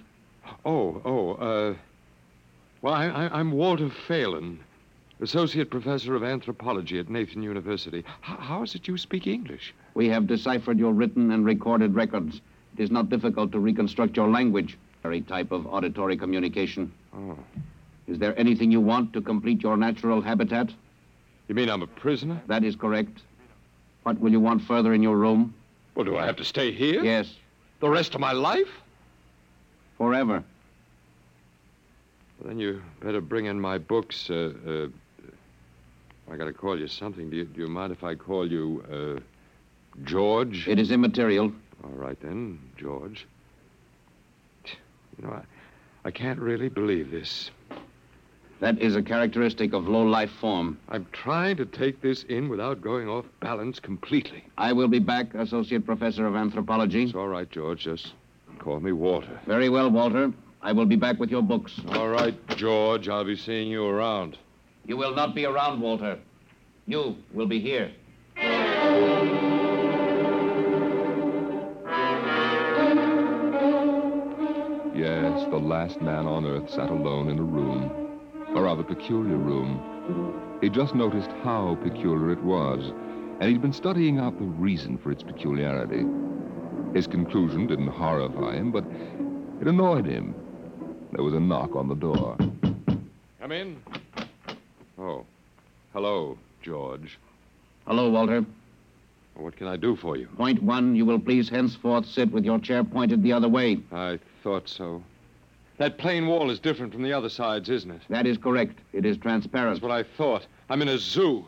Oh, 0.65 1.01
oh, 1.05 1.33
uh. 1.33 1.75
Well, 2.81 2.93
I, 2.93 3.29
I'm 3.31 3.51
Walter 3.51 3.89
Phelan, 4.07 4.59
Associate 5.21 5.69
Professor 5.69 6.15
of 6.15 6.23
Anthropology 6.23 6.97
at 6.97 7.09
Nathan 7.09 7.43
University. 7.43 7.99
H- 7.99 8.05
how 8.21 8.63
is 8.63 8.73
it 8.73 8.87
you 8.87 8.97
speak 8.97 9.27
English? 9.27 9.73
We 9.93 10.09
have 10.09 10.25
deciphered 10.25 10.79
your 10.79 10.93
written 10.93 11.31
and 11.31 11.45
recorded 11.45 11.93
records. 11.93 12.41
It 12.77 12.83
is 12.83 12.89
not 12.89 13.09
difficult 13.09 13.51
to 13.51 13.59
reconstruct 13.59 14.17
your 14.17 14.29
language, 14.29 14.77
very 15.03 15.21
type 15.21 15.51
of 15.51 15.67
auditory 15.67 16.17
communication. 16.17 16.91
Oh. 17.13 17.37
Is 18.09 18.17
there 18.17 18.37
anything 18.39 18.71
you 18.71 18.81
want 18.81 19.13
to 19.13 19.21
complete 19.21 19.61
your 19.61 19.77
natural 19.77 20.19
habitat? 20.21 20.71
You 21.47 21.55
mean 21.55 21.69
I'm 21.69 21.83
a 21.83 21.87
prisoner? 21.87 22.41
That 22.47 22.63
is 22.63 22.75
correct. 22.75 23.21
What 24.03 24.19
will 24.19 24.31
you 24.31 24.39
want 24.39 24.63
further 24.63 24.93
in 24.93 25.03
your 25.03 25.15
room? 25.15 25.53
Well, 25.93 26.05
do 26.05 26.17
I 26.17 26.25
have 26.25 26.37
to 26.37 26.43
stay 26.45 26.71
here? 26.71 27.03
Yes. 27.03 27.35
The 27.79 27.89
rest 27.89 28.15
of 28.15 28.21
my 28.21 28.31
life? 28.31 28.69
Forever. 29.97 30.43
Well, 32.39 32.47
then 32.47 32.59
you 32.59 32.81
better 33.01 33.21
bring 33.21 33.45
in 33.45 33.59
my 33.59 33.77
books. 33.77 34.29
Uh, 34.29 34.53
uh, 34.67 34.87
I 36.31 36.35
got 36.35 36.45
to 36.45 36.53
call 36.53 36.79
you 36.79 36.87
something. 36.87 37.29
Do 37.29 37.37
you, 37.37 37.45
do 37.45 37.61
you 37.61 37.67
mind 37.67 37.91
if 37.91 38.03
I 38.03 38.15
call 38.15 38.49
you 38.49 38.83
uh, 38.91 39.19
George? 40.03 40.67
It 40.67 40.79
is 40.79 40.89
immaterial. 40.89 41.51
All 41.83 41.91
right 41.91 42.19
then, 42.21 42.59
George. 42.77 43.27
You 44.65 45.27
know, 45.27 45.33
I, 45.33 45.41
I 46.05 46.11
can't 46.11 46.39
really 46.39 46.69
believe 46.69 47.11
this. 47.11 47.51
That 48.59 48.79
is 48.79 48.95
a 48.95 49.01
characteristic 49.01 49.71
of 49.73 49.87
low 49.87 50.03
life 50.03 50.31
form. 50.41 50.77
I'm 50.89 51.07
trying 51.13 51.55
to 51.57 51.65
take 51.65 52.01
this 52.01 52.23
in 52.23 52.49
without 52.49 52.81
going 52.81 53.07
off 53.07 53.25
balance 53.39 53.79
completely. 53.79 54.43
I 54.57 54.73
will 54.73 54.89
be 54.89 54.99
back, 54.99 55.33
Associate 55.33 55.85
Professor 55.85 56.27
of 56.27 56.35
Anthropology. 56.35 57.03
It's 57.03 57.15
all 57.15 57.29
right, 57.29 57.49
George. 57.49 57.83
Just 57.83 58.13
call 58.59 58.81
me 58.81 58.91
Walter. 58.91 59.39
Very 59.47 59.69
well, 59.69 59.89
Walter. 59.89 60.33
I 60.61 60.73
will 60.73 60.85
be 60.85 60.97
back 60.97 61.19
with 61.19 61.29
your 61.29 61.41
books. 61.41 61.79
All 61.91 62.09
right, 62.09 62.35
George. 62.57 63.07
I'll 63.07 63.23
be 63.23 63.37
seeing 63.37 63.69
you 63.69 63.85
around. 63.85 64.37
You 64.85 64.97
will 64.97 65.15
not 65.15 65.35
be 65.35 65.45
around, 65.45 65.79
Walter. 65.79 66.19
You 66.85 67.15
will 67.33 67.47
be 67.47 67.61
here. 67.61 67.91
Yes, 74.93 75.45
the 75.49 75.57
last 75.57 76.01
man 76.01 76.25
on 76.27 76.45
Earth 76.45 76.69
sat 76.71 76.89
alone 76.89 77.29
in 77.29 77.39
a 77.39 77.43
room, 77.43 78.08
a 78.55 78.61
rather 78.61 78.83
peculiar 78.83 79.37
room. 79.37 80.57
He 80.61 80.69
just 80.69 80.95
noticed 80.95 81.29
how 81.43 81.77
peculiar 81.81 82.31
it 82.31 82.43
was, 82.43 82.91
and 83.39 83.49
he'd 83.49 83.61
been 83.61 83.73
studying 83.73 84.19
out 84.19 84.37
the 84.37 84.45
reason 84.45 84.97
for 84.97 85.11
its 85.11 85.23
peculiarity. 85.23 86.03
His 86.93 87.07
conclusion 87.07 87.67
didn't 87.67 87.87
horrify 87.87 88.55
him, 88.55 88.71
but 88.71 88.83
it 89.61 89.67
annoyed 89.67 90.05
him. 90.05 90.33
There 91.11 91.23
was 91.23 91.33
a 91.33 91.39
knock 91.39 91.75
on 91.75 91.87
the 91.87 91.95
door. 91.95 92.37
Come 93.39 93.51
in. 93.51 93.81
Oh. 94.97 95.25
Hello, 95.93 96.37
George. 96.61 97.17
Hello, 97.87 98.09
Walter. 98.09 98.45
What 99.35 99.55
can 99.55 99.67
I 99.67 99.77
do 99.77 99.95
for 99.95 100.17
you? 100.17 100.27
Point 100.37 100.61
one, 100.61 100.95
you 100.95 101.05
will 101.05 101.19
please 101.19 101.49
henceforth 101.49 102.05
sit 102.05 102.31
with 102.31 102.43
your 102.43 102.59
chair 102.59 102.83
pointed 102.83 103.23
the 103.23 103.31
other 103.31 103.47
way. 103.47 103.79
I 103.91 104.19
thought 104.43 104.67
so. 104.67 105.01
That 105.79 105.97
plain 105.97 106.27
wall 106.27 106.51
is 106.51 106.59
different 106.59 106.91
from 106.91 107.03
the 107.03 107.13
other 107.13 107.29
sides, 107.29 107.69
isn't 107.69 107.89
it? 107.89 108.01
That 108.09 108.27
is 108.27 108.37
correct. 108.37 108.79
It 108.91 109.05
is 109.05 109.17
transparent. 109.17 109.75
That's 109.75 109.81
what 109.81 109.91
I 109.91 110.03
thought. 110.03 110.45
I'm 110.69 110.81
in 110.81 110.89
a 110.89 110.97
zoo, 110.97 111.45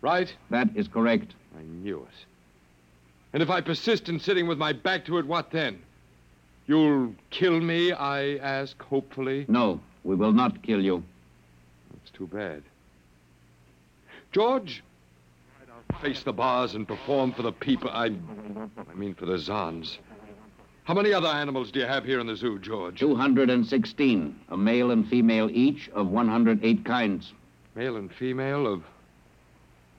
right? 0.00 0.34
That 0.48 0.70
is 0.74 0.88
correct. 0.88 1.34
I 1.58 1.62
knew 1.62 1.98
it. 1.98 2.24
And 3.34 3.42
if 3.42 3.50
I 3.50 3.60
persist 3.60 4.08
in 4.08 4.18
sitting 4.18 4.48
with 4.48 4.56
my 4.56 4.72
back 4.72 5.04
to 5.04 5.18
it, 5.18 5.26
what 5.26 5.50
then? 5.50 5.78
You'll 6.66 7.14
kill 7.28 7.60
me, 7.60 7.92
I 7.92 8.36
ask, 8.36 8.80
hopefully? 8.82 9.44
No, 9.46 9.78
we 10.04 10.14
will 10.14 10.32
not 10.32 10.62
kill 10.62 10.82
you. 10.82 11.04
That's 11.92 12.10
too 12.12 12.28
bad. 12.28 12.62
George, 14.32 14.82
I'll 15.92 16.00
face 16.00 16.22
the 16.22 16.32
bars 16.32 16.76
and 16.76 16.88
perform 16.88 17.32
for 17.32 17.42
the 17.42 17.52
people. 17.52 17.90
I, 17.90 18.06
I 18.06 18.94
mean, 18.94 19.14
for 19.14 19.26
the 19.26 19.34
Zans. 19.34 19.98
How 20.90 20.94
many 20.94 21.12
other 21.12 21.28
animals 21.28 21.70
do 21.70 21.78
you 21.78 21.86
have 21.86 22.04
here 22.04 22.18
in 22.18 22.26
the 22.26 22.34
zoo, 22.34 22.58
George? 22.58 22.98
216, 22.98 24.40
a 24.48 24.56
male 24.56 24.90
and 24.90 25.08
female 25.08 25.48
each 25.52 25.88
of 25.90 26.08
108 26.08 26.84
kinds. 26.84 27.32
Male 27.76 27.96
and 27.96 28.12
female 28.12 28.66
of. 28.66 28.82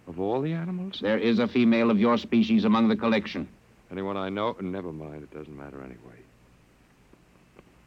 of 0.09 0.19
all 0.19 0.41
the 0.41 0.51
animals? 0.51 0.99
There 1.01 1.17
is 1.17 1.39
a 1.39 1.47
female 1.47 1.91
of 1.91 1.97
your 1.97 2.17
species 2.17 2.65
among 2.65 2.89
the 2.89 2.97
collection. 2.97 3.47
Anyone 3.89 4.17
I 4.17 4.27
know? 4.27 4.57
Never 4.59 4.91
mind, 4.91 5.23
it 5.23 5.33
doesn't 5.33 5.57
matter 5.57 5.81
anyway. 5.81 6.19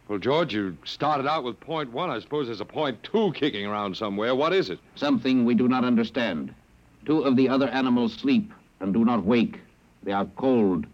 Well, 0.08 0.18
George, 0.18 0.54
you 0.54 0.74
started 0.86 1.26
out 1.26 1.44
with 1.44 1.60
point 1.60 1.92
one. 1.92 2.08
I 2.08 2.20
suppose 2.20 2.46
there's 2.46 2.62
a 2.62 2.64
point 2.64 3.02
two 3.02 3.34
kicking 3.34 3.66
around 3.66 3.98
somewhere. 3.98 4.34
What 4.34 4.54
is 4.54 4.70
it? 4.70 4.78
Something 4.94 5.44
we 5.44 5.54
do 5.54 5.68
not 5.68 5.84
understand. 5.84 6.54
Two 7.04 7.20
of 7.20 7.36
the 7.36 7.50
other 7.50 7.68
animals 7.68 8.14
sleep 8.14 8.50
and 8.80 8.94
do 8.94 9.04
not 9.04 9.26
wake. 9.26 9.60
They 10.04 10.12
are 10.12 10.24
cold. 10.36 10.86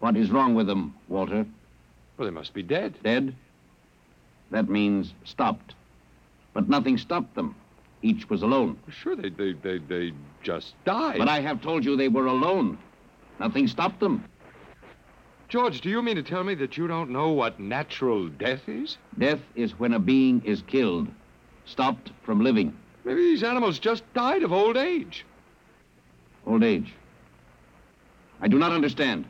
What 0.00 0.16
is 0.16 0.30
wrong 0.30 0.54
with 0.54 0.66
them, 0.66 0.94
Walter? 1.08 1.46
Well, 2.16 2.26
they 2.26 2.34
must 2.34 2.54
be 2.54 2.62
dead. 2.62 2.94
Dead? 3.02 3.34
That 4.50 4.68
means 4.68 5.14
stopped. 5.24 5.74
But 6.52 6.68
nothing 6.68 6.98
stopped 6.98 7.34
them. 7.34 7.54
Each 8.02 8.28
was 8.28 8.42
alone. 8.42 8.78
Sure, 8.88 9.14
they, 9.14 9.28
they, 9.28 9.52
they, 9.52 9.78
they 9.78 10.12
just 10.42 10.74
died. 10.84 11.18
But 11.18 11.28
I 11.28 11.40
have 11.40 11.60
told 11.60 11.84
you 11.84 11.96
they 11.96 12.08
were 12.08 12.26
alone. 12.26 12.78
Nothing 13.38 13.68
stopped 13.68 14.00
them. 14.00 14.24
George, 15.48 15.80
do 15.80 15.90
you 15.90 16.00
mean 16.00 16.16
to 16.16 16.22
tell 16.22 16.44
me 16.44 16.54
that 16.54 16.76
you 16.76 16.86
don't 16.86 17.10
know 17.10 17.30
what 17.30 17.60
natural 17.60 18.28
death 18.28 18.68
is? 18.68 18.96
Death 19.18 19.40
is 19.54 19.78
when 19.78 19.92
a 19.92 19.98
being 19.98 20.40
is 20.44 20.62
killed, 20.62 21.08
stopped 21.66 22.10
from 22.22 22.42
living. 22.42 22.74
Maybe 23.04 23.20
these 23.20 23.42
animals 23.42 23.78
just 23.78 24.02
died 24.14 24.42
of 24.42 24.52
old 24.52 24.76
age. 24.76 25.26
Old 26.46 26.62
age. 26.62 26.94
I 28.40 28.48
do 28.48 28.58
not 28.58 28.72
understand. 28.72 29.26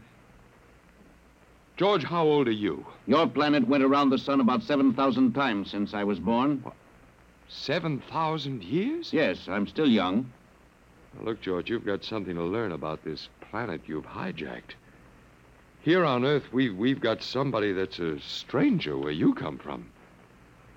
George, 1.81 2.05
how 2.05 2.24
old 2.24 2.47
are 2.47 2.51
you? 2.51 2.85
Your 3.07 3.27
planet 3.27 3.66
went 3.66 3.82
around 3.82 4.11
the 4.11 4.19
sun 4.19 4.39
about 4.39 4.62
7,000 4.62 5.32
times 5.32 5.70
since 5.70 5.94
I 5.94 6.05
was 6.05 6.19
born. 6.19 6.62
7,000 7.48 8.62
years? 8.62 9.11
Yes, 9.15 9.48
I'm 9.48 9.66
still 9.66 9.89
young. 9.89 10.31
Now, 11.15 11.24
look, 11.24 11.40
George, 11.40 11.70
you've 11.70 11.86
got 11.86 12.05
something 12.05 12.35
to 12.35 12.43
learn 12.43 12.73
about 12.73 13.02
this 13.02 13.31
planet 13.51 13.81
you've 13.86 14.05
hijacked. 14.05 14.74
Here 15.81 16.05
on 16.05 16.27
Earth, 16.27 16.52
we've, 16.52 16.77
we've 16.77 17.01
got 17.01 17.23
somebody 17.23 17.73
that's 17.73 17.98
a 17.98 18.20
stranger 18.20 18.98
where 18.98 19.11
you 19.11 19.32
come 19.32 19.57
from. 19.57 19.86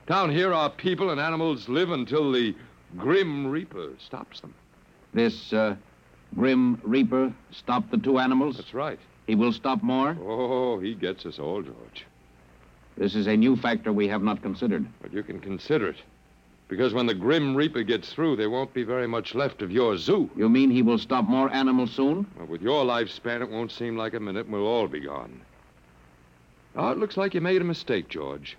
Down 0.07 0.31
here, 0.31 0.53
our 0.53 0.69
people 0.69 1.09
and 1.09 1.19
animals 1.19 1.67
live 1.67 1.91
until 1.91 2.31
the 2.31 2.55
Grim 2.97 3.47
Reaper 3.47 3.89
stops 3.99 4.39
them. 4.39 4.53
This 5.13 5.51
uh, 5.51 5.75
Grim 6.33 6.79
Reaper 6.81 7.33
stopped 7.51 7.91
the 7.91 7.97
two 7.97 8.19
animals? 8.19 8.55
That's 8.55 8.73
right. 8.73 8.99
He 9.27 9.35
will 9.35 9.53
stop 9.53 9.81
more? 9.81 10.17
Oh, 10.21 10.79
he 10.79 10.95
gets 10.95 11.25
us 11.25 11.39
all, 11.39 11.61
George. 11.61 12.05
This 12.97 13.15
is 13.15 13.27
a 13.27 13.37
new 13.37 13.55
factor 13.55 13.91
we 13.91 14.07
have 14.07 14.21
not 14.21 14.41
considered. 14.41 14.85
But 15.01 15.13
you 15.13 15.23
can 15.23 15.39
consider 15.39 15.89
it. 15.89 15.97
Because 16.67 16.93
when 16.93 17.05
the 17.05 17.13
Grim 17.13 17.55
Reaper 17.55 17.83
gets 17.83 18.11
through, 18.11 18.35
there 18.35 18.49
won't 18.49 18.73
be 18.73 18.83
very 18.83 19.07
much 19.07 19.35
left 19.35 19.61
of 19.61 19.71
your 19.71 19.97
zoo. 19.97 20.29
You 20.35 20.49
mean 20.49 20.71
he 20.71 20.81
will 20.81 20.97
stop 20.97 21.25
more 21.25 21.51
animals 21.53 21.91
soon? 21.91 22.25
Well, 22.37 22.47
with 22.47 22.61
your 22.61 22.83
lifespan, 22.83 23.41
it 23.41 23.49
won't 23.49 23.71
seem 23.71 23.97
like 23.97 24.13
a 24.13 24.19
minute, 24.19 24.45
and 24.45 24.53
we'll 24.53 24.67
all 24.67 24.87
be 24.87 24.99
gone. 25.01 25.41
Oh, 26.75 26.89
it 26.91 26.97
looks 26.97 27.17
like 27.17 27.33
you 27.33 27.41
made 27.41 27.61
a 27.61 27.65
mistake, 27.65 28.09
George. 28.09 28.57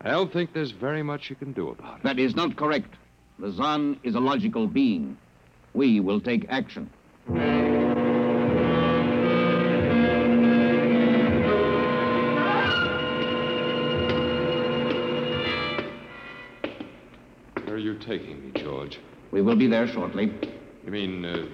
I 0.00 0.10
don't 0.10 0.32
think 0.32 0.52
there's 0.52 0.70
very 0.70 1.02
much 1.02 1.28
you 1.28 1.36
can 1.36 1.52
do 1.52 1.68
about 1.68 1.98
it. 1.98 2.02
That 2.02 2.18
is 2.18 2.34
not 2.34 2.56
correct. 2.56 2.94
The 3.38 3.52
Zan 3.52 3.98
is 4.02 4.14
a 4.14 4.20
logical 4.20 4.66
being. 4.66 5.16
We 5.74 6.00
will 6.00 6.20
take 6.20 6.46
action. 6.48 6.88
Taking 18.04 18.40
me, 18.40 18.60
George? 18.60 18.98
We 19.30 19.42
will 19.42 19.56
be 19.56 19.66
there 19.66 19.86
shortly. 19.86 20.32
You 20.84 20.90
mean 20.90 21.24
uh, 21.24 21.46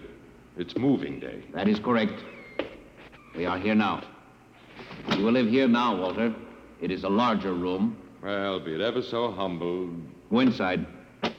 it's 0.56 0.76
moving 0.76 1.20
day? 1.20 1.42
That 1.54 1.68
is 1.68 1.78
correct. 1.78 2.22
We 3.36 3.46
are 3.46 3.58
here 3.58 3.74
now. 3.74 4.02
You 5.16 5.24
will 5.24 5.32
live 5.32 5.48
here 5.48 5.68
now, 5.68 5.96
Walter. 5.96 6.34
It 6.80 6.90
is 6.90 7.04
a 7.04 7.08
larger 7.08 7.54
room. 7.54 7.96
Well, 8.22 8.60
be 8.60 8.74
it 8.74 8.80
ever 8.80 9.02
so 9.02 9.30
humble. 9.30 9.90
Go 10.30 10.40
inside. 10.40 10.86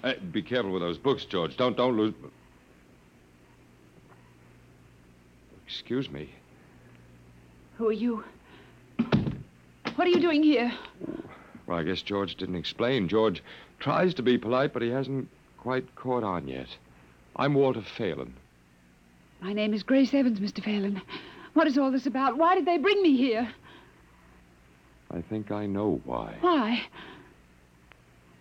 Uh, 0.03 0.13
be 0.31 0.41
careful 0.41 0.71
with 0.71 0.81
those 0.81 0.97
books, 0.97 1.25
George. 1.25 1.57
Don't 1.57 1.75
don't 1.75 1.97
lose. 1.97 2.13
Excuse 5.65 6.09
me. 6.09 6.29
Who 7.77 7.87
are 7.87 7.93
you? 7.93 8.23
What 9.95 10.07
are 10.07 10.09
you 10.09 10.19
doing 10.19 10.43
here? 10.43 10.71
Well, 11.65 11.77
I 11.77 11.83
guess 11.83 12.01
George 12.01 12.35
didn't 12.35 12.55
explain. 12.55 13.07
George 13.07 13.43
tries 13.81 14.13
to 14.13 14.23
be 14.23 14.37
polite, 14.37 14.71
but 14.73 14.81
he 14.81 14.89
hasn't 14.89 15.27
quite 15.57 15.95
caught 15.95 16.23
on 16.23 16.47
yet. 16.47 16.67
I'm 17.35 17.53
Walter 17.55 17.81
Phelan. 17.81 18.33
My 19.41 19.53
name 19.53 19.73
is 19.73 19.83
Grace 19.83 20.13
Evans, 20.13 20.39
Mr. 20.39 20.63
Phelan. 20.63 21.01
What 21.53 21.67
is 21.67 21.77
all 21.77 21.91
this 21.91 22.05
about? 22.05 22.37
Why 22.37 22.55
did 22.55 22.65
they 22.65 22.77
bring 22.77 23.01
me 23.01 23.17
here? 23.17 23.51
I 25.09 25.21
think 25.21 25.51
I 25.51 25.65
know 25.65 25.99
why. 26.05 26.37
Why? 26.39 26.81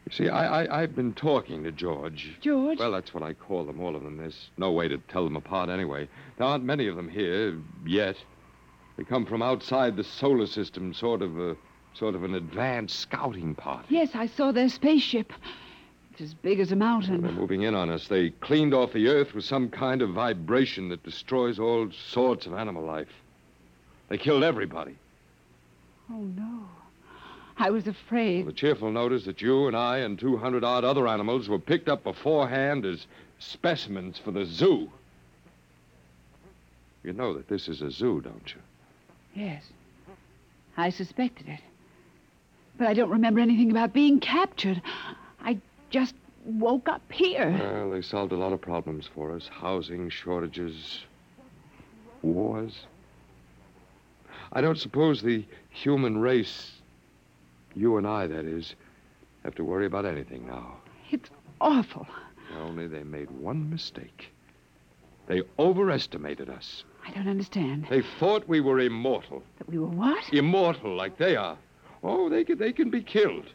You 0.07 0.13
see, 0.13 0.29
I, 0.29 0.65
I, 0.65 0.83
I've 0.83 0.95
been 0.95 1.15
talking 1.15 1.65
to 1.65 1.73
George. 1.73 2.37
George? 2.41 2.79
Well, 2.79 2.93
that's 2.93 3.15
what 3.15 3.23
I 3.23 3.33
call 3.33 3.65
them, 3.65 3.81
all 3.81 3.97
of 3.97 4.03
them. 4.03 4.19
There's 4.19 4.51
no 4.59 4.71
way 4.71 4.89
to 4.89 4.99
tell 5.09 5.25
them 5.25 5.37
apart 5.37 5.71
anyway. 5.71 6.09
There 6.37 6.47
aren't 6.47 6.65
many 6.65 6.87
of 6.87 6.97
them 6.97 7.09
here 7.09 7.59
yet. 7.87 8.17
They 8.97 9.05
come 9.05 9.25
from 9.25 9.43
outside 9.43 9.97
the 9.97 10.05
solar 10.05 10.47
system, 10.47 10.93
sort 10.93 11.23
of 11.23 11.39
a 11.39 11.57
sort 11.95 12.15
of 12.15 12.25
an 12.25 12.35
advanced 12.35 12.99
scouting 13.01 13.55
party. 13.55 13.87
Yes, 13.91 14.11
I 14.15 14.27
saw 14.27 14.53
their 14.53 14.69
spaceship. 14.69 15.33
It's 16.13 16.21
as 16.21 16.35
big 16.35 16.61
as 16.61 16.73
a 16.73 16.77
mountain. 16.77 17.23
They're 17.23 17.33
moving 17.33 17.63
in 17.63 17.75
on 17.75 17.91
us. 17.91 18.09
They 18.09 18.31
cleaned 18.31 18.75
off 18.75 18.93
the 18.93 19.09
Earth 19.09 19.35
with 19.35 19.45
some 19.45 19.69
kind 19.69 20.03
of 20.03 20.11
vibration 20.11 20.89
that 20.91 21.03
destroys 21.03 21.59
all 21.59 21.91
sorts 21.93 22.47
of 22.47 22.55
animal 22.55 22.85
life. 22.85 23.09
They 24.09 24.19
killed 24.19 24.43
everybody. 24.43 24.97
Oh, 26.11 26.19
no. 26.37 26.67
I 27.57 27.71
was 27.71 27.87
afraid. 27.87 28.47
The 28.47 28.53
cheerful 28.53 28.91
note 28.91 29.13
is 29.13 29.27
that 29.27 29.43
you 29.43 29.67
and 29.67 29.77
I 29.77 29.99
and 29.99 30.19
200 30.19 30.65
odd 30.65 30.85
other 30.85 31.07
animals 31.07 31.49
were 31.49 31.59
picked 31.59 31.89
up 31.89 32.03
beforehand 32.03 32.87
as 32.87 33.07
specimens 33.39 34.19
for 34.19 34.31
the 34.31 34.47
zoo. 34.47 34.91
You 37.03 37.13
know 37.13 37.35
that 37.35 37.49
this 37.49 37.69
is 37.69 37.83
a 37.83 37.91
zoo, 37.91 38.21
don't 38.21 38.55
you? 38.55 38.61
Yes. 39.43 39.63
I 40.77 40.91
suspected 40.91 41.49
it. 41.49 41.61
But 42.81 42.89
I 42.89 42.95
don't 42.95 43.11
remember 43.11 43.41
anything 43.41 43.71
about 43.71 43.93
being 43.93 44.21
captured. 44.21 44.81
I 45.45 45.59
just 45.91 46.15
woke 46.47 46.89
up 46.89 47.03
here. 47.13 47.55
Well, 47.61 47.91
they 47.91 48.01
solved 48.01 48.33
a 48.33 48.39
lot 48.39 48.55
of 48.55 48.63
problems 48.63 49.07
for 49.15 49.37
us 49.37 49.47
housing 49.53 50.09
shortages, 50.09 51.05
wars. 52.23 52.87
I 54.55 54.63
don't 54.63 54.79
suppose 54.79 55.21
the 55.21 55.45
human 55.69 56.23
race, 56.23 56.71
you 57.75 57.99
and 57.99 58.07
I, 58.07 58.27
that 58.27 58.47
is, 58.47 58.75
have 59.45 59.55
to 59.57 59.63
worry 59.65 59.85
about 59.85 60.07
anything 60.07 60.47
now. 60.47 60.79
It's 61.11 61.29
awful. 61.61 62.07
Only 62.63 62.87
they 62.87 63.03
made 63.03 63.31
one 63.31 63.69
mistake. 63.69 64.33
They 65.27 65.43
overestimated 65.59 66.49
us. 66.49 66.85
I 67.07 67.11
don't 67.11 67.29
understand. 67.29 67.89
They 67.91 68.01
thought 68.19 68.49
we 68.49 68.63
were 68.63 68.81
immortal. 68.81 69.43
That 69.59 69.69
we 69.69 69.77
were 69.77 69.87
what? 69.87 70.33
Immortal, 70.33 70.97
like 70.97 71.19
they 71.19 71.37
are. 71.37 71.59
Oh, 72.03 72.29
they 72.29 72.45
can, 72.45 72.59
they 72.59 72.73
can 72.73 72.91
be 72.91 73.03
killed. 73.03 73.47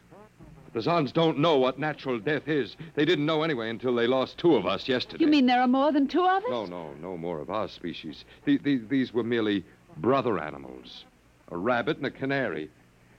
The 0.72 0.80
Zons 0.80 1.12
don't 1.12 1.38
know 1.38 1.56
what 1.56 1.78
natural 1.78 2.18
death 2.18 2.48
is. 2.48 2.76
They 2.94 3.06
didn't 3.06 3.24
know 3.24 3.42
anyway 3.42 3.70
until 3.70 3.94
they 3.94 4.06
lost 4.06 4.36
two 4.36 4.56
of 4.56 4.66
us 4.66 4.88
yesterday. 4.88 5.24
You 5.24 5.30
mean 5.30 5.46
there 5.46 5.62
are 5.62 5.68
more 5.68 5.90
than 5.90 6.06
two 6.06 6.24
of 6.24 6.44
us? 6.44 6.50
No, 6.50 6.66
no, 6.66 6.92
no 7.00 7.16
more 7.16 7.40
of 7.40 7.48
our 7.48 7.66
species. 7.66 8.24
The, 8.44 8.58
the, 8.58 8.78
these 8.88 9.12
were 9.14 9.24
merely 9.24 9.64
brother 9.96 10.38
animals 10.38 11.04
a 11.50 11.56
rabbit 11.56 11.96
and 11.96 12.06
a 12.06 12.10
canary. 12.10 12.70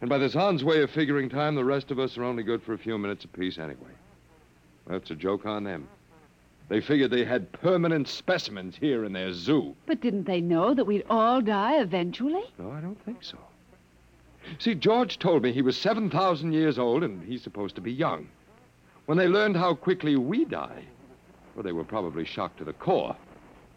And 0.02 0.10
by 0.10 0.18
the 0.18 0.28
Zons' 0.28 0.64
way 0.64 0.82
of 0.82 0.91
figuring 0.91 1.30
time, 1.30 1.56
the 1.56 1.64
rest 1.64 1.91
of 1.91 1.99
us 1.99 2.18
are 2.18 2.24
only 2.24 2.44
good 2.44 2.62
for 2.62 2.74
a 2.74 2.78
few 2.78 2.98
minutes 2.98 3.26
apiece 3.26 3.58
anyway. 3.58 3.91
That's 4.86 5.12
a 5.12 5.16
joke 5.16 5.45
on 5.45 5.64
them. 5.64 5.88
They 6.70 6.82
figured 6.82 7.12
they 7.12 7.24
had 7.24 7.52
permanent 7.54 8.08
specimens 8.08 8.76
here 8.76 9.06
in 9.06 9.14
their 9.14 9.34
zoo. 9.34 9.76
But 9.86 10.02
didn't 10.02 10.26
they 10.26 10.41
know 10.41 10.74
that 10.74 10.86
we'd 10.86 11.06
all 11.10 11.41
die 11.41 11.80
eventually? 11.82 12.44
No, 12.60 12.72
I 12.72 12.82
don't 12.82 13.02
think 13.06 13.24
so. 13.24 13.38
See, 14.60 14.76
George 14.76 15.19
told 15.19 15.44
me 15.44 15.52
he 15.52 15.61
was 15.61 15.78
7,000 15.78 16.53
years 16.53 16.80
old 16.80 17.03
and 17.03 17.24
he's 17.24 17.41
supposed 17.41 17.76
to 17.76 17.82
be 17.82 17.91
young. 17.91 18.28
When 19.06 19.18
they 19.18 19.28
learned 19.28 19.56
how 19.56 19.74
quickly 19.74 20.15
we 20.15 20.45
die, 20.45 20.84
well, 21.56 21.64
they 21.64 21.72
were 21.72 21.84
probably 21.84 22.26
shocked 22.26 22.57
to 22.60 22.64
the 22.64 22.74
core. 22.74 23.15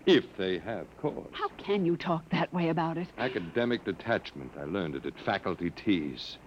If 0.06 0.36
they 0.36 0.58
have 0.58 0.86
cause. 1.00 1.28
How 1.32 1.48
can 1.58 1.84
you 1.84 1.96
talk 1.96 2.28
that 2.30 2.52
way 2.52 2.70
about 2.70 2.96
it? 2.96 3.08
Academic 3.18 3.84
detachment. 3.84 4.52
I 4.58 4.64
learned 4.64 4.96
it 4.96 5.06
at 5.06 5.18
faculty 5.24 5.70
teas. 5.70 6.38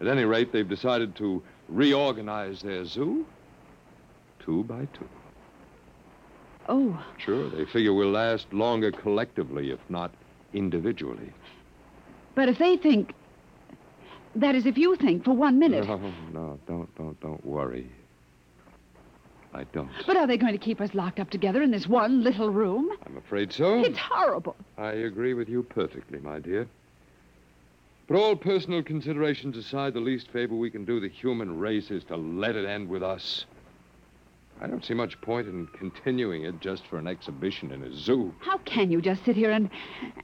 At 0.00 0.08
any 0.08 0.24
rate, 0.24 0.50
they've 0.50 0.68
decided 0.68 1.14
to 1.16 1.42
reorganize 1.68 2.62
their 2.62 2.84
zoo 2.84 3.26
two 4.44 4.64
by 4.64 4.86
two. 4.92 5.08
Oh. 6.68 7.04
Sure, 7.18 7.48
they 7.50 7.64
figure 7.64 7.92
we'll 7.92 8.10
last 8.10 8.52
longer 8.52 8.92
collectively, 8.92 9.70
if 9.70 9.80
not 9.88 10.12
individually. 10.52 11.32
But 12.34 12.48
if 12.48 12.58
they 12.58 12.76
think. 12.76 13.14
That 14.34 14.54
is, 14.54 14.64
if 14.64 14.78
you 14.78 14.96
think 14.96 15.24
for 15.24 15.32
one 15.32 15.58
minute. 15.58 15.86
No, 15.86 15.98
no, 16.32 16.58
don't, 16.66 16.96
don't, 16.96 17.20
don't 17.20 17.44
worry. 17.44 17.90
I 19.52 19.64
don't. 19.64 19.90
But 20.06 20.16
are 20.16 20.26
they 20.26 20.38
going 20.38 20.52
to 20.52 20.58
keep 20.58 20.80
us 20.80 20.94
locked 20.94 21.20
up 21.20 21.28
together 21.28 21.62
in 21.62 21.70
this 21.70 21.86
one 21.86 22.22
little 22.24 22.48
room? 22.48 22.88
I'm 23.04 23.18
afraid 23.18 23.52
so. 23.52 23.84
It's 23.84 23.98
horrible. 23.98 24.56
I 24.78 24.92
agree 24.92 25.34
with 25.34 25.48
you 25.50 25.62
perfectly, 25.62 26.18
my 26.20 26.38
dear. 26.38 26.66
But 28.08 28.16
all 28.16 28.34
personal 28.34 28.82
considerations 28.82 29.56
aside, 29.56 29.94
the 29.94 30.00
least 30.00 30.28
favor 30.30 30.54
we 30.54 30.70
can 30.70 30.84
do 30.86 31.00
the 31.00 31.08
human 31.08 31.58
race 31.58 31.90
is 31.90 32.02
to 32.04 32.16
let 32.16 32.56
it 32.56 32.64
end 32.64 32.88
with 32.88 33.02
us. 33.02 33.44
I 34.60 34.66
don't 34.66 34.84
see 34.84 34.94
much 34.94 35.20
point 35.20 35.48
in 35.48 35.66
continuing 35.68 36.44
it 36.44 36.60
just 36.60 36.86
for 36.86 36.98
an 36.98 37.06
exhibition 37.06 37.72
in 37.72 37.82
a 37.82 37.94
zoo. 37.94 38.32
How 38.40 38.58
can 38.58 38.90
you 38.90 39.02
just 39.02 39.24
sit 39.24 39.34
here 39.34 39.50
and 39.50 39.68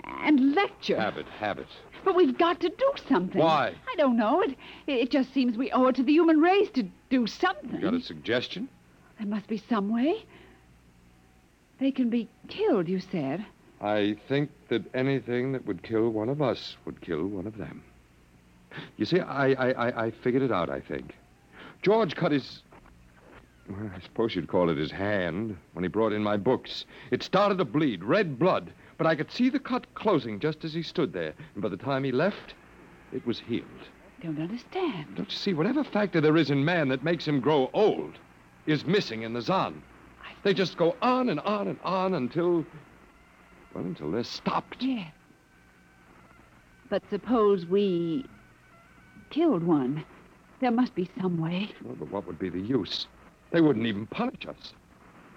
and 0.04 0.54
lecture? 0.54 0.98
Habit, 0.98 1.26
habit. 1.38 1.66
But 2.08 2.16
we've 2.16 2.38
got 2.38 2.58
to 2.60 2.70
do 2.70 2.92
something. 3.06 3.38
Why? 3.38 3.74
I 3.86 3.96
don't 3.98 4.16
know. 4.16 4.40
It 4.40 4.56
it 4.86 5.10
just 5.10 5.34
seems 5.34 5.58
we 5.58 5.70
owe 5.72 5.88
it 5.88 5.96
to 5.96 6.02
the 6.02 6.10
human 6.10 6.40
race 6.40 6.70
to 6.70 6.84
do 7.10 7.26
something. 7.26 7.70
You 7.74 7.80
got 7.80 7.92
a 7.92 8.00
suggestion? 8.00 8.66
There 9.18 9.26
must 9.26 9.46
be 9.46 9.58
some 9.68 9.90
way. 9.90 10.24
They 11.78 11.90
can 11.90 12.08
be 12.08 12.26
killed, 12.48 12.88
you 12.88 12.98
said. 12.98 13.44
I 13.82 14.16
think 14.26 14.48
that 14.70 14.84
anything 14.94 15.52
that 15.52 15.66
would 15.66 15.82
kill 15.82 16.08
one 16.08 16.30
of 16.30 16.40
us 16.40 16.78
would 16.86 16.98
kill 17.02 17.26
one 17.26 17.46
of 17.46 17.58
them. 17.58 17.82
You 18.96 19.04
see, 19.04 19.20
I, 19.20 19.48
I, 19.48 19.70
I, 19.72 20.06
I 20.06 20.10
figured 20.10 20.42
it 20.42 20.50
out, 20.50 20.70
I 20.70 20.80
think. 20.80 21.14
George 21.82 22.16
cut 22.16 22.32
his. 22.32 22.62
well, 23.68 23.90
I 23.94 24.00
suppose 24.00 24.34
you'd 24.34 24.48
call 24.48 24.70
it 24.70 24.78
his 24.78 24.90
hand 24.90 25.58
when 25.74 25.84
he 25.84 25.88
brought 25.88 26.14
in 26.14 26.22
my 26.22 26.38
books. 26.38 26.86
It 27.10 27.22
started 27.22 27.58
to 27.58 27.66
bleed, 27.66 28.02
red 28.02 28.38
blood, 28.38 28.72
but 28.98 29.06
I 29.06 29.14
could 29.14 29.30
see 29.30 29.48
the 29.48 29.60
cut 29.60 29.94
closing 29.94 30.40
just 30.40 30.64
as 30.64 30.74
he 30.74 30.82
stood 30.82 31.12
there. 31.12 31.32
And 31.54 31.62
by 31.62 31.68
the 31.68 31.76
time 31.76 32.04
he 32.04 32.12
left, 32.12 32.54
it 33.12 33.24
was 33.24 33.38
healed. 33.38 33.64
Don't 34.20 34.40
understand. 34.40 35.06
Don't 35.14 35.30
you 35.30 35.36
see? 35.36 35.54
Whatever 35.54 35.84
factor 35.84 36.20
there 36.20 36.36
is 36.36 36.50
in 36.50 36.64
man 36.64 36.88
that 36.88 37.04
makes 37.04 37.26
him 37.26 37.40
grow 37.40 37.70
old 37.72 38.18
is 38.66 38.84
missing 38.84 39.22
in 39.22 39.32
the 39.32 39.40
Zan. 39.40 39.80
They 40.42 40.52
just 40.52 40.76
go 40.76 40.96
on 41.00 41.28
and 41.28 41.40
on 41.40 41.68
and 41.68 41.78
on 41.84 42.14
until. 42.14 42.66
Well, 43.72 43.84
until 43.84 44.10
they're 44.10 44.24
stopped. 44.24 44.82
Yeah. 44.82 45.06
But 46.90 47.02
suppose 47.10 47.66
we 47.66 48.26
killed 49.30 49.62
one. 49.62 50.04
There 50.60 50.70
must 50.72 50.94
be 50.94 51.08
some 51.20 51.38
way. 51.38 51.70
Well, 51.84 51.96
but 51.98 52.10
what 52.10 52.26
would 52.26 52.38
be 52.38 52.48
the 52.48 52.60
use? 52.60 53.06
They 53.52 53.60
wouldn't 53.60 53.86
even 53.86 54.06
punish 54.06 54.46
us. 54.46 54.72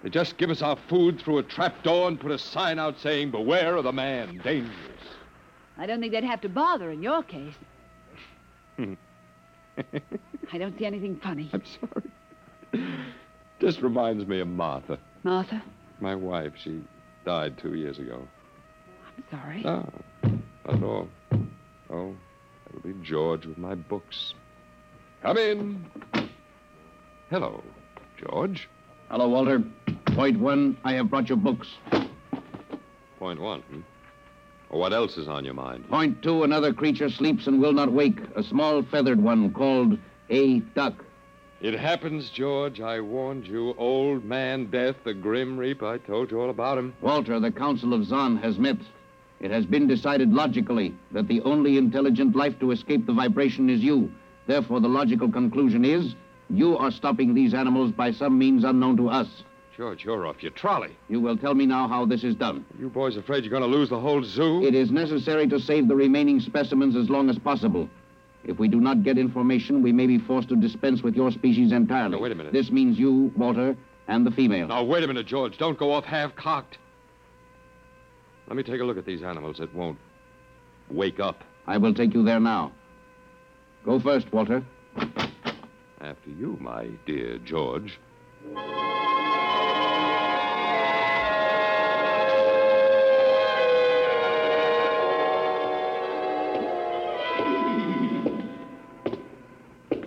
They 0.02 0.10
just 0.10 0.36
give 0.36 0.50
us 0.50 0.62
our 0.62 0.76
food 0.88 1.20
through 1.20 1.38
a 1.38 1.42
trap 1.44 1.82
door 1.84 2.08
and 2.08 2.18
put 2.18 2.32
a 2.32 2.38
sign 2.38 2.78
out 2.78 2.98
saying, 2.98 3.30
Beware 3.30 3.76
of 3.76 3.84
the 3.84 3.92
man, 3.92 4.40
dangerous. 4.42 4.72
I 5.78 5.86
don't 5.86 6.00
think 6.00 6.12
they'd 6.12 6.24
have 6.24 6.40
to 6.40 6.48
bother 6.48 6.90
in 6.90 7.02
your 7.02 7.22
case. 7.22 7.54
Hmm. 8.76 8.94
I 10.52 10.58
don't 10.58 10.76
see 10.78 10.86
anything 10.86 11.16
funny. 11.16 11.48
I'm 11.52 11.62
sorry. 11.80 12.84
This 13.60 13.80
reminds 13.80 14.26
me 14.26 14.40
of 14.40 14.48
Martha, 14.48 14.98
Martha, 15.22 15.62
my 16.00 16.14
wife. 16.14 16.52
She 16.62 16.82
died 17.24 17.56
two 17.58 17.74
years 17.74 17.98
ago. 17.98 18.26
I'm 19.06 19.24
sorry. 19.30 19.62
No, 19.62 19.88
not 20.66 20.74
at 20.74 20.82
all. 20.82 21.08
Oh, 21.90 22.14
that'll 22.66 22.80
be 22.82 22.94
George 23.04 23.46
with 23.46 23.58
my 23.58 23.76
books. 23.76 24.34
Come 25.22 25.38
in. 25.38 25.86
Hello, 27.30 27.62
George. 28.18 28.68
Hello, 29.08 29.28
Walter. 29.28 29.62
Point 30.14 30.38
one, 30.38 30.76
I 30.84 30.92
have 30.92 31.08
brought 31.08 31.28
your 31.30 31.38
books. 31.38 31.68
Point 33.18 33.40
one. 33.40 33.62
Hmm? 33.62 33.80
Well, 34.68 34.80
what 34.80 34.92
else 34.92 35.16
is 35.16 35.26
on 35.26 35.44
your 35.44 35.54
mind? 35.54 35.88
Point 35.88 36.22
two, 36.22 36.44
another 36.44 36.72
creature 36.74 37.08
sleeps 37.08 37.46
and 37.46 37.60
will 37.62 37.72
not 37.72 37.90
wake. 37.90 38.18
A 38.36 38.42
small 38.42 38.82
feathered 38.82 39.22
one 39.22 39.52
called 39.54 39.98
a 40.28 40.60
duck. 40.60 41.02
It 41.62 41.78
happens, 41.78 42.28
George. 42.28 42.80
I 42.80 43.00
warned 43.00 43.46
you. 43.46 43.74
Old 43.78 44.24
man 44.24 44.66
Death, 44.66 44.96
the 45.04 45.14
Grim 45.14 45.56
Reaper. 45.56 45.86
I 45.86 45.98
told 45.98 46.30
you 46.30 46.40
all 46.40 46.50
about 46.50 46.76
him. 46.76 46.94
Walter, 47.00 47.40
the 47.40 47.52
Council 47.52 47.94
of 47.94 48.04
Zan 48.04 48.36
has 48.38 48.58
met. 48.58 48.78
It 49.40 49.50
has 49.50 49.64
been 49.64 49.86
decided 49.86 50.32
logically 50.32 50.94
that 51.12 51.26
the 51.26 51.40
only 51.40 51.78
intelligent 51.78 52.36
life 52.36 52.58
to 52.60 52.70
escape 52.70 53.06
the 53.06 53.12
vibration 53.14 53.70
is 53.70 53.80
you. 53.80 54.12
Therefore, 54.46 54.80
the 54.80 54.88
logical 54.88 55.30
conclusion 55.30 55.84
is 55.84 56.14
you 56.50 56.76
are 56.76 56.90
stopping 56.90 57.32
these 57.32 57.54
animals 57.54 57.92
by 57.92 58.12
some 58.12 58.38
means 58.38 58.64
unknown 58.64 58.98
to 58.98 59.08
us. 59.08 59.42
George, 59.82 60.04
you're 60.04 60.28
off 60.28 60.44
your 60.44 60.52
trolley. 60.52 60.96
You 61.08 61.18
will 61.18 61.36
tell 61.36 61.54
me 61.54 61.66
now 61.66 61.88
how 61.88 62.06
this 62.06 62.22
is 62.22 62.36
done. 62.36 62.64
You 62.78 62.88
boys 62.88 63.16
afraid 63.16 63.42
you're 63.42 63.50
going 63.50 63.68
to 63.68 63.78
lose 63.78 63.88
the 63.88 63.98
whole 63.98 64.22
zoo? 64.22 64.64
It 64.64 64.76
is 64.76 64.92
necessary 64.92 65.48
to 65.48 65.58
save 65.58 65.88
the 65.88 65.96
remaining 65.96 66.38
specimens 66.38 66.94
as 66.94 67.10
long 67.10 67.28
as 67.28 67.36
possible. 67.36 67.90
If 68.44 68.60
we 68.60 68.68
do 68.68 68.80
not 68.80 69.02
get 69.02 69.18
information, 69.18 69.82
we 69.82 69.90
may 69.90 70.06
be 70.06 70.18
forced 70.18 70.50
to 70.50 70.56
dispense 70.56 71.02
with 71.02 71.16
your 71.16 71.32
species 71.32 71.72
entirely. 71.72 72.14
Now, 72.14 72.22
wait 72.22 72.30
a 72.30 72.36
minute. 72.36 72.52
This 72.52 72.70
means 72.70 72.96
you, 72.96 73.32
Walter, 73.36 73.76
and 74.06 74.24
the 74.24 74.30
female. 74.30 74.68
Now, 74.68 74.84
wait 74.84 75.02
a 75.02 75.08
minute, 75.08 75.26
George. 75.26 75.58
Don't 75.58 75.76
go 75.76 75.92
off 75.92 76.04
half 76.04 76.36
cocked. 76.36 76.78
Let 78.46 78.56
me 78.56 78.62
take 78.62 78.80
a 78.80 78.84
look 78.84 78.98
at 78.98 79.04
these 79.04 79.24
animals 79.24 79.56
that 79.58 79.74
won't 79.74 79.98
wake 80.90 81.18
up. 81.18 81.42
I 81.66 81.78
will 81.78 81.92
take 81.92 82.14
you 82.14 82.22
there 82.22 82.38
now. 82.38 82.70
Go 83.84 83.98
first, 83.98 84.32
Walter. 84.32 84.62
After 86.00 86.30
you, 86.30 86.56
my 86.60 86.86
dear 87.04 87.38
George. 87.38 87.98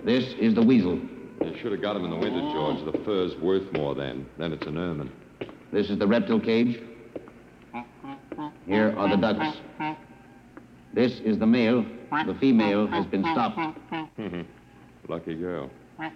This 0.06 0.36
is 0.40 0.54
the 0.54 0.62
weasel. 0.62 1.00
You 1.44 1.58
should 1.60 1.72
have 1.72 1.82
got 1.82 1.96
him 1.96 2.06
in 2.06 2.12
the 2.12 2.16
winter, 2.16 2.40
George. 2.54 2.86
The 2.86 3.04
fur's 3.04 3.36
worth 3.38 3.72
more 3.74 3.96
then. 3.96 4.28
Then 4.38 4.54
it's 4.54 4.66
an 4.68 4.78
ermine. 4.78 5.12
This 5.72 5.90
is 5.90 5.98
the 5.98 6.06
reptile 6.08 6.40
cage. 6.40 6.80
Here 8.68 8.94
are 8.98 9.10
the 9.10 9.18
ducks. 9.18 9.58
This 10.94 11.20
is 11.22 11.40
the 11.40 11.48
male. 11.48 11.84
The 12.26 12.36
female 12.40 12.86
has 12.88 13.06
been 13.08 13.24
stopped. 13.24 13.60
Lucky 15.10 15.34
girl. 15.34 15.70
What's 15.98 16.16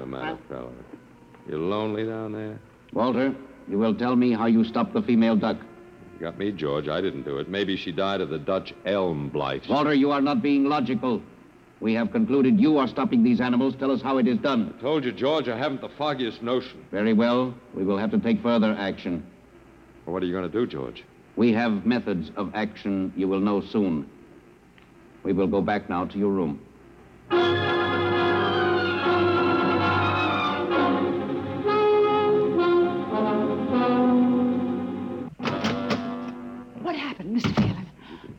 the 0.00 0.06
matter, 0.06 0.38
fella? 0.48 0.70
You 1.48 1.58
lonely 1.58 2.04
down 2.04 2.32
there? 2.32 2.58
Walter, 2.92 3.34
you 3.68 3.78
will 3.78 3.94
tell 3.94 4.16
me 4.16 4.32
how 4.32 4.46
you 4.46 4.64
stopped 4.64 4.92
the 4.92 5.02
female 5.02 5.36
duck. 5.36 5.56
You 6.14 6.20
got 6.20 6.38
me, 6.38 6.52
George. 6.52 6.88
I 6.88 7.00
didn't 7.00 7.22
do 7.22 7.38
it. 7.38 7.48
Maybe 7.48 7.76
she 7.76 7.92
died 7.92 8.20
of 8.20 8.28
the 8.28 8.38
Dutch 8.38 8.74
elm 8.84 9.28
blight. 9.28 9.68
Walter, 9.68 9.94
you 9.94 10.10
are 10.10 10.20
not 10.20 10.42
being 10.42 10.64
logical. 10.64 11.22
We 11.80 11.94
have 11.94 12.12
concluded 12.12 12.60
you 12.60 12.78
are 12.78 12.86
stopping 12.86 13.24
these 13.24 13.40
animals. 13.40 13.74
Tell 13.76 13.90
us 13.90 14.02
how 14.02 14.18
it 14.18 14.28
is 14.28 14.38
done. 14.38 14.72
I 14.78 14.80
told 14.80 15.04
you, 15.04 15.10
George, 15.10 15.48
I 15.48 15.58
haven't 15.58 15.80
the 15.80 15.88
foggiest 15.88 16.42
notion. 16.42 16.84
Very 16.92 17.12
well. 17.12 17.54
We 17.74 17.84
will 17.84 17.98
have 17.98 18.12
to 18.12 18.20
take 18.20 18.40
further 18.40 18.76
action. 18.78 19.26
Well, 20.04 20.12
what 20.12 20.22
are 20.22 20.26
you 20.26 20.32
going 20.32 20.48
to 20.48 20.52
do, 20.52 20.66
George? 20.66 21.02
We 21.34 21.52
have 21.54 21.84
methods 21.84 22.30
of 22.36 22.54
action 22.54 23.12
you 23.16 23.26
will 23.26 23.40
know 23.40 23.62
soon. 23.62 24.08
We 25.24 25.32
will 25.32 25.48
go 25.48 25.60
back 25.60 25.88
now 25.88 26.04
to 26.04 26.18
your 26.18 26.30
room. 26.30 26.60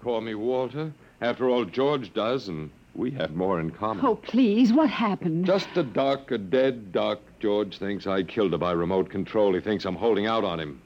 Call 0.03 0.21
me 0.21 0.35
Walter. 0.35 0.91
After 1.21 1.49
all, 1.49 1.63
George 1.63 2.13
does, 2.13 2.49
and 2.49 2.69
we 2.93 3.11
have 3.11 3.35
more 3.35 3.59
in 3.59 3.71
common. 3.71 4.05
Oh, 4.05 4.15
please, 4.15 4.73
what 4.73 4.89
happened? 4.89 5.45
Just 5.45 5.69
a 5.75 5.83
duck, 5.83 6.29
a 6.31 6.37
dead 6.37 6.91
duck. 6.91 7.19
George 7.39 7.77
thinks 7.77 8.05
I 8.05 8.23
killed 8.23 8.51
her 8.51 8.57
by 8.57 8.73
remote 8.73 9.09
control. 9.09 9.53
He 9.53 9.61
thinks 9.61 9.85
I'm 9.85 9.95
holding 9.95 10.27
out 10.27 10.43
on 10.43 10.59
him. 10.59 10.81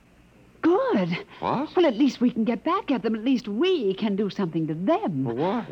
Good. 0.61 1.25
What? 1.39 1.75
Well, 1.75 1.85
at 1.85 1.97
least 1.97 2.21
we 2.21 2.29
can 2.29 2.43
get 2.43 2.63
back 2.63 2.91
at 2.91 3.01
them. 3.01 3.15
At 3.15 3.23
least 3.23 3.47
we 3.47 3.93
can 3.95 4.15
do 4.15 4.29
something 4.29 4.67
to 4.67 4.73
them. 4.73 5.23
Well, 5.23 5.35
why? 5.35 5.65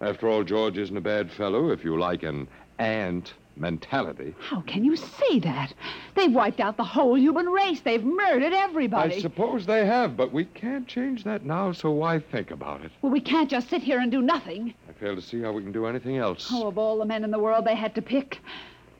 After 0.00 0.28
all, 0.28 0.44
George 0.44 0.78
isn't 0.78 0.96
a 0.96 1.00
bad 1.00 1.30
fellow, 1.30 1.70
if 1.70 1.84
you 1.84 1.98
like 1.98 2.22
an 2.22 2.48
ant 2.78 3.34
mentality. 3.56 4.34
How 4.40 4.60
can 4.62 4.84
you 4.84 4.96
say 4.96 5.38
that? 5.40 5.72
They've 6.14 6.32
wiped 6.32 6.60
out 6.60 6.76
the 6.76 6.84
whole 6.84 7.18
human 7.18 7.46
race. 7.46 7.80
They've 7.80 8.02
murdered 8.02 8.52
everybody. 8.52 9.16
I 9.16 9.20
suppose 9.20 9.66
they 9.66 9.86
have, 9.86 10.16
but 10.16 10.32
we 10.32 10.44
can't 10.46 10.86
change 10.86 11.24
that 11.24 11.44
now, 11.44 11.72
so 11.72 11.90
why 11.90 12.18
think 12.18 12.50
about 12.50 12.84
it? 12.84 12.90
Well, 13.02 13.12
we 13.12 13.20
can't 13.20 13.50
just 13.50 13.68
sit 13.68 13.82
here 13.82 14.00
and 14.00 14.10
do 14.10 14.22
nothing. 14.22 14.74
I 14.88 14.92
fail 14.92 15.14
to 15.14 15.22
see 15.22 15.40
how 15.40 15.52
we 15.52 15.62
can 15.62 15.72
do 15.72 15.86
anything 15.86 16.16
else. 16.16 16.48
Oh, 16.50 16.68
of 16.68 16.78
all 16.78 16.98
the 16.98 17.04
men 17.04 17.24
in 17.24 17.30
the 17.30 17.38
world 17.38 17.64
they 17.64 17.74
had 17.74 17.94
to 17.96 18.02
pick. 18.02 18.40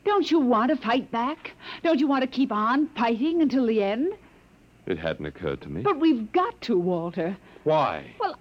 Don't 0.03 0.29
you 0.31 0.39
want 0.39 0.71
to 0.71 0.77
fight 0.77 1.11
back? 1.11 1.51
Don't 1.83 1.99
you 1.99 2.07
want 2.07 2.21
to 2.21 2.27
keep 2.27 2.51
on 2.51 2.87
fighting 2.89 3.41
until 3.41 3.67
the 3.67 3.83
end? 3.83 4.13
It 4.87 4.97
hadn't 4.97 5.25
occurred 5.27 5.61
to 5.61 5.69
me. 5.69 5.81
But 5.81 5.99
we've 5.99 6.31
got 6.31 6.59
to, 6.61 6.77
Walter. 6.79 7.37
Why? 7.63 8.15
Well, 8.19 8.37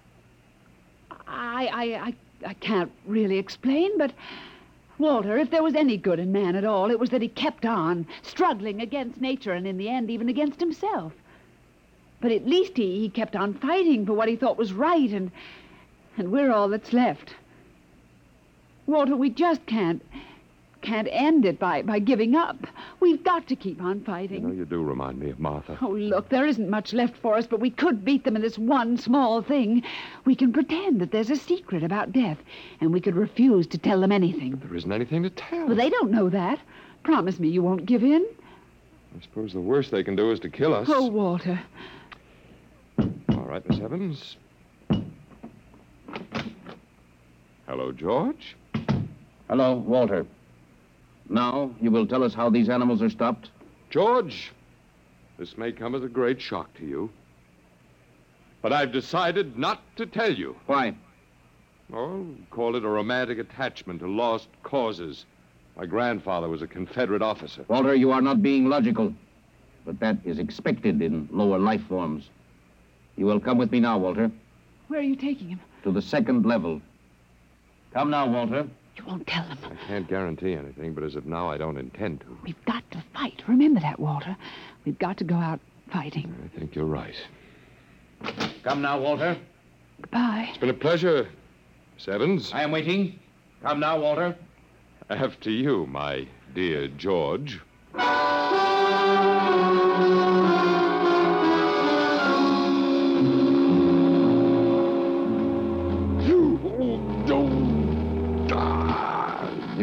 I, 1.28 1.66
I, 1.66 1.85
I, 2.07 2.15
I 2.47 2.55
can't 2.55 2.91
really 3.07 3.39
explain, 3.39 3.99
but 3.99 4.12
Walter, 5.01 5.39
if 5.39 5.51
there 5.51 5.62
was 5.62 5.74
any 5.74 5.97
good 5.97 6.18
in 6.18 6.31
man 6.31 6.55
at 6.55 6.64
all, 6.64 6.90
it 6.90 7.01
was 7.01 7.09
that 7.10 7.22
he 7.22 7.28
kept 7.28 7.64
on 7.64 8.06
struggling 8.22 8.81
against 8.82 9.20
nature 9.20 9.52
and 9.52 9.66
in 9.66 9.78
the 9.78 9.89
end 9.89 10.10
even 10.10 10.28
against 10.28 10.60
himself. 10.60 11.14
But 12.20 12.32
at 12.32 12.47
least 12.47 12.77
he, 12.77 13.01
he 13.01 13.09
kept 13.09 13.35
on 13.35 13.55
fighting 13.55 14.05
for 14.05 14.12
what 14.12 14.28
he 14.28 14.36
thought 14.36 14.59
was 14.59 14.74
right 14.74 15.10
and 15.10 15.32
And 16.18 16.31
we're 16.31 16.52
all 16.52 16.68
that's 16.68 16.93
left. 16.93 17.35
Walter, 18.86 19.16
we 19.16 19.31
just 19.31 19.64
can't 19.64 20.02
can't 20.82 21.09
end 21.11 21.44
it 21.44 21.59
by, 21.59 21.82
by 21.82 21.98
giving 21.98 22.35
up. 22.35 22.66
We've 23.01 23.23
got 23.23 23.47
to 23.48 23.57
keep 23.57 23.82
on 23.82 24.02
fighting. 24.02 24.43
You 24.43 24.48
know, 24.48 24.55
you 24.55 24.65
do 24.65 24.82
remind 24.82 25.19
me 25.19 25.31
of 25.31 25.39
Martha. 25.39 25.78
Oh, 25.81 25.90
look, 25.90 26.28
there 26.28 26.47
isn't 26.47 26.69
much 26.69 26.93
left 26.93 27.16
for 27.16 27.36
us, 27.36 27.47
but 27.47 27.61
we 27.61 27.70
could 27.70 28.05
beat 28.05 28.24
them 28.24 28.36
in 28.36 28.43
this 28.43 28.59
one 28.59 28.97
small 28.97 29.43
thing. 29.43 29.82
We 30.24 30.35
can 30.35 30.52
pretend 30.52 31.01
that 31.01 31.11
there's 31.11 31.31
a 31.31 31.36
secret 31.36 31.82
about 31.82 32.12
death, 32.12 32.39
and 32.81 32.93
we 32.93 33.01
could 33.01 33.16
refuse 33.16 33.66
to 33.69 33.78
tell 33.78 34.01
them 34.01 34.12
anything. 34.12 34.61
There 34.65 34.77
isn't 34.77 34.93
anything 34.93 35.23
to 35.23 35.31
tell. 35.31 35.66
Well, 35.66 35.77
they 35.77 35.90
don't 35.90 36.11
know 36.11 36.28
that. 36.31 36.59
Promise 37.02 37.39
me 37.40 37.48
you 37.48 37.62
won't 37.62 37.86
give 37.86 38.02
in. 38.02 38.27
I 39.16 39.23
suppose 39.23 39.52
the 39.52 39.61
worst 39.61 39.90
they 39.90 40.05
can 40.05 40.16
do 40.16 40.31
is 40.31 40.40
to 40.40 40.48
kill 40.48 40.74
us. 40.74 40.89
Oh, 40.90 41.09
Walter. 41.09 41.61
All 42.98 43.47
right, 43.47 43.69
Miss 43.69 43.81
Evans. 43.81 44.36
Hello, 47.66 47.93
George. 47.93 48.57
Hello, 49.48 49.74
Walter. 49.74 50.27
Now, 51.31 51.70
you 51.81 51.93
will 51.93 52.07
tell 52.09 52.24
us 52.24 52.35
how 52.35 52.51
these 52.51 52.69
animals 52.69 53.01
are 53.02 53.09
stopped? 53.09 53.51
George, 53.89 54.51
this 55.39 55.57
may 55.57 55.70
come 55.70 55.94
as 55.94 56.02
a 56.02 56.09
great 56.09 56.40
shock 56.40 56.74
to 56.74 56.85
you. 56.85 57.09
But 58.62 58.73
I've 58.73 58.93
decided 58.93 59.57
not 59.57 59.81
to 59.97 60.07
tell 60.07 60.32
you. 60.32 60.57
Why? 60.66 60.94
Oh, 61.93 62.27
call 62.51 62.74
it 62.74 62.85
a 62.85 62.89
romantic 62.89 63.39
attachment 63.39 64.01
to 64.01 64.09
lost 64.09 64.48
causes. 64.65 65.24
My 65.77 65.86
grandfather 65.86 66.48
was 66.48 66.62
a 66.62 66.66
Confederate 66.66 67.23
officer. 67.23 67.65
Walter, 67.69 67.94
you 67.94 68.11
are 68.11 68.20
not 68.20 68.43
being 68.43 68.69
logical. 68.69 69.15
But 69.86 70.01
that 70.01 70.16
is 70.24 70.39
expected 70.40 71.01
in 71.01 71.28
lower 71.31 71.59
life 71.59 71.82
forms. 71.89 72.28
You 73.16 73.27
will 73.27 73.40
come 73.40 73.57
with 73.57 73.70
me 73.70 73.78
now, 73.81 73.98
Walter, 73.98 74.31
Where 74.89 74.98
are 74.98 75.05
you 75.05 75.16
taking 75.16 75.48
him? 75.51 75.61
to 75.85 75.93
the 75.93 76.02
second 76.02 76.44
level. 76.44 76.82
Come 77.94 78.11
now, 78.11 78.27
Walter. 78.27 78.66
You 79.01 79.06
won't 79.06 79.27
tell 79.27 79.44
them. 79.48 79.59
I 79.64 79.86
can't 79.86 80.06
guarantee 80.09 80.52
anything, 80.52 80.93
but 80.93 81.02
as 81.05 81.16
of 81.16 81.24
now, 81.24 81.48
I 81.51 81.56
don't 81.56 81.78
intend 81.78 82.20
to. 82.20 82.27
We've 82.44 82.64
got 82.66 82.89
to 82.90 83.02
fight. 83.14 83.43
Remember 83.48 83.81
that, 83.81 83.98
Walter. 83.98 84.36
We've 84.85 84.98
got 84.98 85.16
to 85.18 85.24
go 85.24 85.36
out 85.36 85.59
fighting. 85.90 86.35
I 86.44 86.59
think 86.59 86.74
you're 86.74 86.85
right. 86.85 87.14
Come 88.62 88.82
now, 88.82 89.01
Walter. 89.01 89.39
Goodbye. 90.02 90.48
It's 90.51 90.59
been 90.59 90.68
a 90.68 90.74
pleasure, 90.74 91.31
Miss 91.94 92.09
Evans. 92.09 92.52
I 92.52 92.62
am 92.62 92.72
waiting. 92.72 93.18
Come 93.62 93.81
now, 93.81 93.98
Walter. 93.98 94.36
After 95.09 95.51
you, 95.51 95.86
my 95.86 96.28
dear 96.55 96.89
George. 96.89 97.59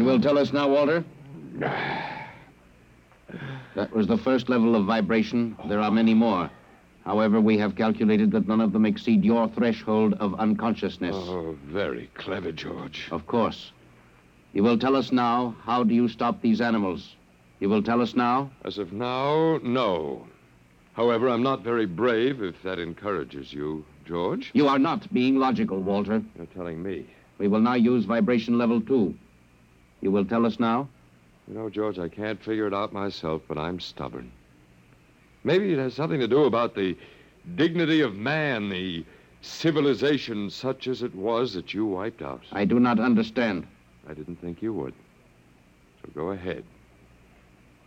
Will 0.08 0.20
tell 0.20 0.38
us 0.38 0.52
now, 0.52 0.68
Walter? 0.68 1.04
That 3.74 3.92
was 3.92 4.06
the 4.06 4.16
first 4.16 4.48
level 4.48 4.74
of 4.74 4.86
vibration. 4.86 5.56
There 5.68 5.80
are 5.80 5.90
many 5.90 6.14
more. 6.14 6.50
However, 7.04 7.40
we 7.40 7.58
have 7.58 7.76
calculated 7.76 8.30
that 8.32 8.48
none 8.48 8.60
of 8.60 8.72
them 8.72 8.86
exceed 8.86 9.24
your 9.24 9.48
threshold 9.48 10.14
of 10.14 10.38
unconsciousness. 10.40 11.14
Oh, 11.16 11.56
very 11.66 12.10
clever, 12.14 12.52
George. 12.52 13.08
Of 13.10 13.26
course. 13.26 13.72
You 14.52 14.62
will 14.62 14.78
tell 14.78 14.96
us 14.96 15.12
now 15.12 15.54
how 15.62 15.84
do 15.84 15.94
you 15.94 16.08
stop 16.08 16.40
these 16.40 16.60
animals? 16.60 17.14
You 17.60 17.68
will 17.68 17.82
tell 17.82 18.00
us 18.00 18.14
now? 18.14 18.50
As 18.64 18.78
of 18.78 18.92
now, 18.92 19.58
no. 19.62 20.26
However, 20.94 21.28
I'm 21.28 21.42
not 21.42 21.62
very 21.62 21.86
brave, 21.86 22.42
if 22.42 22.62
that 22.62 22.78
encourages 22.78 23.52
you, 23.52 23.84
George. 24.06 24.50
You 24.54 24.68
are 24.68 24.78
not 24.78 25.12
being 25.12 25.36
logical, 25.36 25.80
Walter. 25.80 26.22
You're 26.36 26.46
telling 26.46 26.82
me. 26.82 27.06
We 27.38 27.48
will 27.48 27.60
now 27.60 27.74
use 27.74 28.04
vibration 28.04 28.58
level 28.58 28.80
two. 28.80 29.14
You 30.00 30.10
will 30.10 30.24
tell 30.24 30.46
us 30.46 30.60
now? 30.60 30.88
You 31.48 31.54
know, 31.54 31.70
George, 31.70 31.98
I 31.98 32.08
can't 32.08 32.42
figure 32.42 32.66
it 32.66 32.74
out 32.74 32.92
myself, 32.92 33.42
but 33.48 33.58
I'm 33.58 33.80
stubborn. 33.80 34.30
Maybe 35.44 35.72
it 35.72 35.78
has 35.78 35.94
something 35.94 36.20
to 36.20 36.28
do 36.28 36.44
about 36.44 36.74
the 36.74 36.96
dignity 37.56 38.00
of 38.02 38.14
man, 38.14 38.68
the 38.68 39.04
civilization 39.40 40.50
such 40.50 40.88
as 40.88 41.02
it 41.02 41.14
was 41.14 41.54
that 41.54 41.72
you 41.72 41.86
wiped 41.86 42.22
out. 42.22 42.42
I 42.52 42.64
do 42.64 42.78
not 42.78 43.00
understand. 43.00 43.66
I 44.08 44.14
didn't 44.14 44.40
think 44.40 44.62
you 44.62 44.72
would. 44.74 44.94
So 46.02 46.10
go 46.14 46.30
ahead. 46.30 46.64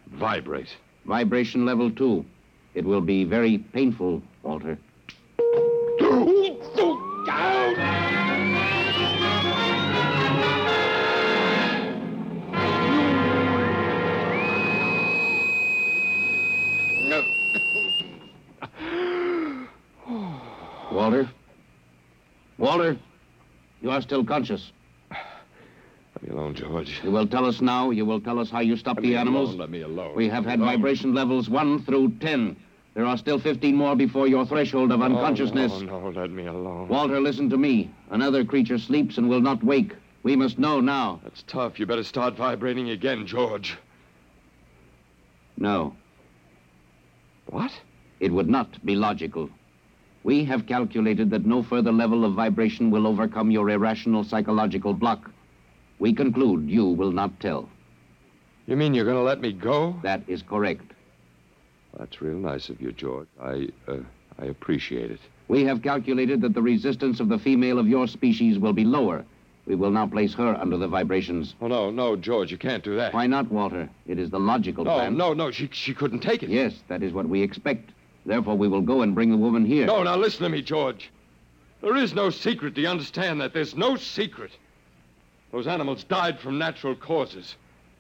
Vibrate. 0.08 0.76
Vibration 1.06 1.66
level 1.66 1.92
two. 1.92 2.26
It 2.74 2.86
will 2.86 3.02
be 3.02 3.24
very 3.24 3.58
painful, 3.58 4.22
Walter. 4.44 4.68
Walter? 4.68 4.80
Walter? 22.62 22.96
You 23.82 23.90
are 23.90 24.02
still 24.04 24.24
conscious. 24.24 24.72
Let 25.10 26.22
me 26.24 26.30
alone, 26.30 26.54
George. 26.54 27.02
You 27.04 27.10
will 27.10 27.26
tell 27.26 27.46
us 27.48 27.60
now. 27.60 27.90
You 27.90 28.06
will 28.06 28.22
tell 28.22 28.38
us 28.38 28.52
how 28.52 28.60
you 28.60 28.78
stopped 28.78 29.02
Let 29.02 29.08
the 29.10 29.16
animals. 29.16 29.50
alone, 29.50 29.60
let 29.60 29.70
me 29.72 29.82
alone. 29.82 30.16
We 30.16 30.30
have 30.30 30.46
had 30.46 30.60
Alone. 30.60 30.76
vibration 30.76 31.14
levels 31.16 31.50
one 31.50 31.82
through 31.84 32.12
ten. 32.20 32.56
There 32.94 33.06
are 33.06 33.18
still 33.18 33.40
15 33.40 33.74
more 33.76 33.96
before 33.96 34.28
your 34.28 34.46
threshold 34.46 34.92
of 34.92 35.02
unconsciousness. 35.02 35.72
Oh, 35.74 35.80
no, 35.80 36.10
no, 36.10 36.22
let 36.22 36.30
me 36.30 36.46
alone. 36.46 36.88
Walter, 36.90 37.20
listen 37.20 37.50
to 37.50 37.58
me. 37.58 37.90
Another 38.12 38.46
creature 38.46 38.78
sleeps 38.78 39.18
and 39.18 39.28
will 39.28 39.42
not 39.42 39.64
wake. 39.64 39.94
We 40.24 40.36
must 40.36 40.60
know 40.60 40.82
now. 40.82 41.20
That's 41.24 41.44
tough. 41.48 41.80
You 41.80 41.88
better 41.88 42.04
start 42.04 42.36
vibrating 42.36 42.90
again, 42.92 43.26
George. 43.26 43.76
No. 45.58 45.96
What? 47.48 47.72
It 48.20 48.32
would 48.32 48.50
not 48.50 48.86
be 48.86 48.96
logical. 48.96 49.50
We 50.24 50.44
have 50.46 50.68
calculated 50.68 51.30
that 51.32 51.46
no 51.46 51.64
further 51.64 51.92
level 51.92 52.24
of 52.26 52.34
vibration 52.34 52.92
will 52.92 53.08
overcome 53.08 53.50
your 53.52 53.70
irrational 53.70 54.24
psychological 54.24 54.94
block. 54.94 55.30
We 56.00 56.14
conclude 56.14 56.70
you 56.70 56.86
will 56.86 57.12
not 57.12 57.40
tell. 57.40 57.70
You 58.68 58.76
mean 58.76 58.94
you're 58.94 59.06
going 59.06 59.18
to 59.18 59.24
let 59.24 59.42
me 59.42 59.52
go? 59.52 59.96
That 60.04 60.22
is 60.28 60.44
correct. 60.44 60.84
That's 61.98 62.22
real 62.22 62.38
nice 62.38 62.70
of 62.70 62.80
you, 62.80 62.92
George. 62.92 63.28
I, 63.42 63.68
uh, 63.88 63.98
I 64.40 64.46
appreciate 64.46 65.12
it. 65.12 65.20
We 65.48 65.64
have 65.66 65.82
calculated 65.82 66.42
that 66.42 66.54
the 66.54 66.62
resistance 66.62 67.20
of 67.20 67.28
the 67.28 67.40
female 67.40 67.80
of 67.80 67.88
your 67.88 68.08
species 68.08 68.58
will 68.60 68.74
be 68.74 68.86
lower. 68.86 69.26
We 69.66 69.76
will 69.76 69.92
now 69.92 70.08
place 70.08 70.34
her 70.36 70.56
under 70.60 70.78
the 70.78 70.88
vibrations. 70.88 71.54
Oh, 71.62 71.68
no, 71.68 71.92
no, 71.92 72.16
George, 72.16 72.52
you 72.52 72.58
can't 72.58 72.84
do 72.84 72.96
that. 72.96 73.14
Why 73.14 73.28
not, 73.28 73.52
Walter? 73.52 73.90
It 74.08 74.18
is 74.20 74.30
the 74.30 74.40
logical 74.40 74.86
No, 74.86 74.94
plan. 74.96 75.18
no, 75.18 75.34
no, 75.34 75.52
she, 75.52 75.70
she 75.72 75.94
couldn't 75.94 76.22
take 76.22 76.42
it. 76.44 76.50
Yes, 76.50 76.74
that 76.88 77.04
is 77.04 77.12
what 77.14 77.28
we 77.28 77.42
expect. 77.42 77.92
Therefore, 78.26 78.58
we 78.58 78.68
will 78.68 78.82
go 78.82 79.02
and 79.02 79.16
bring 79.16 79.32
the 79.32 79.38
woman 79.38 79.66
here. 79.66 79.86
No, 79.86 80.04
now 80.04 80.16
listen 80.16 80.44
to 80.44 80.50
me, 80.50 80.62
George. 80.62 81.12
There 81.82 81.96
is 81.96 82.14
no 82.14 82.30
secret. 82.30 82.76
Do 82.76 82.82
you 82.82 82.88
understand 82.88 83.42
that? 83.42 83.54
There's 83.54 83.76
no 83.76 83.96
secret. 83.96 84.52
Those 85.52 85.68
animals 85.68 86.04
died 86.04 86.40
from 86.40 86.58
natural 86.58 86.96
causes. 86.96 87.56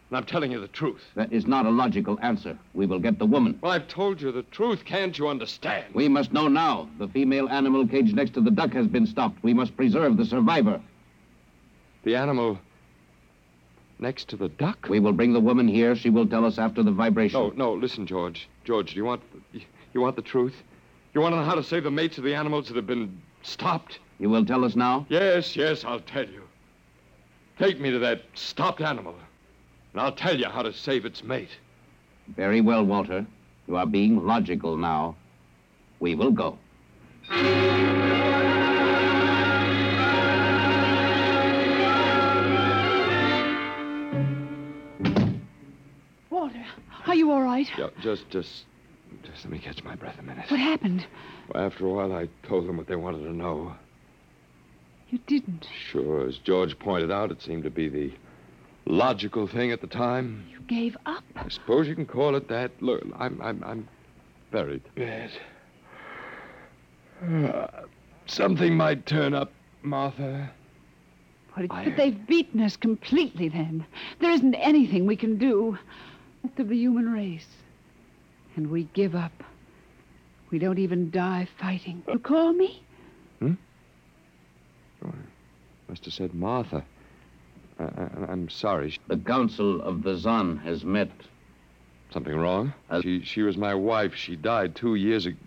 And 0.09 0.17
I'm 0.17 0.25
telling 0.25 0.51
you 0.51 0.59
the 0.59 0.67
truth. 0.67 1.01
That 1.15 1.31
is 1.33 1.47
not 1.47 1.65
a 1.65 1.69
logical 1.69 2.19
answer. 2.21 2.57
We 2.73 2.85
will 2.85 2.99
get 2.99 3.17
the 3.17 3.25
woman. 3.25 3.57
Well, 3.61 3.71
I've 3.71 3.87
told 3.87 4.21
you 4.21 4.31
the 4.31 4.43
truth. 4.43 4.85
Can't 4.85 5.17
you 5.17 5.27
understand? 5.27 5.85
We 5.93 6.07
must 6.07 6.33
know 6.33 6.47
now. 6.47 6.89
The 6.99 7.07
female 7.07 7.49
animal 7.49 7.87
caged 7.87 8.15
next 8.15 8.33
to 8.35 8.41
the 8.41 8.51
duck 8.51 8.73
has 8.73 8.87
been 8.87 9.07
stopped. 9.07 9.41
We 9.41 9.53
must 9.53 9.75
preserve 9.75 10.17
the 10.17 10.25
survivor. 10.25 10.81
The 12.03 12.15
animal 12.15 12.59
next 13.99 14.27
to 14.29 14.35
the 14.35 14.49
duck? 14.49 14.87
We 14.89 14.99
will 14.99 15.13
bring 15.13 15.33
the 15.33 15.39
woman 15.39 15.67
here. 15.67 15.95
She 15.95 16.09
will 16.09 16.27
tell 16.27 16.43
us 16.45 16.57
after 16.57 16.83
the 16.83 16.91
vibration. 16.91 17.39
No, 17.39 17.49
no, 17.55 17.73
listen, 17.73 18.05
George. 18.05 18.49
George, 18.65 18.91
do 18.91 18.97
you 18.97 19.05
want 19.05 19.21
you 19.93 20.01
want 20.01 20.15
the 20.15 20.21
truth? 20.21 20.55
You 21.13 21.21
want 21.21 21.33
to 21.33 21.39
know 21.39 21.45
how 21.45 21.55
to 21.55 21.63
save 21.63 21.83
the 21.83 21.91
mates 21.91 22.17
of 22.17 22.23
the 22.23 22.33
animals 22.33 22.67
that 22.67 22.75
have 22.75 22.87
been 22.87 23.21
stopped? 23.43 23.99
You 24.19 24.29
will 24.29 24.45
tell 24.45 24.63
us 24.63 24.75
now? 24.75 25.05
Yes, 25.09 25.55
yes, 25.55 25.83
I'll 25.83 25.99
tell 25.99 26.27
you. 26.27 26.43
Take 27.59 27.79
me 27.79 27.91
to 27.91 27.99
that 27.99 28.21
stopped 28.33 28.81
animal, 28.81 29.15
and 29.93 30.01
I'll 30.01 30.13
tell 30.13 30.39
you 30.39 30.47
how 30.47 30.61
to 30.61 30.71
save 30.73 31.05
its 31.05 31.23
mate. 31.23 31.49
Very 32.35 32.61
well, 32.61 32.83
Walter. 32.85 33.25
You 33.67 33.75
are 33.75 33.85
being 33.85 34.25
logical 34.25 34.77
now. 34.77 35.15
We 35.99 36.15
will 36.15 36.31
go. 36.31 36.57
Walter, 46.29 46.65
are 47.05 47.15
you 47.15 47.31
all 47.31 47.41
right? 47.41 47.67
Yeah, 47.77 47.89
just, 48.01 48.29
just, 48.29 48.65
just 49.23 49.43
let 49.45 49.51
me 49.51 49.59
catch 49.59 49.83
my 49.83 49.95
breath 49.95 50.17
a 50.19 50.23
minute. 50.23 50.49
What 50.49 50.59
happened? 50.59 51.05
Well, 51.53 51.63
after 51.65 51.85
a 51.85 51.89
while, 51.89 52.13
I 52.13 52.27
told 52.47 52.67
them 52.67 52.77
what 52.77 52.87
they 52.87 52.95
wanted 52.95 53.23
to 53.23 53.33
know. 53.33 53.73
You 55.09 55.19
didn't. 55.27 55.67
Sure, 55.91 56.27
as 56.27 56.37
George 56.37 56.77
pointed 56.79 57.11
out, 57.11 57.31
it 57.31 57.41
seemed 57.41 57.63
to 57.63 57.69
be 57.69 57.89
the 57.89 58.13
logical 58.85 59.47
thing 59.47 59.71
at 59.71 59.81
the 59.81 59.87
time. 59.87 60.45
You 60.49 60.59
gave 60.61 60.95
up. 61.05 61.23
I 61.35 61.49
suppose 61.49 61.87
you 61.87 61.95
can 61.95 62.05
call 62.05 62.35
it 62.35 62.47
that. 62.47 62.71
Look, 62.81 63.03
I'm, 63.19 63.41
I'm, 63.41 63.63
I'm 63.63 63.87
very 64.51 64.81
bad. 64.95 65.31
Uh, 67.23 67.67
something 68.25 68.75
might 68.75 69.05
turn 69.05 69.33
up 69.33 69.51
Martha. 69.83 70.49
But, 71.55 71.65
I- 71.69 71.85
but 71.85 71.97
they've 71.97 72.27
beaten 72.27 72.61
us 72.61 72.77
completely 72.77 73.49
then. 73.49 73.85
There 74.19 74.31
isn't 74.31 74.55
anything 74.55 75.05
we 75.05 75.15
can 75.17 75.37
do. 75.37 75.77
Of 76.57 76.67
the 76.69 76.75
human 76.75 77.11
race. 77.11 77.45
And 78.55 78.69
we 78.69 78.83
give 78.93 79.15
up. 79.15 79.31
We 80.51 80.59
don't 80.59 80.79
even 80.79 81.09
die 81.11 81.47
fighting. 81.59 82.03
You 82.07 82.19
call 82.19 82.51
me? 82.53 82.83
hmm? 83.39 83.53
Must 85.87 86.05
have 86.05 86.13
said 86.13 86.33
Martha. 86.33 86.83
I, 87.79 87.83
I, 87.83 88.31
I'm 88.31 88.49
sorry. 88.49 88.97
The 89.07 89.17
council 89.17 89.81
of 89.81 90.03
the 90.03 90.17
Zan 90.17 90.57
has 90.57 90.83
met. 90.83 91.09
Something 92.13 92.35
wrong? 92.35 92.73
she, 93.01 93.23
she 93.23 93.41
was 93.41 93.55
my 93.55 93.73
wife. 93.73 94.13
She 94.15 94.35
died 94.35 94.75
two 94.75 94.95
years 94.95 95.25
ago. 95.25 95.37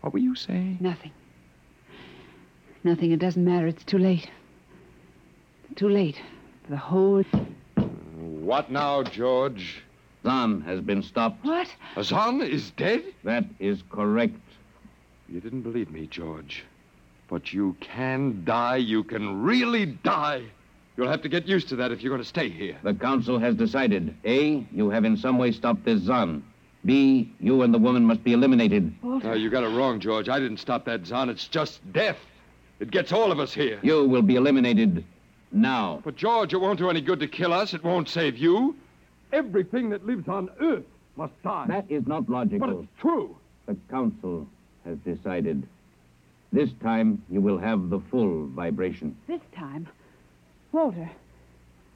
What 0.00 0.12
were 0.12 0.20
you 0.20 0.34
saying? 0.34 0.78
Nothing. 0.80 1.10
Nothing. 2.84 3.10
It 3.10 3.18
doesn't 3.18 3.44
matter. 3.44 3.66
It's 3.66 3.84
too 3.84 3.98
late. 3.98 4.30
Too 5.76 5.88
late. 5.88 6.20
The 6.68 6.76
whole. 6.76 7.24
What 8.16 8.70
now, 8.70 9.02
George? 9.02 9.82
Zan 10.22 10.60
has 10.62 10.80
been 10.80 11.02
stopped. 11.02 11.44
What? 11.44 11.68
Azan 11.96 12.42
is 12.42 12.70
dead? 12.72 13.04
That 13.24 13.44
is 13.58 13.82
correct. 13.90 14.36
You 15.28 15.40
didn't 15.40 15.62
believe 15.62 15.90
me, 15.90 16.06
George. 16.06 16.64
But 17.28 17.52
you 17.52 17.76
can 17.80 18.44
die. 18.44 18.76
You 18.76 19.04
can 19.04 19.42
really 19.42 19.86
die. 19.86 20.42
You'll 20.96 21.08
have 21.08 21.22
to 21.22 21.28
get 21.28 21.46
used 21.46 21.68
to 21.70 21.76
that 21.76 21.92
if 21.92 22.02
you're 22.02 22.10
going 22.10 22.22
to 22.22 22.28
stay 22.28 22.50
here. 22.50 22.76
The 22.82 22.92
council 22.92 23.38
has 23.38 23.54
decided 23.54 24.14
A, 24.24 24.66
you 24.72 24.90
have 24.90 25.04
in 25.04 25.16
some 25.16 25.38
way 25.38 25.52
stopped 25.52 25.84
this 25.84 26.02
Zan. 26.02 26.42
B, 26.84 27.32
you 27.40 27.62
and 27.62 27.72
the 27.72 27.78
woman 27.78 28.04
must 28.04 28.24
be 28.24 28.32
eliminated. 28.32 28.92
No, 29.02 29.32
you 29.34 29.50
got 29.50 29.64
it 29.64 29.68
wrong, 29.68 30.00
George. 30.00 30.28
I 30.28 30.38
didn't 30.38 30.58
stop 30.58 30.84
that 30.86 31.06
Zan. 31.06 31.28
It's 31.28 31.46
just 31.46 31.80
death. 31.92 32.18
It 32.80 32.90
gets 32.90 33.12
all 33.12 33.30
of 33.30 33.38
us 33.38 33.52
here. 33.52 33.78
You 33.82 34.06
will 34.06 34.22
be 34.22 34.36
eliminated 34.36 35.04
now. 35.52 36.00
But, 36.04 36.16
George, 36.16 36.54
it 36.54 36.60
won't 36.60 36.78
do 36.78 36.90
any 36.90 37.00
good 37.00 37.20
to 37.20 37.28
kill 37.28 37.52
us. 37.52 37.74
It 37.74 37.84
won't 37.84 38.08
save 38.08 38.36
you. 38.36 38.74
Everything 39.32 39.90
that 39.90 40.06
lives 40.06 40.28
on 40.28 40.50
Earth 40.60 40.84
must 41.16 41.40
die. 41.42 41.66
That 41.68 41.86
is 41.88 42.06
not 42.06 42.28
logical. 42.28 42.58
But 42.58 42.76
it's 42.76 42.88
true. 43.00 43.36
The 43.66 43.76
council 43.90 44.46
has 44.84 44.98
decided. 44.98 45.66
This 46.52 46.70
time, 46.82 47.22
you 47.30 47.40
will 47.40 47.58
have 47.58 47.90
the 47.90 48.00
full 48.10 48.46
vibration. 48.48 49.16
This 49.28 49.40
time? 49.54 49.86
Walter, 50.72 51.10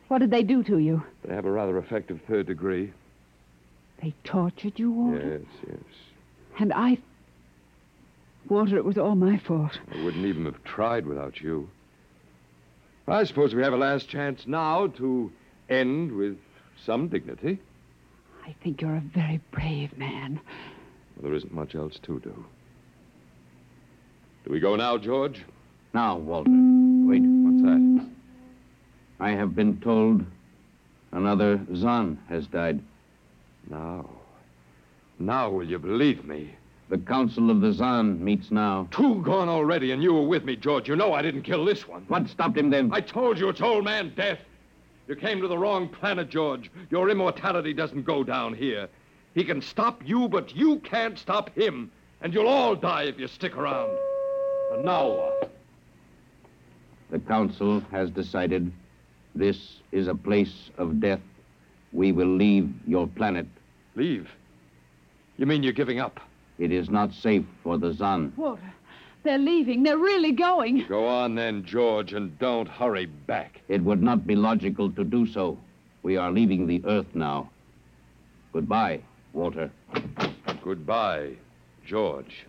what 0.08 0.18
did 0.18 0.30
they 0.30 0.42
do 0.42 0.62
to 0.64 0.78
you? 0.78 1.02
They 1.24 1.34
have 1.34 1.44
a 1.44 1.50
rather 1.50 1.78
effective 1.78 2.20
third 2.28 2.46
degree. 2.46 2.92
They 4.02 4.14
tortured 4.24 4.78
you, 4.78 4.90
Walter? 4.92 5.40
Yes, 5.40 5.66
yes. 5.68 5.96
And 6.58 6.72
I. 6.72 6.98
Walter, 8.48 8.76
it 8.76 8.84
was 8.84 8.98
all 8.98 9.14
my 9.14 9.38
fault. 9.38 9.78
I 9.92 10.04
wouldn't 10.04 10.26
even 10.26 10.44
have 10.44 10.62
tried 10.64 11.06
without 11.06 11.40
you. 11.40 11.68
I 13.08 13.24
suppose 13.24 13.54
we 13.54 13.62
have 13.62 13.72
a 13.72 13.78
last 13.78 14.08
chance 14.08 14.46
now 14.46 14.86
to 14.86 15.32
end 15.68 16.12
with 16.12 16.38
some 16.84 17.08
dignity. 17.08 17.58
I 18.46 18.54
think 18.62 18.80
you're 18.80 18.96
a 18.96 19.02
very 19.14 19.40
brave 19.50 19.96
man. 19.96 20.40
Well, 21.16 21.24
there 21.24 21.34
isn't 21.34 21.52
much 21.52 21.74
else 21.74 21.98
to 22.02 22.20
do. 22.20 22.44
Do 24.44 24.50
we 24.50 24.60
go 24.60 24.76
now, 24.76 24.98
George? 24.98 25.42
Now, 25.94 26.18
Walter. 26.18 26.50
Wait, 26.50 27.22
what's 27.22 27.62
that? 27.62 28.06
I 29.20 29.30
have 29.30 29.54
been 29.54 29.80
told 29.80 30.24
another 31.12 31.60
Zan 31.74 32.18
has 32.28 32.46
died. 32.46 32.82
Now. 33.70 34.10
Now 35.18 35.48
will 35.48 35.68
you 35.68 35.78
believe 35.78 36.24
me? 36.24 36.54
The 36.90 36.98
council 36.98 37.50
of 37.50 37.62
the 37.62 37.72
Zan 37.72 38.22
meets 38.22 38.50
now. 38.50 38.88
Two 38.90 39.22
gone 39.22 39.48
already, 39.48 39.92
and 39.92 40.02
you 40.02 40.12
were 40.12 40.26
with 40.26 40.44
me, 40.44 40.56
George. 40.56 40.88
You 40.88 40.96
know 40.96 41.14
I 41.14 41.22
didn't 41.22 41.42
kill 41.42 41.64
this 41.64 41.88
one. 41.88 42.04
What 42.08 42.28
stopped 42.28 42.58
him 42.58 42.68
then? 42.68 42.90
I 42.92 43.00
told 43.00 43.38
you 43.38 43.48
it's 43.48 43.62
old 43.62 43.84
man 43.84 44.12
death. 44.14 44.40
You 45.06 45.16
came 45.16 45.40
to 45.40 45.48
the 45.48 45.58
wrong 45.58 45.88
planet, 45.88 46.30
George. 46.30 46.70
Your 46.90 47.10
immortality 47.10 47.74
doesn't 47.74 48.04
go 48.04 48.24
down 48.24 48.54
here. 48.54 48.88
He 49.34 49.44
can 49.44 49.60
stop 49.60 50.02
you, 50.06 50.28
but 50.28 50.54
you 50.54 50.78
can't 50.78 51.18
stop 51.18 51.54
him. 51.54 51.90
And 52.22 52.32
you'll 52.32 52.48
all 52.48 52.74
die 52.74 53.04
if 53.04 53.18
you 53.18 53.26
stick 53.26 53.56
around. 53.56 53.96
And 54.72 54.84
now 54.84 55.08
what? 55.08 55.52
The 57.10 57.18
council 57.18 57.80
has 57.90 58.10
decided 58.10 58.72
this 59.34 59.80
is 59.92 60.08
a 60.08 60.14
place 60.14 60.70
of 60.78 61.00
death. 61.00 61.20
We 61.92 62.12
will 62.12 62.34
leave 62.36 62.72
your 62.86 63.06
planet. 63.06 63.46
Leave? 63.94 64.28
You 65.36 65.46
mean 65.46 65.62
you're 65.62 65.72
giving 65.72 66.00
up? 66.00 66.20
It 66.58 66.72
is 66.72 66.88
not 66.88 67.12
safe 67.12 67.44
for 67.62 67.76
the 67.78 67.92
Zan. 67.92 68.32
Walter, 68.36 68.62
they're 69.24 69.38
leaving. 69.38 69.82
They're 69.82 69.98
really 69.98 70.32
going. 70.32 70.86
Go 70.86 71.06
on 71.06 71.34
then, 71.34 71.64
George, 71.64 72.12
and 72.12 72.38
don't 72.38 72.68
hurry 72.68 73.06
back. 73.06 73.60
It 73.68 73.82
would 73.82 74.02
not 74.02 74.26
be 74.26 74.36
logical 74.36 74.90
to 74.92 75.02
do 75.02 75.26
so. 75.26 75.58
We 76.02 76.16
are 76.16 76.30
leaving 76.30 76.66
the 76.66 76.82
Earth 76.86 77.14
now. 77.14 77.50
Goodbye, 78.52 79.00
Walter. 79.32 79.70
Goodbye, 80.62 81.32
George. 81.86 82.46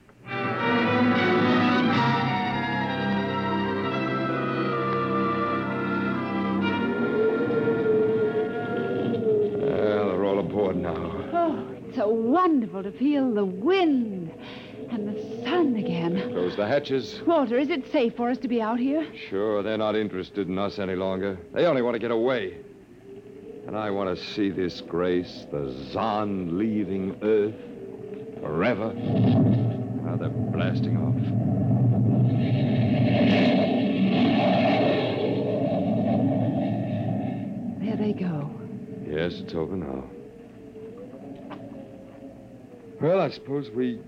Well, 9.57 10.09
they're 10.09 10.25
all 10.25 10.39
aboard 10.39 10.75
now. 10.75 11.11
Oh, 11.33 11.65
it's 11.87 11.95
so 11.95 12.09
wonderful 12.09 12.83
to 12.83 12.91
feel 12.91 13.33
the 13.33 13.45
wind 13.45 14.31
and 14.95 15.13
the 15.13 15.43
sun 15.43 15.75
again. 15.75 16.31
Close 16.31 16.55
the 16.55 16.65
hatches. 16.65 17.21
Walter, 17.27 17.57
is 17.57 17.69
it 17.69 17.91
safe 17.91 18.15
for 18.15 18.29
us 18.29 18.37
to 18.39 18.47
be 18.47 18.61
out 18.61 18.79
here? 18.79 19.05
Sure, 19.29 19.61
they're 19.61 19.77
not 19.77 19.95
interested 19.95 20.47
in 20.47 20.57
us 20.57 20.79
any 20.79 20.95
longer. 20.95 21.37
They 21.53 21.65
only 21.65 21.81
want 21.81 21.95
to 21.95 21.99
get 21.99 22.11
away. 22.11 22.57
And 23.67 23.77
I 23.77 23.89
want 23.89 24.17
to 24.17 24.23
see 24.33 24.51
this 24.51 24.81
grace, 24.81 25.45
the 25.51 25.69
Zan 25.91 26.57
leaving 26.57 27.17
Earth 27.21 27.55
forever. 28.41 28.93
Now 28.93 30.15
they're 30.15 30.29
blasting 30.29 30.97
off. 30.97 31.15
There 37.81 37.97
they 37.97 38.13
go. 38.13 38.49
Yes, 39.05 39.41
it's 39.41 39.53
over 39.55 39.75
now. 39.75 40.03
Well, 43.01 43.19
I 43.19 43.29
suppose 43.29 43.69
we 43.71 43.99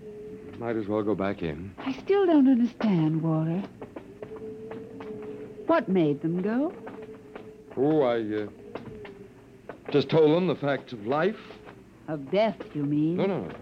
might 0.60 0.76
as 0.76 0.88
well 0.88 1.04
go 1.04 1.16
back 1.16 1.44
in. 1.44 1.74
I 1.78 1.94
still 1.94 2.26
don't 2.26 2.48
understand, 2.48 3.22
Walter. 3.22 3.64
What 5.68 5.90
made 5.90 6.22
them 6.22 6.42
go? 6.42 6.74
Oh, 7.76 8.02
I 8.02 8.22
uh, 8.22 8.48
just 9.92 10.10
told 10.10 10.36
them 10.36 10.48
the 10.48 10.56
facts 10.56 10.94
of 10.94 11.06
life. 11.06 11.38
Of 12.08 12.32
death, 12.32 12.58
you 12.74 12.84
mean? 12.84 13.18
No, 13.18 13.26
no, 13.26 13.44
no. 13.44 13.56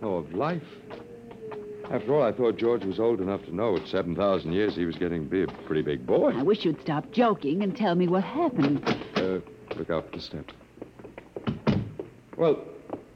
No, 0.00 0.14
of 0.14 0.32
life. 0.34 0.62
After 1.90 2.14
all, 2.14 2.22
I 2.22 2.32
thought 2.32 2.56
George 2.56 2.84
was 2.84 2.98
old 2.98 3.20
enough 3.20 3.44
to 3.44 3.54
know 3.54 3.76
at 3.76 3.86
7,000 3.88 4.52
years 4.52 4.74
he 4.74 4.86
was 4.86 4.96
getting 4.96 5.24
to 5.24 5.30
be 5.30 5.42
a 5.42 5.46
pretty 5.66 5.82
big 5.82 6.06
boy. 6.06 6.32
I 6.32 6.42
wish 6.42 6.64
you'd 6.64 6.80
stop 6.80 7.10
joking 7.12 7.62
and 7.62 7.76
tell 7.76 7.94
me 7.94 8.08
what 8.08 8.24
happened. 8.24 8.82
Uh, 9.16 9.40
look 9.76 9.90
out 9.90 10.10
for 10.10 10.16
the 10.16 10.20
step. 10.20 10.50
Well, 12.36 12.64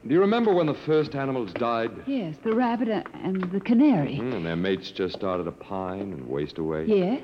do 0.07 0.13
you 0.13 0.21
remember 0.21 0.53
when 0.53 0.67
the 0.67 0.73
first 0.85 1.15
animals 1.15 1.51
died? 1.53 1.91
Yes, 2.07 2.35
the 2.43 2.53
rabbit 2.53 3.05
and 3.23 3.41
the 3.51 3.59
canary. 3.59 4.17
Hmm, 4.17 4.33
and 4.33 4.45
their 4.45 4.55
mates 4.55 4.91
just 4.91 5.15
started 5.15 5.43
to 5.45 5.51
pine 5.51 6.13
and 6.13 6.27
waste 6.27 6.57
away? 6.57 6.85
Yes? 6.85 7.21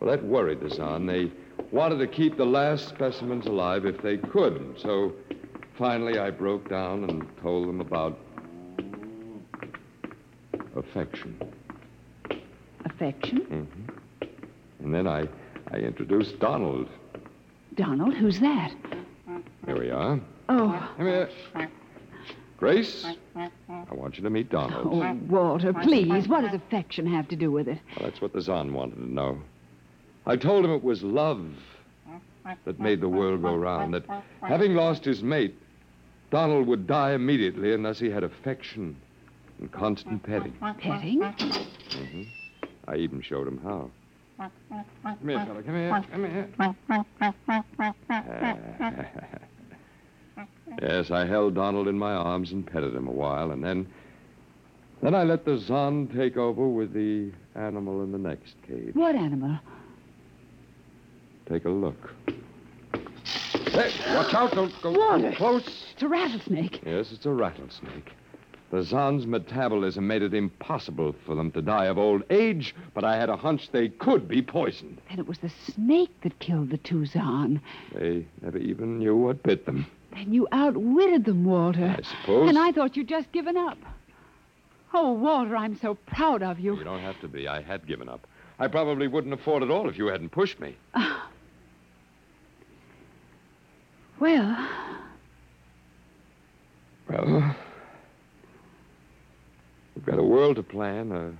Well, 0.00 0.10
that 0.10 0.24
worried 0.24 0.60
the 0.60 0.70
Zan. 0.70 1.06
They 1.06 1.30
wanted 1.72 1.98
to 1.98 2.06
keep 2.06 2.36
the 2.36 2.46
last 2.46 2.88
specimens 2.88 3.46
alive 3.46 3.84
if 3.84 4.00
they 4.00 4.16
could. 4.16 4.76
So 4.80 5.12
finally, 5.76 6.18
I 6.18 6.30
broke 6.30 6.68
down 6.68 7.04
and 7.04 7.26
told 7.42 7.68
them 7.68 7.80
about 7.80 8.16
affection. 10.76 11.36
Affection? 12.84 13.38
hmm 13.40 14.26
And 14.84 14.94
then 14.94 15.06
I, 15.08 15.26
I 15.72 15.76
introduced 15.78 16.38
Donald. 16.38 16.88
Donald, 17.74 18.14
who's 18.14 18.40
that? 18.40 18.72
Here 19.66 19.78
we 19.78 19.90
are. 19.90 20.20
Oh, 20.48 20.90
Come 20.96 21.06
here. 21.06 21.28
Grace, 22.58 23.06
I 23.36 23.50
want 23.94 24.16
you 24.16 24.24
to 24.24 24.30
meet 24.30 24.50
Donald. 24.50 24.88
oh, 24.92 25.16
Walter, 25.28 25.72
please. 25.72 26.26
What 26.26 26.40
does 26.40 26.54
affection 26.54 27.06
have 27.06 27.28
to 27.28 27.36
do 27.36 27.52
with 27.52 27.68
it? 27.68 27.78
Well, 27.96 28.10
that's 28.10 28.20
what 28.20 28.32
the 28.32 28.40
Zan 28.40 28.74
wanted 28.74 28.96
to 28.96 29.08
know. 29.12 29.38
I 30.26 30.34
told 30.36 30.64
him 30.64 30.72
it 30.72 30.82
was 30.82 31.04
love 31.04 31.46
that 32.64 32.80
made 32.80 33.00
the 33.00 33.08
world 33.08 33.42
go 33.42 33.54
round, 33.54 33.94
that 33.94 34.02
having 34.42 34.74
lost 34.74 35.04
his 35.04 35.22
mate, 35.22 35.54
Donald 36.32 36.66
would 36.66 36.88
die 36.88 37.12
immediately 37.12 37.72
unless 37.72 38.00
he 38.00 38.10
had 38.10 38.24
affection 38.24 38.96
and 39.60 39.70
constant 39.70 40.24
petting. 40.24 40.56
Petting? 40.80 41.22
hmm 41.22 42.22
I 42.88 42.96
even 42.96 43.20
showed 43.20 43.46
him 43.46 43.58
how. 43.62 43.88
Come 44.38 44.50
here, 45.24 45.44
fella. 45.44 45.62
Come 45.62 45.74
here. 45.74 46.04
Come 46.10 46.24
here. 46.24 46.48
yes, 50.80 51.10
I 51.10 51.26
held 51.26 51.54
Donald 51.54 51.88
in 51.88 51.98
my 51.98 52.12
arms 52.12 52.52
and 52.52 52.66
petted 52.66 52.94
him 52.94 53.08
a 53.08 53.12
while, 53.12 53.50
and 53.50 53.62
then. 53.62 53.86
Then 55.00 55.14
I 55.14 55.22
let 55.22 55.44
the 55.44 55.58
Zan 55.58 56.08
take 56.08 56.36
over 56.36 56.66
with 56.68 56.92
the 56.92 57.30
animal 57.54 58.02
in 58.02 58.10
the 58.10 58.18
next 58.18 58.54
cage. 58.66 58.94
What 58.94 59.14
animal? 59.14 59.56
Take 61.48 61.66
a 61.66 61.70
look. 61.70 62.14
Hey, 63.70 63.92
watch 64.12 64.34
out. 64.34 64.52
Don't 64.52 64.82
go 64.82 64.90
Walter. 64.90 65.30
too 65.30 65.36
close. 65.36 65.84
It's 65.92 66.02
a 66.02 66.08
rattlesnake. 66.08 66.80
Yes, 66.84 67.12
it's 67.12 67.26
a 67.26 67.30
rattlesnake. 67.30 68.12
The 68.70 68.82
Zon's 68.82 69.26
metabolism 69.26 70.06
made 70.06 70.22
it 70.22 70.34
impossible 70.34 71.14
for 71.24 71.34
them 71.34 71.50
to 71.52 71.62
die 71.62 71.86
of 71.86 71.96
old 71.96 72.22
age, 72.28 72.74
but 72.92 73.02
I 73.02 73.16
had 73.16 73.30
a 73.30 73.36
hunch 73.36 73.70
they 73.70 73.88
could 73.88 74.28
be 74.28 74.42
poisoned. 74.42 75.00
Then 75.08 75.20
it 75.20 75.26
was 75.26 75.38
the 75.38 75.48
snake 75.48 76.10
that 76.22 76.38
killed 76.38 76.70
the 76.70 76.76
two 76.76 77.06
Zon. 77.06 77.62
They 77.94 78.26
never 78.42 78.58
even 78.58 78.98
knew 78.98 79.16
what 79.16 79.42
bit 79.42 79.64
them. 79.64 79.86
Then 80.12 80.32
you 80.32 80.48
outwitted 80.52 81.24
them, 81.24 81.44
Walter. 81.44 81.94
I 81.98 82.02
suppose. 82.02 82.48
And 82.48 82.58
I 82.58 82.72
thought 82.72 82.96
you'd 82.96 83.08
just 83.08 83.30
given 83.32 83.56
up. 83.56 83.78
Oh, 84.94 85.12
Walter, 85.12 85.54
I'm 85.56 85.76
so 85.76 85.94
proud 85.94 86.42
of 86.42 86.58
you. 86.58 86.76
You 86.76 86.84
don't 86.84 87.00
have 87.02 87.20
to 87.20 87.28
be. 87.28 87.46
I 87.46 87.60
had 87.60 87.86
given 87.86 88.08
up. 88.08 88.26
I 88.58 88.68
probably 88.68 89.06
wouldn't 89.06 89.32
have 89.32 89.42
fought 89.42 89.62
at 89.62 89.70
all 89.70 89.88
if 89.88 89.98
you 89.98 90.06
hadn't 90.06 90.30
pushed 90.30 90.58
me. 90.60 90.76
Well, 94.20 94.68
Well, 97.08 97.54
we've 99.94 100.04
got 100.04 100.18
a 100.18 100.22
world 100.24 100.56
to 100.56 100.62
plan, 100.64 101.12
a 101.12 101.32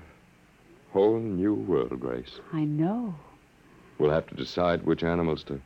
whole 0.93 1.19
new 1.19 1.55
world, 1.55 1.99
Grace. 1.99 2.39
I 2.53 2.61
know. 2.65 3.17
We'll 3.99 4.13
have 4.13 4.29
to 4.29 4.37
decide 4.37 4.85
which 4.87 5.03
animals 5.03 5.43
to 5.45 5.61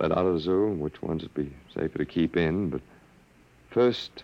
let 0.00 0.12
out 0.12 0.26
of 0.26 0.34
the 0.34 0.40
zoo 0.40 0.66
and 0.66 0.80
which 0.80 1.02
ones 1.02 1.22
would 1.22 1.34
be 1.34 1.52
safer 1.74 1.98
to 1.98 2.04
keep 2.06 2.36
in. 2.36 2.70
But 2.70 2.80
first, 3.70 4.22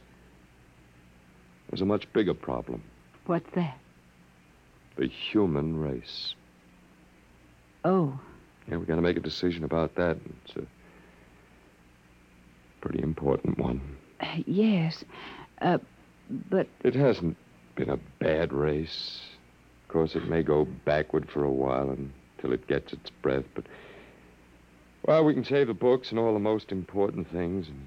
there's 1.69 1.81
a 1.83 1.87
much 1.87 2.11
bigger 2.13 2.35
problem 2.35 2.83
What's 3.27 3.51
that? 3.55 3.79
the 4.97 5.07
human 5.09 5.79
race. 5.79 6.35
Oh, 7.85 8.19
Yeah, 8.69 8.77
we've 8.77 8.87
got 8.87 8.95
to 8.97 9.03
make 9.03 9.17
a 9.17 9.21
decision 9.21 9.65
about 9.65 9.95
that. 9.97 10.17
It's 10.45 10.57
a 10.57 10.63
pretty 12.81 13.03
important 13.03 13.59
one. 13.59 13.81
uh, 14.21 14.37
yes. 14.47 15.05
Uh, 15.61 15.79
but 16.51 16.69
It 16.85 16.95
hasn't 16.95 17.37
been 17.75 17.91
a 17.91 17.99
bad 18.21 18.53
race. 18.53 19.21
Of 19.83 19.93
course, 19.93 20.15
it 20.15 20.29
may 20.29 20.43
go 20.43 20.65
backward 20.85 21.29
for 21.31 21.45
a 21.45 21.51
while 21.51 21.91
until 21.91 22.53
it 22.53 22.67
gets 22.69 22.93
its 22.93 23.11
breath, 23.11 23.45
but. 23.55 23.65
Well, 25.07 25.25
we 25.25 25.35
can 25.35 25.45
save 25.45 25.67
the 25.67 25.75
books 25.75 26.11
and 26.11 26.19
all 26.19 26.33
the 26.33 26.39
most 26.41 26.73
important 26.73 27.31
things 27.31 27.69
and 27.69 27.87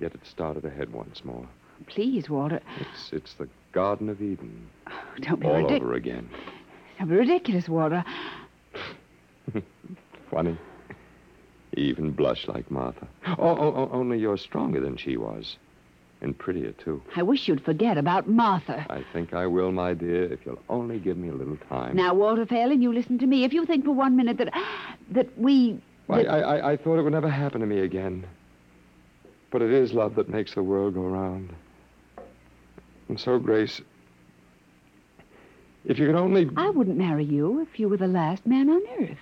get 0.00 0.14
it 0.14 0.20
started 0.24 0.64
ahead 0.64 0.92
once 0.92 1.24
more. 1.24 1.46
please, 1.86 2.28
Walter, 2.30 2.60
It's 2.80 3.12
it's 3.12 3.34
the 3.34 3.48
Garden 3.72 4.08
of 4.08 4.22
Eden 4.22 4.66
oh, 4.86 4.92
don't 5.20 5.40
be 5.40 5.46
all 5.46 5.56
ridiculous. 5.56 5.82
over 5.82 5.94
again. 5.94 6.28
Don't 6.98 7.08
be 7.08 7.16
ridiculous, 7.16 7.68
Walter. 7.68 8.02
Funny. 10.30 10.56
Even 11.76 12.10
blush 12.12 12.48
like 12.48 12.70
Martha. 12.70 13.06
Oh, 13.26 13.34
oh, 13.38 13.74
oh, 13.76 13.90
only 13.92 14.18
you're 14.18 14.38
stronger 14.38 14.80
than 14.80 14.96
she 14.96 15.18
was. 15.18 15.56
And 16.22 16.36
prettier, 16.38 16.72
too. 16.72 17.02
I 17.14 17.22
wish 17.22 17.46
you'd 17.46 17.62
forget 17.62 17.98
about 17.98 18.26
Martha. 18.26 18.86
I 18.88 19.04
think 19.12 19.34
I 19.34 19.46
will, 19.46 19.70
my 19.70 19.92
dear, 19.92 20.32
if 20.32 20.46
you'll 20.46 20.62
only 20.70 20.98
give 20.98 21.18
me 21.18 21.28
a 21.28 21.34
little 21.34 21.58
time. 21.68 21.94
Now, 21.94 22.14
Walter 22.14 22.46
Phelan, 22.46 22.80
you 22.80 22.90
listen 22.90 23.18
to 23.18 23.26
me. 23.26 23.44
If 23.44 23.52
you 23.52 23.66
think 23.66 23.84
for 23.84 23.90
one 23.92 24.16
minute 24.16 24.38
that 24.38 24.50
that 25.10 25.38
we 25.38 25.78
Why, 26.06 26.22
I, 26.22 26.38
I, 26.38 26.72
I 26.72 26.76
thought 26.76 26.98
it 26.98 27.02
would 27.02 27.12
never 27.12 27.28
happen 27.28 27.60
to 27.60 27.66
me 27.66 27.80
again. 27.80 28.26
But 29.50 29.62
it 29.62 29.72
is 29.72 29.92
love 29.92 30.14
that 30.16 30.28
makes 30.28 30.54
the 30.54 30.62
world 30.62 30.94
go 30.94 31.02
round. 31.02 31.54
And 33.08 33.18
so, 33.18 33.38
Grace, 33.38 33.80
if 35.84 35.98
you 35.98 36.06
could 36.06 36.16
only. 36.16 36.50
I 36.56 36.70
wouldn't 36.70 36.96
marry 36.96 37.24
you 37.24 37.60
if 37.60 37.78
you 37.78 37.88
were 37.88 37.96
the 37.96 38.08
last 38.08 38.46
man 38.46 38.68
on 38.68 38.82
earth. 39.00 39.18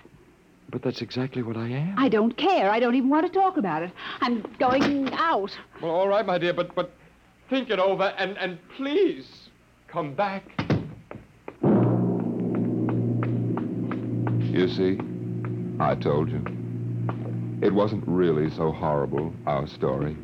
But 0.70 0.82
that's 0.82 1.02
exactly 1.02 1.42
what 1.42 1.56
I 1.56 1.68
am. 1.68 1.94
I 1.98 2.08
don't 2.08 2.36
care. 2.36 2.70
I 2.70 2.80
don't 2.80 2.94
even 2.94 3.10
want 3.10 3.26
to 3.26 3.32
talk 3.32 3.58
about 3.58 3.82
it. 3.82 3.92
I'm 4.20 4.44
going 4.58 5.12
out. 5.12 5.56
Well, 5.80 5.92
all 5.92 6.08
right, 6.08 6.24
my 6.24 6.38
dear, 6.38 6.54
but 6.54 6.74
but 6.74 6.90
think 7.50 7.70
it 7.70 7.78
over 7.78 8.14
and 8.18 8.36
and 8.38 8.58
please 8.76 9.50
come 9.86 10.14
back. 10.14 10.42
You 14.40 14.68
see, 14.68 14.98
I 15.78 15.94
told 15.94 16.30
you. 16.30 16.63
It 17.64 17.72
wasn't 17.72 18.04
really 18.06 18.50
so 18.50 18.72
horrible, 18.72 19.32
our 19.46 19.66
story. 19.66 20.14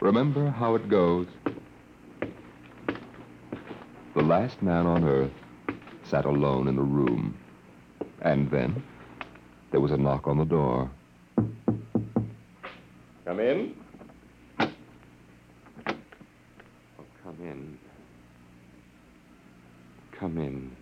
Remember 0.00 0.48
how 0.48 0.76
it 0.76 0.88
goes. 0.88 1.26
The 4.14 4.22
last 4.22 4.62
man 4.62 4.86
on 4.86 5.04
earth 5.04 5.30
sat 6.04 6.24
alone 6.24 6.68
in 6.68 6.76
the 6.76 6.80
room. 6.82 7.36
And 8.22 8.50
then 8.50 8.82
there 9.70 9.80
was 9.80 9.92
a 9.92 9.98
knock 9.98 10.26
on 10.26 10.38
the 10.38 10.46
door. 10.46 10.90
Come 13.26 13.38
in. 13.38 13.76
Oh, 14.58 14.70
come 17.22 17.36
in. 17.42 17.78
Come 20.12 20.38
in. 20.38 20.74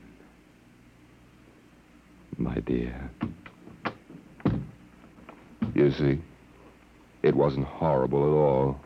My 2.39 2.61
dear. 2.61 3.11
You 5.77 5.91
see, 5.91 6.19
it 7.23 7.37
wasn't 7.37 7.67
horrible 7.67 8.23
at 8.25 8.33
all. 8.33 8.81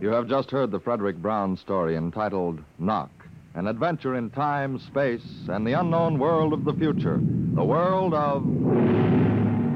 You 0.00 0.08
have 0.08 0.26
just 0.26 0.50
heard 0.50 0.70
the 0.70 0.80
Fredric 0.80 1.16
Brown 1.16 1.58
story 1.58 1.96
entitled 1.96 2.58
Knock, 2.78 3.10
an 3.54 3.66
adventure 3.66 4.14
in 4.14 4.30
time, 4.30 4.78
space, 4.78 5.26
and 5.48 5.66
the 5.66 5.74
unknown 5.74 6.18
world 6.18 6.54
of 6.54 6.64
the 6.64 6.72
future. 6.72 7.20
The 7.54 7.64
world 7.64 8.14
of 8.14 8.44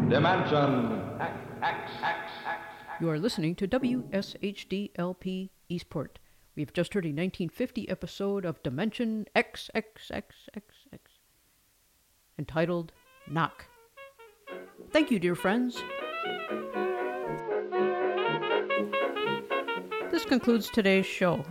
Dimension 0.08 1.02
X. 1.62 1.90
You 2.98 3.10
are 3.10 3.18
listening 3.18 3.54
to 3.56 3.68
WSHD-LP 3.68 5.50
Eastport. 5.68 6.18
We've 6.56 6.72
just 6.72 6.94
heard 6.94 7.04
a 7.04 7.08
1950 7.08 7.90
episode 7.90 8.46
of 8.46 8.62
Dimension 8.62 9.26
X 9.34 9.70
entitled 12.38 12.92
Knock. 13.30 13.66
Thank 14.92 15.10
you, 15.10 15.18
dear 15.18 15.34
friends. 15.34 15.76
This 20.10 20.24
concludes 20.24 20.70
today's 20.70 21.04
show. 21.04 21.44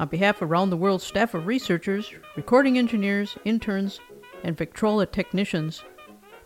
On 0.00 0.08
behalf 0.08 0.42
of 0.42 0.50
Around 0.50 0.70
the 0.70 0.76
World 0.76 1.00
staff 1.00 1.34
of 1.34 1.46
researchers, 1.46 2.12
recording 2.36 2.76
engineers, 2.76 3.38
interns, 3.44 4.00
and 4.42 4.56
Victrola 4.56 5.06
technicians, 5.06 5.84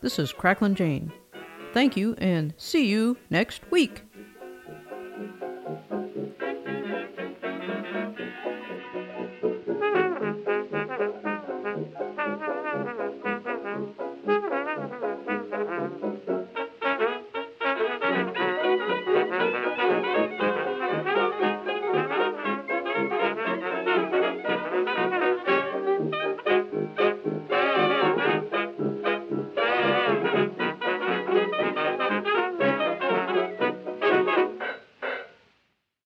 this 0.03 0.19
is 0.19 0.31
Cracklin' 0.31 0.75
Jane. 0.75 1.11
Thank 1.79 1.97
you 1.97 2.17
and 2.19 2.55
see 2.57 2.87
you 2.89 3.17
next 3.31 3.63
week. 3.71 4.08